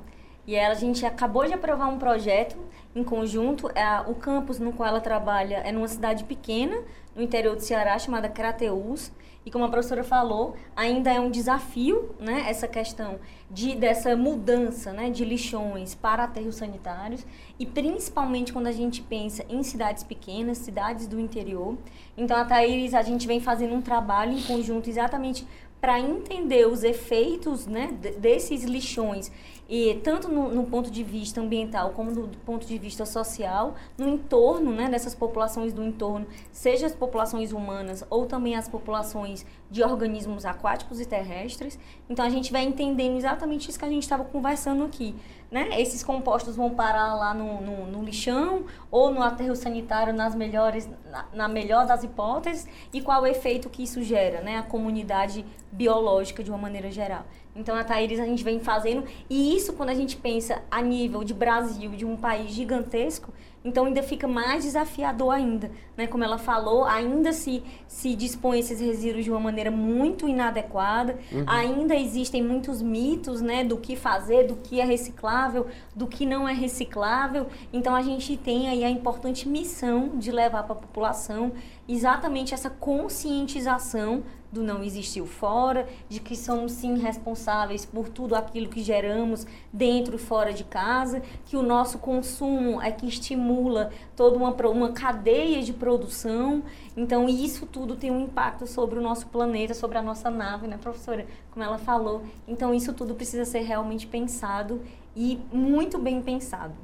e 0.46 0.54
ela, 0.54 0.74
a 0.74 0.78
gente 0.78 1.04
acabou 1.04 1.44
de 1.46 1.52
aprovar 1.52 1.88
um 1.88 1.98
projeto 1.98 2.56
em 2.94 3.02
conjunto. 3.02 3.68
É, 3.74 4.00
o 4.06 4.14
campus 4.14 4.58
no 4.58 4.72
qual 4.72 4.88
ela 4.88 5.00
trabalha 5.00 5.56
é 5.56 5.72
numa 5.72 5.88
cidade 5.88 6.24
pequena, 6.24 6.78
no 7.14 7.22
interior 7.22 7.56
do 7.56 7.62
Ceará, 7.62 7.98
chamada 7.98 8.28
Crateús. 8.28 9.10
E 9.44 9.50
como 9.50 9.64
a 9.64 9.68
professora 9.68 10.02
falou, 10.02 10.56
ainda 10.74 11.12
é 11.12 11.20
um 11.20 11.30
desafio, 11.30 12.16
né, 12.18 12.46
essa 12.48 12.66
questão 12.66 13.20
de 13.48 13.76
dessa 13.76 14.16
mudança, 14.16 14.92
né, 14.92 15.08
de 15.08 15.24
lixões 15.24 15.94
para 15.94 16.24
aterros 16.24 16.56
sanitários 16.56 17.24
e 17.56 17.64
principalmente 17.64 18.52
quando 18.52 18.66
a 18.66 18.72
gente 18.72 19.00
pensa 19.02 19.44
em 19.48 19.62
cidades 19.62 20.02
pequenas, 20.02 20.58
cidades 20.58 21.06
do 21.06 21.20
interior. 21.20 21.78
Então 22.18 22.36
a 22.36 22.44
Thaís, 22.44 22.92
a 22.92 23.02
gente 23.02 23.24
vem 23.24 23.38
fazendo 23.38 23.72
um 23.72 23.80
trabalho 23.80 24.32
em 24.32 24.42
conjunto 24.42 24.90
exatamente 24.90 25.46
para 25.80 26.00
entender 26.00 26.66
os 26.66 26.82
efeitos, 26.82 27.68
né, 27.68 27.92
desses 28.18 28.64
lixões 28.64 29.30
e 29.68 29.94
tanto 30.04 30.28
no, 30.28 30.48
no, 30.48 30.64
ponto 30.64 30.90
de 30.90 31.02
vista 31.02 31.40
ambiental 31.40 31.90
como 31.90 32.12
do, 32.12 32.26
do, 32.28 32.38
ponto 32.38 32.64
de 32.66 32.78
vista 32.78 33.04
social, 33.04 33.74
no 33.98 34.08
entorno 34.08 34.70
né, 34.70 34.88
dessas 34.88 35.14
populações 35.14 35.72
do 35.72 35.82
entorno, 35.82 36.26
seja 36.52 36.86
as 36.86 36.94
populações 36.94 37.52
humanas 37.52 38.04
ou 38.08 38.26
também 38.26 38.54
as 38.54 38.68
populações 38.68 39.44
de 39.68 39.82
organismos 39.82 40.44
aquáticos 40.44 41.00
e 41.00 41.04
terrestres. 41.04 41.78
Então 42.08 42.24
a 42.24 42.30
gente 42.30 42.52
vai 42.52 42.62
entendendo 42.62 43.16
exatamente 43.16 43.68
isso 43.68 43.78
que 43.78 43.84
a 43.84 43.90
gente 43.90 44.04
estava 44.04 44.24
conversando 44.24 44.84
aqui. 44.84 45.16
Né? 45.50 45.80
Esses 45.80 46.02
compostos 46.02 46.56
vão 46.56 46.70
parar 46.70 47.14
lá 47.14 47.32
no, 47.32 47.60
no, 47.60 47.86
no 47.86 48.04
lixão 48.04 48.64
ou 48.90 49.12
no 49.12 49.22
aterro 49.22 49.54
sanitário 49.54 50.12
nas 50.12 50.34
melhores, 50.34 50.88
na, 51.10 51.26
na, 51.32 51.48
melhor 51.48 51.86
das 51.86 52.02
hipóteses 52.02 52.66
e 52.92 53.00
qual 53.00 53.22
o 53.22 53.26
efeito 53.26 53.68
que 53.68 53.82
isso 53.82 54.02
gera, 54.02 54.40
né? 54.40 54.58
A 54.58 54.62
comunidade 54.64 55.46
biológica 55.70 56.42
de 56.42 56.50
uma 56.50 56.58
maneira 56.58 56.90
geral. 56.90 57.24
Então 57.56 57.74
a 57.74 57.82
Thaíris 57.82 58.20
a 58.20 58.24
gente 58.24 58.44
vem 58.44 58.60
fazendo, 58.60 59.04
e 59.28 59.56
isso 59.56 59.72
quando 59.72 59.88
a 59.88 59.94
gente 59.94 60.16
pensa 60.16 60.62
a 60.70 60.82
nível 60.82 61.24
de 61.24 61.32
Brasil, 61.32 61.90
de 61.92 62.04
um 62.04 62.16
país 62.16 62.50
gigantesco, 62.50 63.32
então 63.64 63.86
ainda 63.86 64.00
fica 64.00 64.28
mais 64.28 64.62
desafiador 64.62 65.34
ainda, 65.34 65.72
né? 65.96 66.06
Como 66.06 66.22
ela 66.22 66.38
falou, 66.38 66.84
ainda 66.84 67.32
se 67.32 67.64
se 67.88 68.14
dispõe 68.14 68.60
esses 68.60 68.78
resíduos 68.78 69.24
de 69.24 69.30
uma 69.30 69.40
maneira 69.40 69.72
muito 69.72 70.28
inadequada, 70.28 71.18
uhum. 71.32 71.44
ainda 71.46 71.96
existem 71.96 72.42
muitos 72.42 72.80
mitos, 72.80 73.40
né, 73.40 73.64
do 73.64 73.76
que 73.76 73.96
fazer, 73.96 74.46
do 74.46 74.54
que 74.56 74.80
é 74.80 74.84
reciclável, 74.84 75.66
do 75.94 76.06
que 76.06 76.24
não 76.24 76.48
é 76.48 76.52
reciclável. 76.52 77.46
Então 77.72 77.94
a 77.94 78.02
gente 78.02 78.36
tem 78.36 78.68
aí 78.68 78.84
a 78.84 78.90
importante 78.90 79.48
missão 79.48 80.10
de 80.16 80.30
levar 80.30 80.62
para 80.62 80.74
a 80.74 80.78
população 80.78 81.52
exatamente 81.88 82.54
essa 82.54 82.70
conscientização 82.70 84.22
do 84.56 84.62
não 84.62 84.82
existiu 84.82 85.26
fora, 85.26 85.86
de 86.08 86.18
que 86.18 86.34
somos 86.34 86.72
sim 86.72 86.98
responsáveis 86.98 87.84
por 87.84 88.08
tudo 88.08 88.34
aquilo 88.34 88.68
que 88.68 88.82
geramos 88.82 89.46
dentro 89.72 90.16
e 90.16 90.18
fora 90.18 90.52
de 90.52 90.64
casa, 90.64 91.22
que 91.44 91.56
o 91.56 91.62
nosso 91.62 91.98
consumo 91.98 92.80
é 92.80 92.90
que 92.90 93.06
estimula 93.06 93.90
toda 94.16 94.36
uma, 94.36 94.50
uma 94.68 94.92
cadeia 94.92 95.62
de 95.62 95.72
produção. 95.72 96.62
Então, 96.96 97.28
isso 97.28 97.66
tudo 97.66 97.96
tem 97.96 98.10
um 98.10 98.20
impacto 98.20 98.66
sobre 98.66 98.98
o 98.98 99.02
nosso 99.02 99.26
planeta, 99.26 99.74
sobre 99.74 99.98
a 99.98 100.02
nossa 100.02 100.30
nave, 100.30 100.66
né, 100.66 100.78
professora? 100.78 101.26
Como 101.50 101.64
ela 101.64 101.78
falou. 101.78 102.22
Então, 102.48 102.74
isso 102.74 102.92
tudo 102.92 103.14
precisa 103.14 103.44
ser 103.44 103.60
realmente 103.60 104.06
pensado 104.06 104.80
e 105.14 105.38
muito 105.52 105.98
bem 105.98 106.20
pensado. 106.22 106.74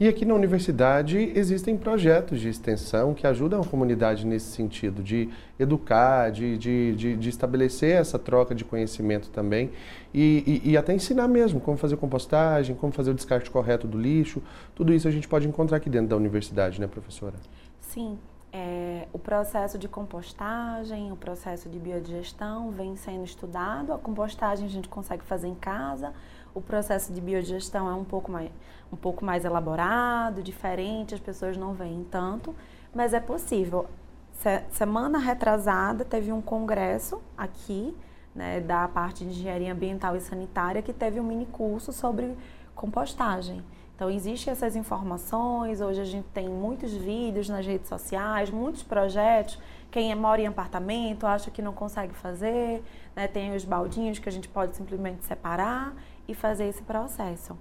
E 0.00 0.08
aqui 0.08 0.24
na 0.24 0.34
universidade 0.34 1.32
existem 1.34 1.76
projetos 1.76 2.40
de 2.40 2.48
extensão 2.48 3.14
que 3.14 3.26
ajudam 3.26 3.60
a 3.60 3.64
comunidade 3.64 4.26
nesse 4.26 4.46
sentido, 4.46 5.02
de 5.02 5.28
educar, 5.58 6.30
de, 6.30 6.56
de, 6.58 6.94
de, 6.94 7.16
de 7.16 7.28
estabelecer 7.28 7.96
essa 7.96 8.18
troca 8.18 8.54
de 8.54 8.64
conhecimento 8.64 9.30
também 9.30 9.70
e, 10.12 10.60
e, 10.64 10.70
e, 10.70 10.76
até 10.76 10.92
ensinar 10.92 11.28
mesmo 11.28 11.60
como 11.60 11.76
fazer 11.76 11.96
compostagem, 11.96 12.74
como 12.74 12.92
fazer 12.92 13.10
o 13.10 13.14
descarte 13.14 13.50
correto 13.50 13.86
do 13.86 13.98
lixo. 13.98 14.42
Tudo 14.74 14.92
isso 14.92 15.06
a 15.08 15.10
gente 15.10 15.28
pode 15.28 15.46
encontrar 15.46 15.76
aqui 15.76 15.88
dentro 15.88 16.08
da 16.08 16.16
universidade, 16.16 16.80
né, 16.80 16.86
professora? 16.86 17.34
Sim. 17.80 18.18
É, 18.54 19.08
o 19.14 19.18
processo 19.18 19.78
de 19.78 19.88
compostagem, 19.88 21.10
o 21.10 21.16
processo 21.16 21.70
de 21.70 21.78
biodigestão 21.78 22.70
vem 22.70 22.96
sendo 22.96 23.24
estudado. 23.24 23.94
A 23.94 23.98
compostagem 23.98 24.66
a 24.66 24.68
gente 24.68 24.90
consegue 24.90 25.24
fazer 25.24 25.48
em 25.48 25.54
casa. 25.54 26.12
O 26.54 26.60
processo 26.60 27.14
de 27.14 27.20
biodigestão 27.20 27.88
é 27.88 27.94
um 27.94 28.04
pouco 28.04 28.30
mais 28.30 28.50
um 28.92 28.96
pouco 28.96 29.24
mais 29.24 29.44
elaborado, 29.44 30.42
diferente, 30.42 31.14
as 31.14 31.20
pessoas 31.20 31.56
não 31.56 31.72
veem 31.72 32.04
tanto, 32.10 32.54
mas 32.94 33.14
é 33.14 33.20
possível. 33.20 33.86
Se, 34.34 34.62
semana 34.70 35.18
retrasada 35.18 36.04
teve 36.04 36.30
um 36.30 36.42
congresso 36.42 37.20
aqui, 37.36 37.96
né, 38.34 38.60
da 38.60 38.86
parte 38.88 39.24
de 39.24 39.30
engenharia 39.30 39.72
ambiental 39.72 40.14
e 40.14 40.20
sanitária, 40.20 40.82
que 40.82 40.92
teve 40.92 41.18
um 41.18 41.24
mini 41.24 41.46
curso 41.46 41.92
sobre 41.92 42.36
compostagem. 42.74 43.64
Então, 43.94 44.10
existem 44.10 44.50
essas 44.50 44.74
informações, 44.74 45.80
hoje 45.80 46.00
a 46.00 46.04
gente 46.04 46.26
tem 46.34 46.48
muitos 46.48 46.92
vídeos 46.92 47.48
nas 47.48 47.64
redes 47.64 47.88
sociais, 47.88 48.50
muitos 48.50 48.82
projetos. 48.82 49.58
Quem 49.90 50.14
mora 50.14 50.40
em 50.40 50.46
apartamento 50.46 51.26
acha 51.26 51.50
que 51.50 51.62
não 51.62 51.72
consegue 51.72 52.14
fazer, 52.14 52.82
né? 53.14 53.28
tem 53.28 53.54
os 53.54 53.64
baldinhos 53.64 54.18
que 54.18 54.28
a 54.28 54.32
gente 54.32 54.48
pode 54.48 54.74
simplesmente 54.74 55.24
separar 55.24 55.94
e 56.26 56.34
fazer 56.34 56.66
esse 56.66 56.82
processo 56.82 57.56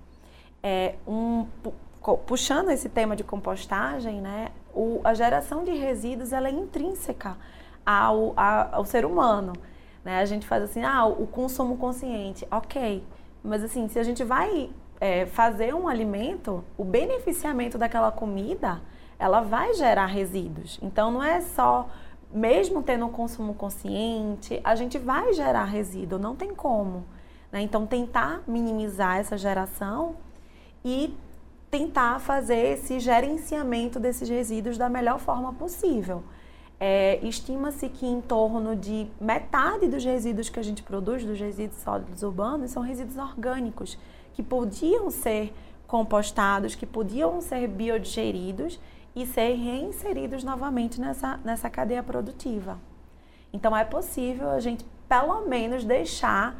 é, 0.63 0.95
um, 1.07 1.45
puxando 2.25 2.69
esse 2.69 2.89
tema 2.89 3.15
de 3.15 3.23
compostagem, 3.23 4.21
né, 4.21 4.49
o, 4.73 5.01
a 5.03 5.13
geração 5.13 5.63
de 5.63 5.71
resíduos 5.71 6.33
ela 6.33 6.47
é 6.47 6.51
intrínseca 6.51 7.37
ao, 7.85 8.33
ao, 8.37 8.75
ao 8.75 8.85
ser 8.85 9.05
humano. 9.05 9.53
Né? 10.03 10.19
A 10.19 10.25
gente 10.25 10.47
faz 10.47 10.63
assim, 10.63 10.83
ah, 10.83 11.05
o 11.05 11.27
consumo 11.27 11.77
consciente, 11.77 12.47
ok. 12.49 13.03
Mas 13.43 13.63
assim, 13.63 13.87
se 13.87 13.99
a 13.99 14.03
gente 14.03 14.23
vai 14.23 14.69
é, 14.99 15.25
fazer 15.25 15.73
um 15.73 15.87
alimento, 15.87 16.63
o 16.77 16.83
beneficiamento 16.83 17.77
daquela 17.77 18.11
comida, 18.11 18.81
ela 19.17 19.41
vai 19.41 19.73
gerar 19.73 20.07
resíduos. 20.07 20.79
Então 20.81 21.11
não 21.11 21.23
é 21.23 21.41
só, 21.41 21.89
mesmo 22.31 22.81
tendo 22.81 23.05
um 23.05 23.11
consumo 23.11 23.53
consciente, 23.53 24.59
a 24.63 24.75
gente 24.75 24.97
vai 24.97 25.33
gerar 25.33 25.65
resíduo, 25.65 26.17
não 26.17 26.35
tem 26.35 26.53
como. 26.53 27.05
Né? 27.51 27.61
Então 27.61 27.85
tentar 27.85 28.41
minimizar 28.47 29.17
essa 29.17 29.37
geração 29.37 30.15
e 30.83 31.15
tentar 31.69 32.19
fazer 32.19 32.73
esse 32.73 32.99
gerenciamento 32.99 33.99
desses 33.99 34.27
resíduos 34.27 34.77
da 34.77 34.89
melhor 34.89 35.19
forma 35.19 35.53
possível. 35.53 36.23
é, 36.83 37.19
estima-se 37.21 37.87
que 37.89 38.07
em 38.07 38.19
torno 38.19 38.75
de 38.75 39.07
metade 39.21 39.87
dos 39.87 40.03
resíduos 40.03 40.49
que 40.49 40.59
a 40.59 40.63
gente 40.63 40.81
produz, 40.81 41.23
dos 41.23 41.39
resíduos 41.39 41.79
sólidos 41.79 42.23
urbanos, 42.23 42.71
são 42.71 42.81
resíduos 42.81 43.17
orgânicos, 43.17 43.99
que 44.33 44.41
podiam 44.41 45.11
ser 45.11 45.53
compostados, 45.85 46.73
que 46.73 46.87
podiam 46.87 47.39
ser 47.39 47.67
biodigeridos 47.67 48.79
e 49.15 49.27
ser 49.27 49.53
reinseridos 49.53 50.43
novamente 50.43 50.99
nessa, 50.99 51.39
nessa 51.45 51.69
cadeia 51.69 52.01
produtiva. 52.01 52.79
Então 53.53 53.77
é 53.77 53.85
possível 53.85 54.49
a 54.49 54.59
gente, 54.59 54.83
pelo 55.07 55.47
menos, 55.47 55.85
deixar 55.85 56.59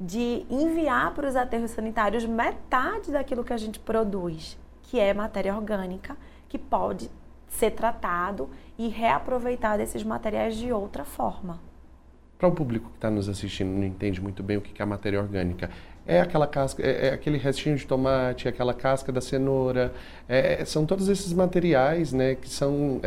de 0.00 0.46
enviar 0.48 1.12
para 1.12 1.28
os 1.28 1.36
aterros 1.36 1.72
sanitários 1.72 2.24
metade 2.24 3.12
daquilo 3.12 3.44
que 3.44 3.52
a 3.52 3.58
gente 3.58 3.78
produz, 3.78 4.58
que 4.82 4.98
é 4.98 5.12
matéria 5.12 5.54
orgânica, 5.54 6.16
que 6.48 6.56
pode 6.56 7.10
ser 7.48 7.72
tratado 7.72 8.48
e 8.78 8.88
reaproveitar 8.88 9.78
esses 9.80 10.02
materiais 10.02 10.56
de 10.56 10.72
outra 10.72 11.04
forma. 11.04 11.60
Para 12.38 12.48
o 12.48 12.52
público 12.52 12.88
que 12.88 12.96
está 12.96 13.10
nos 13.10 13.28
assistindo 13.28 13.68
não 13.68 13.84
entende 13.84 14.18
muito 14.20 14.42
bem 14.42 14.56
o 14.56 14.62
que 14.62 14.80
é 14.80 14.82
a 14.82 14.86
matéria 14.86 15.20
orgânica, 15.20 15.68
é 16.06 16.20
aquela 16.20 16.46
casca, 16.46 16.82
é, 16.82 17.08
é 17.08 17.12
aquele 17.12 17.36
restinho 17.36 17.76
de 17.76 17.86
tomate, 17.86 18.46
é 18.46 18.50
aquela 18.50 18.72
casca 18.72 19.12
da 19.12 19.20
cenoura, 19.20 19.92
é, 20.26 20.62
é, 20.62 20.64
são 20.64 20.86
todos 20.86 21.08
esses 21.08 21.32
materiais, 21.34 22.14
né, 22.14 22.36
que 22.36 22.48
são 22.48 22.98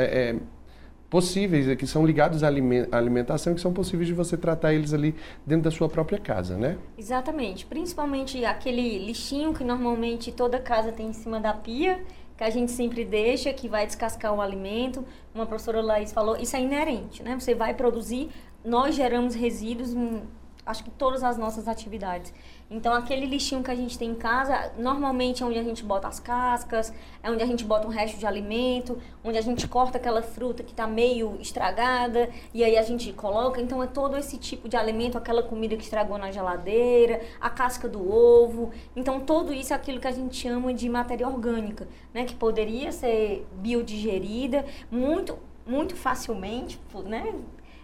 possíveis, 1.13 1.77
que 1.77 1.85
são 1.85 2.03
ligados 2.03 2.43
à 2.43 2.47
alimentação, 2.47 3.53
que 3.53 3.61
são 3.61 3.71
possíveis 3.71 4.07
de 4.07 4.15
você 4.15 4.35
tratar 4.35 4.73
eles 4.73 4.95
ali 4.95 5.13
dentro 5.45 5.65
da 5.65 5.69
sua 5.69 5.87
própria 5.87 6.17
casa, 6.17 6.57
né? 6.57 6.75
Exatamente, 6.97 7.67
principalmente 7.67 8.43
aquele 8.43 8.97
lixinho 8.97 9.53
que 9.53 9.63
normalmente 9.63 10.31
toda 10.31 10.57
casa 10.57 10.91
tem 10.91 11.09
em 11.09 11.13
cima 11.13 11.39
da 11.39 11.53
pia 11.53 12.01
que 12.35 12.43
a 12.43 12.49
gente 12.49 12.71
sempre 12.71 13.05
deixa, 13.05 13.53
que 13.53 13.69
vai 13.69 13.85
descascar 13.85 14.33
o 14.33 14.41
alimento. 14.41 15.05
Uma 15.35 15.45
professora 15.45 15.83
Laís 15.83 16.11
falou, 16.11 16.35
isso 16.35 16.55
é 16.55 16.61
inerente, 16.61 17.21
né? 17.21 17.37
Você 17.39 17.53
vai 17.53 17.75
produzir, 17.75 18.31
nós 18.65 18.95
geramos 18.95 19.35
resíduos 19.35 19.93
em, 19.93 20.23
acho 20.65 20.83
que 20.83 20.89
todas 20.89 21.23
as 21.23 21.37
nossas 21.37 21.67
atividades. 21.67 22.33
Então, 22.69 22.93
aquele 22.93 23.25
lixinho 23.25 23.61
que 23.61 23.69
a 23.69 23.75
gente 23.75 23.97
tem 23.97 24.09
em 24.11 24.15
casa, 24.15 24.71
normalmente 24.77 25.43
é 25.43 25.45
onde 25.45 25.59
a 25.59 25.63
gente 25.63 25.83
bota 25.83 26.07
as 26.07 26.19
cascas, 26.19 26.93
é 27.21 27.29
onde 27.29 27.43
a 27.43 27.45
gente 27.45 27.63
bota 27.63 27.87
um 27.87 27.89
resto 27.89 28.17
de 28.17 28.25
alimento, 28.25 28.99
onde 29.23 29.37
a 29.37 29.41
gente 29.41 29.67
corta 29.67 29.97
aquela 29.97 30.21
fruta 30.21 30.63
que 30.63 30.71
está 30.71 30.87
meio 30.87 31.37
estragada 31.39 32.29
e 32.53 32.63
aí 32.63 32.77
a 32.77 32.81
gente 32.81 33.13
coloca. 33.13 33.61
Então, 33.61 33.83
é 33.83 33.87
todo 33.87 34.17
esse 34.17 34.37
tipo 34.37 34.67
de 34.67 34.75
alimento, 34.75 35.17
aquela 35.17 35.43
comida 35.43 35.77
que 35.77 35.83
estragou 35.83 36.17
na 36.17 36.31
geladeira, 36.31 37.21
a 37.39 37.49
casca 37.49 37.87
do 37.87 38.11
ovo. 38.11 38.71
Então, 38.95 39.19
tudo 39.19 39.53
isso 39.53 39.73
é 39.73 39.75
aquilo 39.75 39.99
que 39.99 40.07
a 40.07 40.11
gente 40.11 40.35
chama 40.35 40.73
de 40.73 40.89
matéria 40.89 41.27
orgânica, 41.27 41.87
né? 42.13 42.25
Que 42.25 42.35
poderia 42.35 42.91
ser 42.91 43.45
biodigerida 43.53 44.65
muito, 44.89 45.37
muito 45.65 45.95
facilmente, 45.95 46.79
né? 47.05 47.33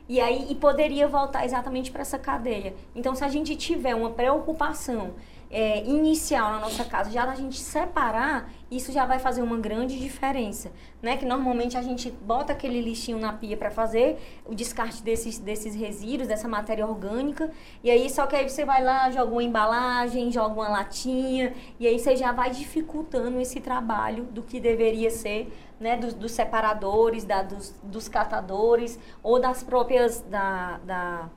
E 0.09 0.19
aí 0.19 0.47
e 0.49 0.55
poderia 0.55 1.07
voltar 1.07 1.45
exatamente 1.45 1.91
para 1.91 2.01
essa 2.01 2.17
cadeia. 2.17 2.73
Então, 2.95 3.13
se 3.13 3.23
a 3.23 3.29
gente 3.29 3.55
tiver 3.55 3.93
uma 3.93 4.09
preocupação 4.09 5.13
é, 5.51 5.83
inicial 5.83 6.51
na 6.51 6.59
nossa 6.59 6.83
casa, 6.83 7.09
já 7.09 7.25
da 7.25 7.33
gente 7.33 7.59
separar, 7.59 8.51
isso 8.69 8.91
já 8.91 9.05
vai 9.05 9.17
fazer 9.17 9.41
uma 9.41 9.57
grande 9.57 9.99
diferença, 9.99 10.71
né? 11.01 11.17
Que 11.17 11.25
normalmente 11.25 11.75
a 11.75 11.81
gente 11.81 12.11
bota 12.11 12.53
aquele 12.53 12.81
lixinho 12.81 13.17
na 13.17 13.33
pia 13.33 13.57
para 13.57 13.71
fazer 13.71 14.19
o 14.45 14.53
descarte 14.53 15.01
desses, 15.01 15.39
desses 15.39 15.73
resíduos, 15.73 16.27
dessa 16.27 16.47
matéria 16.47 16.85
orgânica, 16.85 17.51
e 17.83 17.89
aí 17.89 18.09
só 18.09 18.27
que 18.27 18.35
aí 18.35 18.47
você 18.47 18.63
vai 18.63 18.83
lá, 18.83 19.09
joga 19.09 19.31
uma 19.31 19.43
embalagem, 19.43 20.31
joga 20.31 20.53
uma 20.53 20.69
latinha, 20.69 21.53
e 21.79 21.87
aí 21.87 21.97
você 21.97 22.15
já 22.15 22.31
vai 22.31 22.51
dificultando 22.51 23.39
esse 23.39 23.59
trabalho 23.59 24.25
do 24.25 24.43
que 24.43 24.59
deveria 24.59 25.09
ser 25.09 25.51
né, 25.79 25.95
dos, 25.97 26.13
dos 26.13 26.31
separadores, 26.31 27.23
da, 27.23 27.41
dos, 27.41 27.73
dos, 27.81 28.07
catadores 28.07 28.99
ou 29.23 29.39
das 29.39 29.63
próprias 29.63 30.21
da, 30.21 30.79
da, 30.85 31.29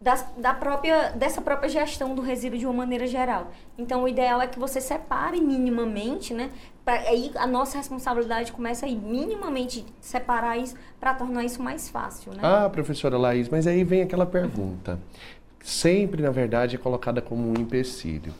das, 0.00 0.26
da 0.36 0.52
própria 0.52 1.10
dessa 1.10 1.40
própria 1.40 1.68
gestão 1.68 2.14
do 2.14 2.22
resíduo 2.22 2.58
de 2.58 2.66
uma 2.66 2.74
maneira 2.74 3.06
geral. 3.06 3.52
Então 3.78 4.02
o 4.02 4.08
ideal 4.08 4.42
é 4.42 4.46
que 4.46 4.58
você 4.58 4.80
separe 4.80 5.40
minimamente, 5.40 6.34
né? 6.34 6.50
Pra, 6.84 6.94
aí 6.94 7.30
a 7.36 7.46
nossa 7.46 7.78
responsabilidade 7.78 8.50
começa 8.50 8.84
aí 8.86 8.96
minimamente 8.96 9.86
separar 10.00 10.58
isso 10.58 10.74
para 10.98 11.14
tornar 11.14 11.44
isso 11.44 11.62
mais 11.62 11.88
fácil, 11.88 12.32
né? 12.32 12.40
Ah, 12.42 12.68
professora 12.68 13.16
Laís, 13.16 13.48
mas 13.48 13.66
aí 13.66 13.84
vem 13.84 14.02
aquela 14.02 14.26
pergunta. 14.26 14.98
Sempre, 15.62 16.22
na 16.22 16.30
verdade, 16.30 16.74
é 16.74 16.78
colocada 16.78 17.22
como 17.22 17.48
um 17.48 17.54
empecilho. 17.54 18.34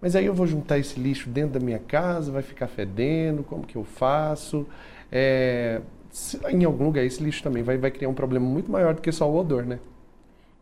Mas 0.00 0.14
aí 0.14 0.26
eu 0.26 0.34
vou 0.34 0.46
juntar 0.46 0.78
esse 0.78 0.98
lixo 0.98 1.28
dentro 1.28 1.58
da 1.58 1.60
minha 1.60 1.78
casa, 1.78 2.30
vai 2.30 2.42
ficar 2.42 2.68
fedendo, 2.68 3.42
como 3.42 3.66
que 3.66 3.76
eu 3.76 3.84
faço? 3.84 4.66
É, 5.10 5.80
em 6.50 6.64
algum 6.64 6.84
lugar 6.84 7.04
esse 7.04 7.22
lixo 7.22 7.42
também 7.42 7.62
vai, 7.62 7.76
vai 7.76 7.90
criar 7.90 8.08
um 8.08 8.14
problema 8.14 8.46
muito 8.46 8.70
maior 8.70 8.94
do 8.94 9.02
que 9.02 9.10
só 9.10 9.28
o 9.28 9.36
odor, 9.36 9.64
né? 9.64 9.78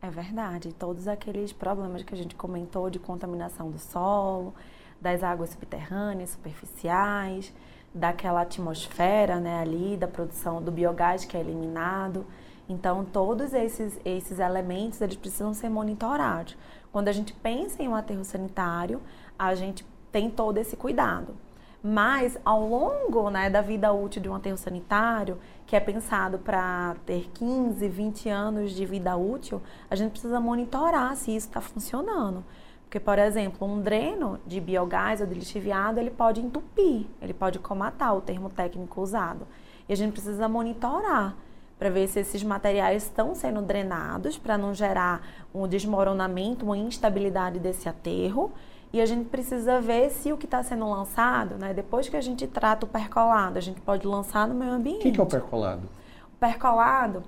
É 0.00 0.10
verdade. 0.10 0.72
Todos 0.72 1.08
aqueles 1.08 1.52
problemas 1.52 2.02
que 2.02 2.14
a 2.14 2.16
gente 2.16 2.34
comentou 2.34 2.88
de 2.88 2.98
contaminação 2.98 3.70
do 3.70 3.78
solo, 3.78 4.54
das 5.00 5.22
águas 5.22 5.50
subterrâneas, 5.50 6.30
superficiais, 6.30 7.52
daquela 7.92 8.42
atmosfera 8.42 9.40
né, 9.40 9.60
ali, 9.60 9.96
da 9.96 10.06
produção 10.06 10.62
do 10.62 10.70
biogás 10.70 11.24
que 11.24 11.36
é 11.36 11.40
eliminado. 11.40 12.26
Então, 12.68 13.04
todos 13.04 13.52
esses, 13.52 13.98
esses 14.04 14.38
elementos, 14.38 15.00
eles 15.00 15.16
precisam 15.16 15.54
ser 15.54 15.68
monitorados. 15.68 16.56
Quando 16.96 17.08
a 17.08 17.12
gente 17.12 17.34
pensa 17.34 17.82
em 17.82 17.88
um 17.88 17.94
aterro 17.94 18.24
sanitário, 18.24 19.02
a 19.38 19.54
gente 19.54 19.84
tem 20.10 20.30
todo 20.30 20.56
esse 20.56 20.78
cuidado. 20.78 21.36
Mas 21.82 22.38
ao 22.42 22.66
longo 22.66 23.28
né, 23.28 23.50
da 23.50 23.60
vida 23.60 23.92
útil 23.92 24.22
de 24.22 24.30
um 24.30 24.34
aterro 24.34 24.56
sanitário, 24.56 25.36
que 25.66 25.76
é 25.76 25.80
pensado 25.80 26.38
para 26.38 26.96
ter 27.04 27.28
15, 27.34 27.86
20 27.86 28.30
anos 28.30 28.72
de 28.72 28.86
vida 28.86 29.14
útil, 29.14 29.60
a 29.90 29.94
gente 29.94 30.12
precisa 30.12 30.40
monitorar 30.40 31.14
se 31.16 31.36
isso 31.36 31.48
está 31.48 31.60
funcionando. 31.60 32.42
Porque, 32.84 32.98
por 32.98 33.18
exemplo, 33.18 33.68
um 33.68 33.82
dreno 33.82 34.40
de 34.46 34.58
biogás 34.58 35.20
ou 35.20 35.26
de 35.26 35.34
lixiviado, 35.34 36.00
ele 36.00 36.10
pode 36.10 36.40
entupir, 36.40 37.04
ele 37.20 37.34
pode 37.34 37.58
comatar, 37.58 38.16
o 38.16 38.22
termo 38.22 38.48
técnico 38.48 39.02
usado. 39.02 39.46
E 39.86 39.92
a 39.92 39.96
gente 39.96 40.12
precisa 40.12 40.48
monitorar 40.48 41.36
para 41.78 41.90
ver 41.90 42.08
se 42.08 42.20
esses 42.20 42.42
materiais 42.42 43.04
estão 43.04 43.34
sendo 43.34 43.60
drenados, 43.60 44.38
para 44.38 44.56
não 44.56 44.72
gerar 44.72 45.26
um 45.54 45.66
desmoronamento, 45.68 46.64
uma 46.64 46.76
instabilidade 46.76 47.58
desse 47.58 47.88
aterro 47.88 48.52
e 48.92 49.00
a 49.00 49.04
gente 49.06 49.28
precisa 49.28 49.80
ver 49.80 50.10
se 50.10 50.32
o 50.32 50.38
que 50.38 50.46
está 50.46 50.62
sendo 50.62 50.88
lançado, 50.88 51.56
né, 51.56 51.74
depois 51.74 52.08
que 52.08 52.16
a 52.16 52.20
gente 52.20 52.46
trata 52.46 52.86
o 52.86 52.88
percolado, 52.88 53.58
a 53.58 53.60
gente 53.60 53.80
pode 53.80 54.06
lançar 54.06 54.48
no 54.48 54.54
meio 54.54 54.72
ambiente. 54.72 55.08
O 55.08 55.12
que, 55.12 55.20
é 55.20 55.22
o 55.22 55.26
percolado? 55.26 55.82
O 56.34 56.38
percolado 56.38 57.22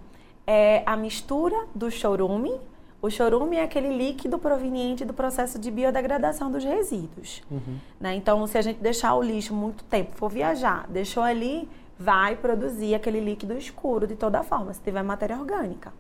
é 0.47 0.83
a 0.87 0.97
mistura 0.97 1.67
do 1.75 1.91
chorume. 1.91 2.59
O 3.03 3.11
chorume 3.11 3.57
é 3.57 3.63
aquele 3.63 3.95
líquido 3.95 4.39
proveniente 4.39 5.05
do 5.05 5.13
processo 5.13 5.59
de 5.59 5.71
biodegradação 5.71 6.51
dos 6.51 6.65
resíduos. 6.65 7.43
Uhum. 7.51 7.79
Né? 8.01 8.15
Então, 8.15 8.47
se 8.47 8.57
a 8.57 8.63
gente 8.63 8.81
deixar 8.81 9.15
o 9.15 9.23
lixo 9.23 9.55
muito 9.55 9.85
tempo, 9.85 10.17
for 10.17 10.31
viajar, 10.31 10.87
deixou 10.89 11.23
ali, 11.23 11.69
vai 11.99 12.37
produzir 12.37 12.95
aquele 12.95 13.21
líquido 13.21 13.55
escuro 13.55 14.07
de 14.07 14.15
toda 14.15 14.43
forma, 14.43 14.73
se 14.73 14.81
tiver 14.81 15.03
matéria 15.03 15.37
orgânica. 15.37 15.93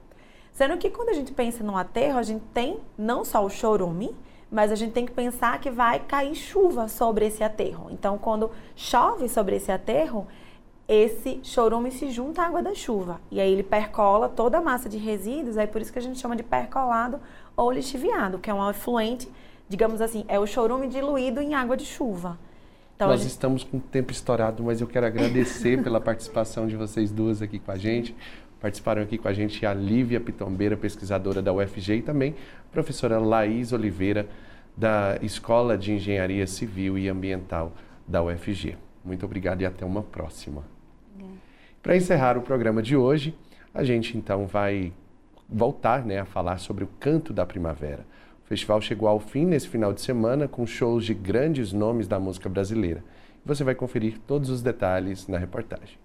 Sendo 0.53 0.77
que 0.77 0.91
quando 0.91 1.11
a 1.11 1.15
gente 1.15 1.33
pensa 1.33 1.63
no 1.65 1.77
aterro, 1.77 2.19
a 2.19 2.23
gente 2.23 2.45
tem 2.53 2.79
não 2.97 3.25
só 3.25 3.45
o 3.45 3.51
chorume, 3.51 4.15
mas 4.51 4.73
a 4.73 4.75
gente 4.75 4.93
tem 4.93 5.05
que 5.05 5.13
pensar 5.13 5.61
que 5.61 5.71
vai 5.71 6.01
cair 6.01 6.35
chuva 6.35 6.89
sobre 6.89 7.27
esse 7.27 7.45
aterro. 7.45 7.89
Então, 7.91 8.17
quando 8.17 8.51
chove 8.75 9.29
sobre 9.29 9.57
esse 9.57 9.71
aterro, 9.71 10.27
esse 10.89 11.41
chorume 11.43 11.91
se 11.91 12.11
junta 12.11 12.43
à 12.43 12.47
água 12.47 12.63
da 12.63 12.75
chuva. 12.75 13.21
E 13.31 13.41
aí 13.41 13.53
ele 13.53 13.63
percola 13.63 14.29
toda 14.29 14.59
a 14.59 14.63
massa 14.63 14.89
de 14.89 14.97
resíduos, 14.97 15.59
aí 15.59 15.67
por 15.67 15.83
isso 15.83 15.93
que 15.93 15.99
a 15.99 16.03
gente 16.03 16.19
chama 16.19 16.35
de 16.35 16.43
percolado 16.43 17.21
ou 17.55 17.71
lixiviado, 17.71 18.39
que 18.39 18.49
é 18.49 18.55
um 18.55 18.63
afluente, 18.63 19.31
digamos 19.69 20.01
assim, 20.01 20.25
é 20.29 20.39
o 20.39 20.47
chorume 20.47 20.89
diluído 20.89 21.43
em 21.43 21.55
água 21.55 21.77
de 21.77 21.85
chuva. 21.85 22.39
Então, 22.99 23.11
Nós 23.11 23.21
gente... 23.21 23.31
estamos 23.31 23.63
com 23.63 23.77
o 23.77 23.81
tempo 23.81 24.11
estourado, 24.11 24.61
mas 24.65 24.81
eu 24.81 24.87
quero 24.89 25.07
agradecer 25.07 25.79
pela 25.85 26.01
participação 26.01 26.67
de 26.67 26.75
vocês 26.75 27.13
duas 27.13 27.41
aqui 27.41 27.61
com 27.61 27.71
a 27.71 27.77
gente. 27.77 28.13
Participaram 28.61 29.01
aqui 29.01 29.17
com 29.17 29.29
a 29.29 29.33
gente 29.33 29.65
a 29.65 29.73
Lívia 29.73 30.19
Pitombeira, 30.19 30.77
pesquisadora 30.77 31.41
da 31.41 31.53
UFG, 31.53 31.99
e 31.99 32.03
também 32.03 32.35
a 32.69 32.73
professora 32.73 33.21
Laís 33.21 33.73
Oliveira, 33.73 34.29
da 34.77 35.17
Escola 35.23 35.79
de 35.79 35.93
Engenharia 35.93 36.45
Civil 36.45 36.99
e 36.99 37.09
Ambiental 37.09 37.73
da 38.05 38.21
UFG. 38.21 38.77
Muito 39.05 39.25
obrigado 39.25 39.63
e 39.63 39.67
até 39.67 39.85
uma 39.85 40.03
próxima. 40.03 40.65
Para 41.81 41.97
encerrar 41.97 42.37
o 42.37 42.43
programa 42.43 42.83
de 42.83 42.97
hoje, 42.97 43.33
a 43.73 43.85
gente 43.85 44.19
então 44.19 44.45
vai 44.45 44.93
voltar 45.49 46.05
né, 46.05 46.19
a 46.19 46.25
falar 46.25 46.59
sobre 46.59 46.83
o 46.83 46.89
Canto 46.99 47.33
da 47.33 47.47
Primavera. 47.47 48.05
O 48.49 48.55
festival 48.57 48.81
chegou 48.81 49.07
ao 49.07 49.21
fim 49.21 49.45
nesse 49.45 49.69
final 49.69 49.93
de 49.93 50.01
semana 50.01 50.49
com 50.49 50.67
shows 50.67 51.05
de 51.05 51.13
grandes 51.13 51.71
nomes 51.71 52.09
da 52.09 52.19
música 52.19 52.49
brasileira. 52.49 53.05
Você 53.45 53.63
vai 53.63 53.75
conferir 53.75 54.19
todos 54.27 54.49
os 54.49 54.63
detalhes 54.63 55.29
na 55.29 55.37
reportagem. 55.37 55.99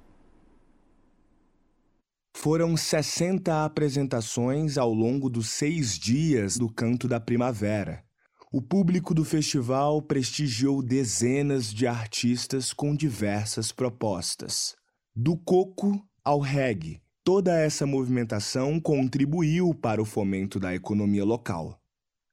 Foram 2.36 2.76
60 2.76 3.64
apresentações 3.64 4.78
ao 4.78 4.94
longo 4.94 5.30
dos 5.30 5.52
seis 5.52 5.98
dias 5.98 6.58
do 6.58 6.68
Canto 6.68 7.08
da 7.08 7.18
Primavera. 7.18 8.04
O 8.52 8.62
público 8.62 9.14
do 9.14 9.24
festival 9.24 10.02
prestigiou 10.02 10.84
dezenas 10.84 11.74
de 11.74 11.88
artistas 11.88 12.74
com 12.74 12.94
diversas 12.94 13.72
propostas. 13.72 14.76
Do 15.16 15.38
coco 15.38 15.98
ao 16.26 16.42
reggae, 16.42 17.02
Toda 17.26 17.58
essa 17.58 17.86
movimentação 17.86 18.82
contribuiu 18.82 19.74
para 19.74 20.02
o 20.02 20.06
fomento 20.06 20.60
da 20.60 20.76
economia 20.76 21.24
local. 21.24 21.80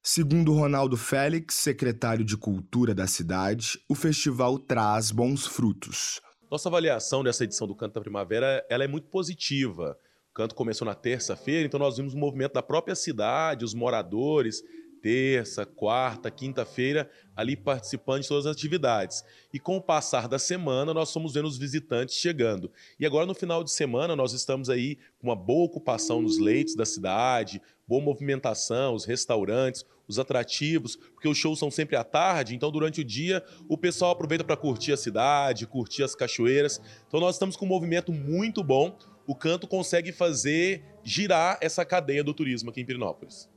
Segundo 0.03 0.55
Ronaldo 0.55 0.97
Félix, 0.97 1.57
secretário 1.57 2.25
de 2.25 2.35
Cultura 2.35 2.95
da 2.95 3.07
cidade, 3.07 3.79
o 3.87 3.95
festival 3.95 4.59
traz 4.59 5.11
bons 5.11 5.47
frutos. 5.47 6.23
Nossa 6.51 6.71
avaliação 6.71 7.23
dessa 7.23 7.45
edição 7.45 7.67
do 7.67 7.77
Canto 7.77 7.93
da 7.93 8.01
Primavera 8.01 8.65
ela 8.71 8.83
é 8.83 8.89
muito 8.89 9.09
positiva. 9.09 9.99
O 10.31 10.33
canto 10.33 10.55
começou 10.55 10.87
na 10.87 10.95
terça-feira, 10.95 11.67
então 11.67 11.79
nós 11.79 11.99
vimos 11.99 12.15
o 12.15 12.17
movimento 12.17 12.55
da 12.55 12.63
própria 12.63 12.95
cidade, 12.95 13.63
os 13.63 13.75
moradores, 13.75 14.63
terça, 15.01 15.65
quarta, 15.65 16.31
quinta-feira, 16.31 17.11
ali 17.35 17.57
participando 17.57 18.23
de 18.23 18.29
todas 18.29 18.47
as 18.47 18.57
atividades. 18.57 19.25
E 19.53 19.59
com 19.59 19.77
o 19.77 19.83
passar 19.83 20.29
da 20.29 20.39
semana, 20.39 20.93
nós 20.93 21.13
fomos 21.13 21.35
vendo 21.35 21.49
os 21.49 21.59
visitantes 21.59 22.15
chegando. 22.15 22.71
E 22.99 23.07
agora, 23.07 23.27
no 23.27 23.35
final 23.35 23.65
de 23.65 23.71
semana, 23.71 24.15
nós 24.15 24.33
estamos 24.33 24.69
aí 24.69 24.97
com 25.19 25.29
uma 25.29 25.37
boa 25.37 25.65
ocupação 25.65 26.21
nos 26.23 26.39
leitos 26.39 26.75
da 26.75 26.85
cidade, 26.85 27.61
boa 27.87 28.03
movimentação, 28.03 28.95
os 28.95 29.05
restaurantes, 29.05 29.85
os 30.07 30.19
atrativos, 30.19 30.97
porque 30.97 31.29
os 31.29 31.39
shows 31.39 31.59
são 31.59 31.71
sempre 31.71 31.97
à 31.97 32.03
tarde, 32.03 32.55
então 32.55 32.71
durante 32.71 33.01
o 33.01 33.05
dia 33.05 33.45
o 33.69 33.79
pessoal 33.79 34.11
aproveita 34.11 34.43
para 34.43 34.57
curtir 34.57 34.93
a 34.93 34.97
cidade, 34.97 35.67
curtir 35.67 36.03
as 36.03 36.15
cachoeiras. 36.15 36.81
Então 37.07 37.21
nós 37.21 37.37
estamos 37.37 37.57
com 37.57 37.65
um 37.65 37.69
movimento 37.69 38.13
muito 38.13 38.63
bom. 38.63 38.97
O 39.27 39.35
canto 39.35 39.69
consegue 39.69 40.11
fazer 40.13 40.85
girar 41.05 41.59
essa 41.61 41.85
cadeia 41.85 42.25
do 42.25 42.35
turismo 42.35 42.71
aqui 42.71 42.81
em 42.81 42.85
Pirinópolis. 42.85 43.49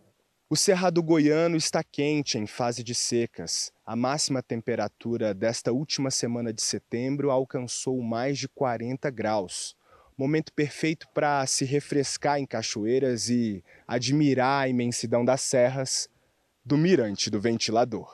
O 0.50 0.56
Cerrado 0.56 1.02
Goiano 1.02 1.56
está 1.56 1.84
quente 1.84 2.38
em 2.38 2.46
fase 2.46 2.84
de 2.84 2.94
secas. 2.94 3.72
A 3.86 3.96
máxima 3.96 4.44
temperatura 4.44 5.34
desta 5.34 5.72
última 5.72 6.12
semana 6.12 6.54
de 6.54 6.62
setembro 6.62 7.32
alcançou 7.32 8.02
mais 8.04 8.38
de 8.38 8.48
40 8.50 9.10
graus. 9.10 9.76
Momento 10.18 10.54
perfeito 10.54 11.08
para 11.14 11.46
se 11.48 11.66
refrescar 11.66 12.40
em 12.40 12.46
cachoeiras 12.46 13.30
e 13.30 13.64
admirar 13.88 14.64
a 14.64 14.70
imensidão 14.70 15.26
das 15.26 15.42
serras 15.42 16.08
do 16.64 16.78
mirante 16.78 17.30
do 17.32 17.42
ventilador. 17.42 18.08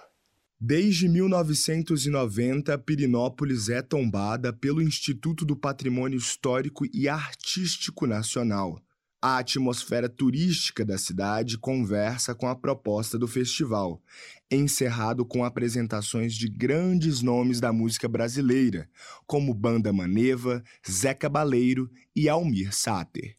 Desde 0.62 1.10
1990, 1.10 2.78
Pirinópolis 2.80 3.70
é 3.70 3.82
tombada 3.82 4.54
pelo 4.54 4.82
Instituto 4.82 5.46
do 5.46 5.56
Patrimônio 5.56 6.18
Histórico 6.18 6.86
e 6.94 7.10
Artístico 7.10 8.06
Nacional. 8.06 8.82
A 9.22 9.40
atmosfera 9.40 10.08
turística 10.08 10.86
da 10.86 10.98
cidade 10.98 11.58
conversa 11.58 12.34
com 12.34 12.48
a 12.48 12.56
proposta 12.56 13.20
do 13.20 13.28
festival, 13.28 14.02
encerrado 14.50 15.26
com 15.26 15.44
apresentações 15.44 16.34
de 16.34 16.48
grandes 16.48 17.22
nomes 17.22 17.60
da 17.60 17.74
música 17.74 18.08
brasileira, 18.08 18.88
como 19.28 19.54
Banda 19.54 19.92
Maneva, 19.92 20.64
Zé 20.90 21.14
Cabaleiro 21.14 21.90
e 22.16 22.30
Almir 22.30 22.74
Sater. 22.74 23.36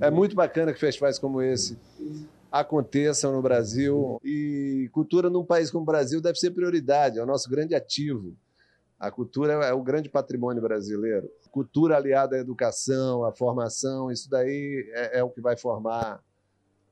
É 0.00 0.10
muito 0.10 0.34
bacana 0.34 0.72
que 0.72 0.80
festivais 0.80 1.16
como 1.16 1.40
esse 1.40 1.78
aconteçam 2.50 3.32
no 3.32 3.40
Brasil 3.40 4.20
e 4.24 4.90
cultura 4.90 5.30
num 5.30 5.44
país 5.44 5.70
como 5.70 5.84
o 5.84 5.86
Brasil 5.86 6.20
deve 6.20 6.40
ser 6.40 6.50
prioridade, 6.50 7.20
é 7.20 7.22
o 7.22 7.26
nosso 7.26 7.48
grande 7.48 7.76
ativo. 7.76 8.36
A 8.98 9.12
cultura 9.12 9.52
é 9.52 9.72
o 9.72 9.82
grande 9.82 10.08
patrimônio 10.08 10.60
brasileiro. 10.60 11.30
Cultura 11.50 11.96
aliada 11.96 12.36
à 12.36 12.38
educação, 12.38 13.24
à 13.24 13.32
formação, 13.32 14.10
isso 14.10 14.28
daí 14.30 14.90
é, 14.92 15.18
é 15.18 15.24
o 15.24 15.30
que 15.30 15.40
vai 15.40 15.56
formar 15.56 16.22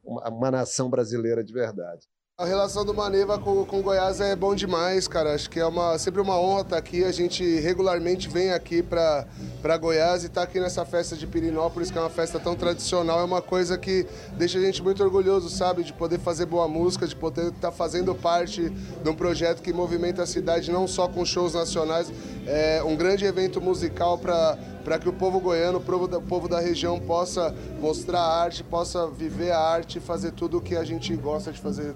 uma, 0.05 0.29
uma 0.29 0.51
nação 0.51 0.91
brasileira 0.91 1.45
de 1.45 1.53
verdade. 1.53 2.09
A 2.41 2.47
relação 2.47 2.85
do 2.85 2.95
Maneva 2.95 3.37
com, 3.37 3.65
com 3.65 3.83
Goiás 3.83 4.21
é 4.21 4.37
bom 4.37 4.55
demais, 4.55 5.09
cara. 5.09 5.35
Acho 5.35 5.51
que 5.51 5.59
é 5.59 5.67
uma, 5.67 5.99
sempre 5.99 6.21
uma 6.21 6.39
honra 6.39 6.61
estar 6.61 6.77
aqui. 6.77 7.03
A 7.03 7.11
gente 7.11 7.43
regularmente 7.59 8.29
vem 8.29 8.53
aqui 8.53 8.81
para 8.81 9.77
Goiás 9.77 10.23
e 10.23 10.27
estar 10.27 10.43
tá 10.43 10.47
aqui 10.47 10.61
nessa 10.61 10.85
festa 10.85 11.17
de 11.17 11.27
Pirinópolis, 11.27 11.91
que 11.91 11.99
é 11.99 12.01
uma 12.01 12.09
festa 12.09 12.39
tão 12.39 12.55
tradicional. 12.55 13.19
É 13.19 13.25
uma 13.25 13.43
coisa 13.43 13.77
que 13.77 14.07
deixa 14.37 14.57
a 14.57 14.61
gente 14.61 14.81
muito 14.81 15.03
orgulhoso, 15.03 15.51
sabe? 15.51 15.83
De 15.83 15.93
poder 15.93 16.21
fazer 16.21 16.47
boa 16.47 16.69
música, 16.69 17.09
de 17.09 17.17
poder 17.17 17.49
estar 17.49 17.73
tá 17.73 17.73
fazendo 17.73 18.15
parte 18.15 18.71
de 18.71 19.11
um 19.11 19.17
projeto 19.17 19.61
que 19.61 19.73
movimenta 19.73 20.23
a 20.23 20.27
cidade 20.27 20.71
não 20.71 20.87
só 20.87 21.09
com 21.09 21.25
shows 21.25 21.55
nacionais, 21.55 22.09
é 22.47 22.81
um 22.85 22.95
grande 22.95 23.25
evento 23.25 23.61
musical 23.61 24.17
para 24.17 24.57
para 24.85 24.99
que 24.99 25.09
o 25.09 25.13
povo 25.13 25.41
goiano, 25.41 25.79
o 25.79 26.21
povo, 26.21 26.49
da, 26.49 26.61
região 26.61 26.99
possa 27.01 27.55
mostrar 27.81 28.21
a 28.21 28.43
arte, 28.43 28.65
possa 28.65 29.07
viver 29.09 29.51
a 29.51 29.59
arte 29.59 29.99
e 29.99 30.01
fazer 30.01 30.33
tudo 30.33 30.59
o 30.59 30.61
que 30.61 30.77
a 30.77 30.85
gente 30.85 31.15
gosta 31.17 31.53
de 31.53 31.61
fazer. 31.61 31.95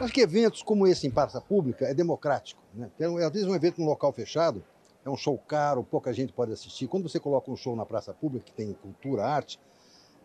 Acho 0.00 0.12
que 0.12 0.20
eventos 0.20 0.62
como 0.62 0.86
esse 0.86 1.06
em 1.06 1.10
praça 1.10 1.40
pública 1.40 1.86
é 1.86 1.94
democrático. 1.94 2.62
Né? 2.74 2.90
Às 3.24 3.32
vezes 3.32 3.46
um 3.46 3.54
evento 3.54 3.80
num 3.80 3.86
local 3.86 4.12
fechado 4.12 4.64
é 5.04 5.10
um 5.10 5.16
show 5.16 5.38
caro, 5.38 5.84
pouca 5.84 6.12
gente 6.12 6.32
pode 6.32 6.52
assistir. 6.52 6.88
Quando 6.88 7.08
você 7.08 7.20
coloca 7.20 7.50
um 7.50 7.56
show 7.56 7.76
na 7.76 7.86
praça 7.86 8.12
pública 8.12 8.46
que 8.46 8.52
tem 8.52 8.72
cultura, 8.72 9.24
arte, 9.24 9.60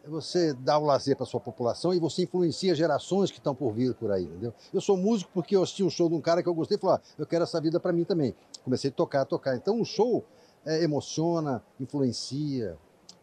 você 0.07 0.53
dá 0.53 0.77
o 0.77 0.85
lazer 0.85 1.15
para 1.15 1.25
sua 1.25 1.39
população 1.39 1.93
e 1.93 1.99
você 1.99 2.23
influencia 2.23 2.73
gerações 2.73 3.29
que 3.29 3.37
estão 3.37 3.53
por 3.53 3.71
vir 3.73 3.93
por 3.93 4.11
aí, 4.11 4.23
entendeu? 4.23 4.53
Eu 4.73 4.81
sou 4.81 4.97
músico 4.97 5.31
porque 5.33 5.55
eu 5.55 5.63
assisti 5.63 5.83
um 5.83 5.89
show 5.89 6.09
de 6.09 6.15
um 6.15 6.21
cara 6.21 6.41
que 6.41 6.49
eu 6.49 6.53
gostei 6.53 6.77
e 6.77 6.79
falei, 6.79 6.97
ah, 6.97 7.01
eu 7.17 7.25
quero 7.25 7.43
essa 7.43 7.61
vida 7.61 7.79
para 7.79 7.93
mim 7.93 8.03
também. 8.03 8.33
Comecei 8.63 8.89
a 8.89 8.93
tocar, 8.93 9.21
a 9.21 9.25
tocar. 9.25 9.55
Então 9.55 9.79
o 9.79 9.85
show 9.85 10.25
é, 10.65 10.83
emociona, 10.83 11.63
influencia 11.79 12.77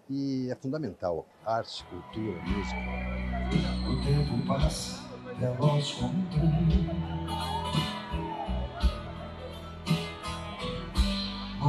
e 0.08 0.48
é 0.50 0.54
fundamental. 0.54 1.26
Arte, 1.44 1.84
cultura, 1.84 2.40
música. 2.42 2.76
O 3.90 4.04
tempo 4.04 4.46
passa, 4.46 5.02
veloz 5.38 5.94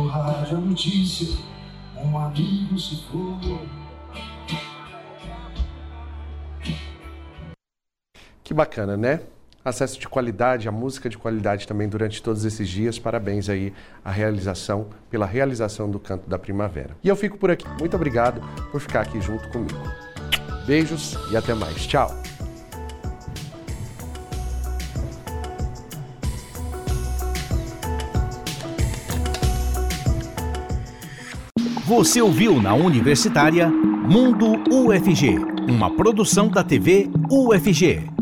rádio 0.08 0.58
a 0.58 0.62
notícia, 0.62 1.38
um 1.98 2.18
amigo 2.18 2.78
se 2.80 2.96
foi. 3.04 3.79
Que 8.50 8.54
bacana, 8.56 8.98
né? 8.98 9.20
Acesso 9.64 10.00
de 10.00 10.10
qualidade, 10.10 10.68
a 10.68 10.72
música 10.72 11.08
de 11.08 11.16
qualidade 11.16 11.68
também 11.68 11.88
durante 11.88 12.20
todos 12.20 12.44
esses 12.46 12.68
dias. 12.68 12.98
Parabéns 12.98 13.48
aí 13.48 13.72
à 14.04 14.10
realização, 14.10 14.88
pela 15.08 15.28
realização 15.28 15.88
do 15.88 16.00
Canto 16.00 16.28
da 16.28 16.40
Primavera. 16.40 16.98
E 17.04 17.08
eu 17.08 17.16
fico 17.16 17.38
por 17.38 17.52
aqui. 17.52 17.68
Muito 17.80 17.96
obrigado 17.96 18.42
por 18.72 18.82
ficar 18.82 19.02
aqui 19.02 19.22
junto 19.22 19.48
comigo. 19.50 19.78
Beijos 20.66 21.16
e 21.32 21.38
até 21.38 21.54
mais. 21.54 21.86
Tchau. 21.86 22.12
Você 31.86 32.20
ouviu 32.20 32.60
na 32.60 32.74
Universitária 32.74 33.70
Mundo 33.70 34.56
UFG, 34.74 35.38
uma 35.68 35.96
produção 35.96 36.48
da 36.48 36.64
TV 36.64 37.12
UFG. 37.30 38.18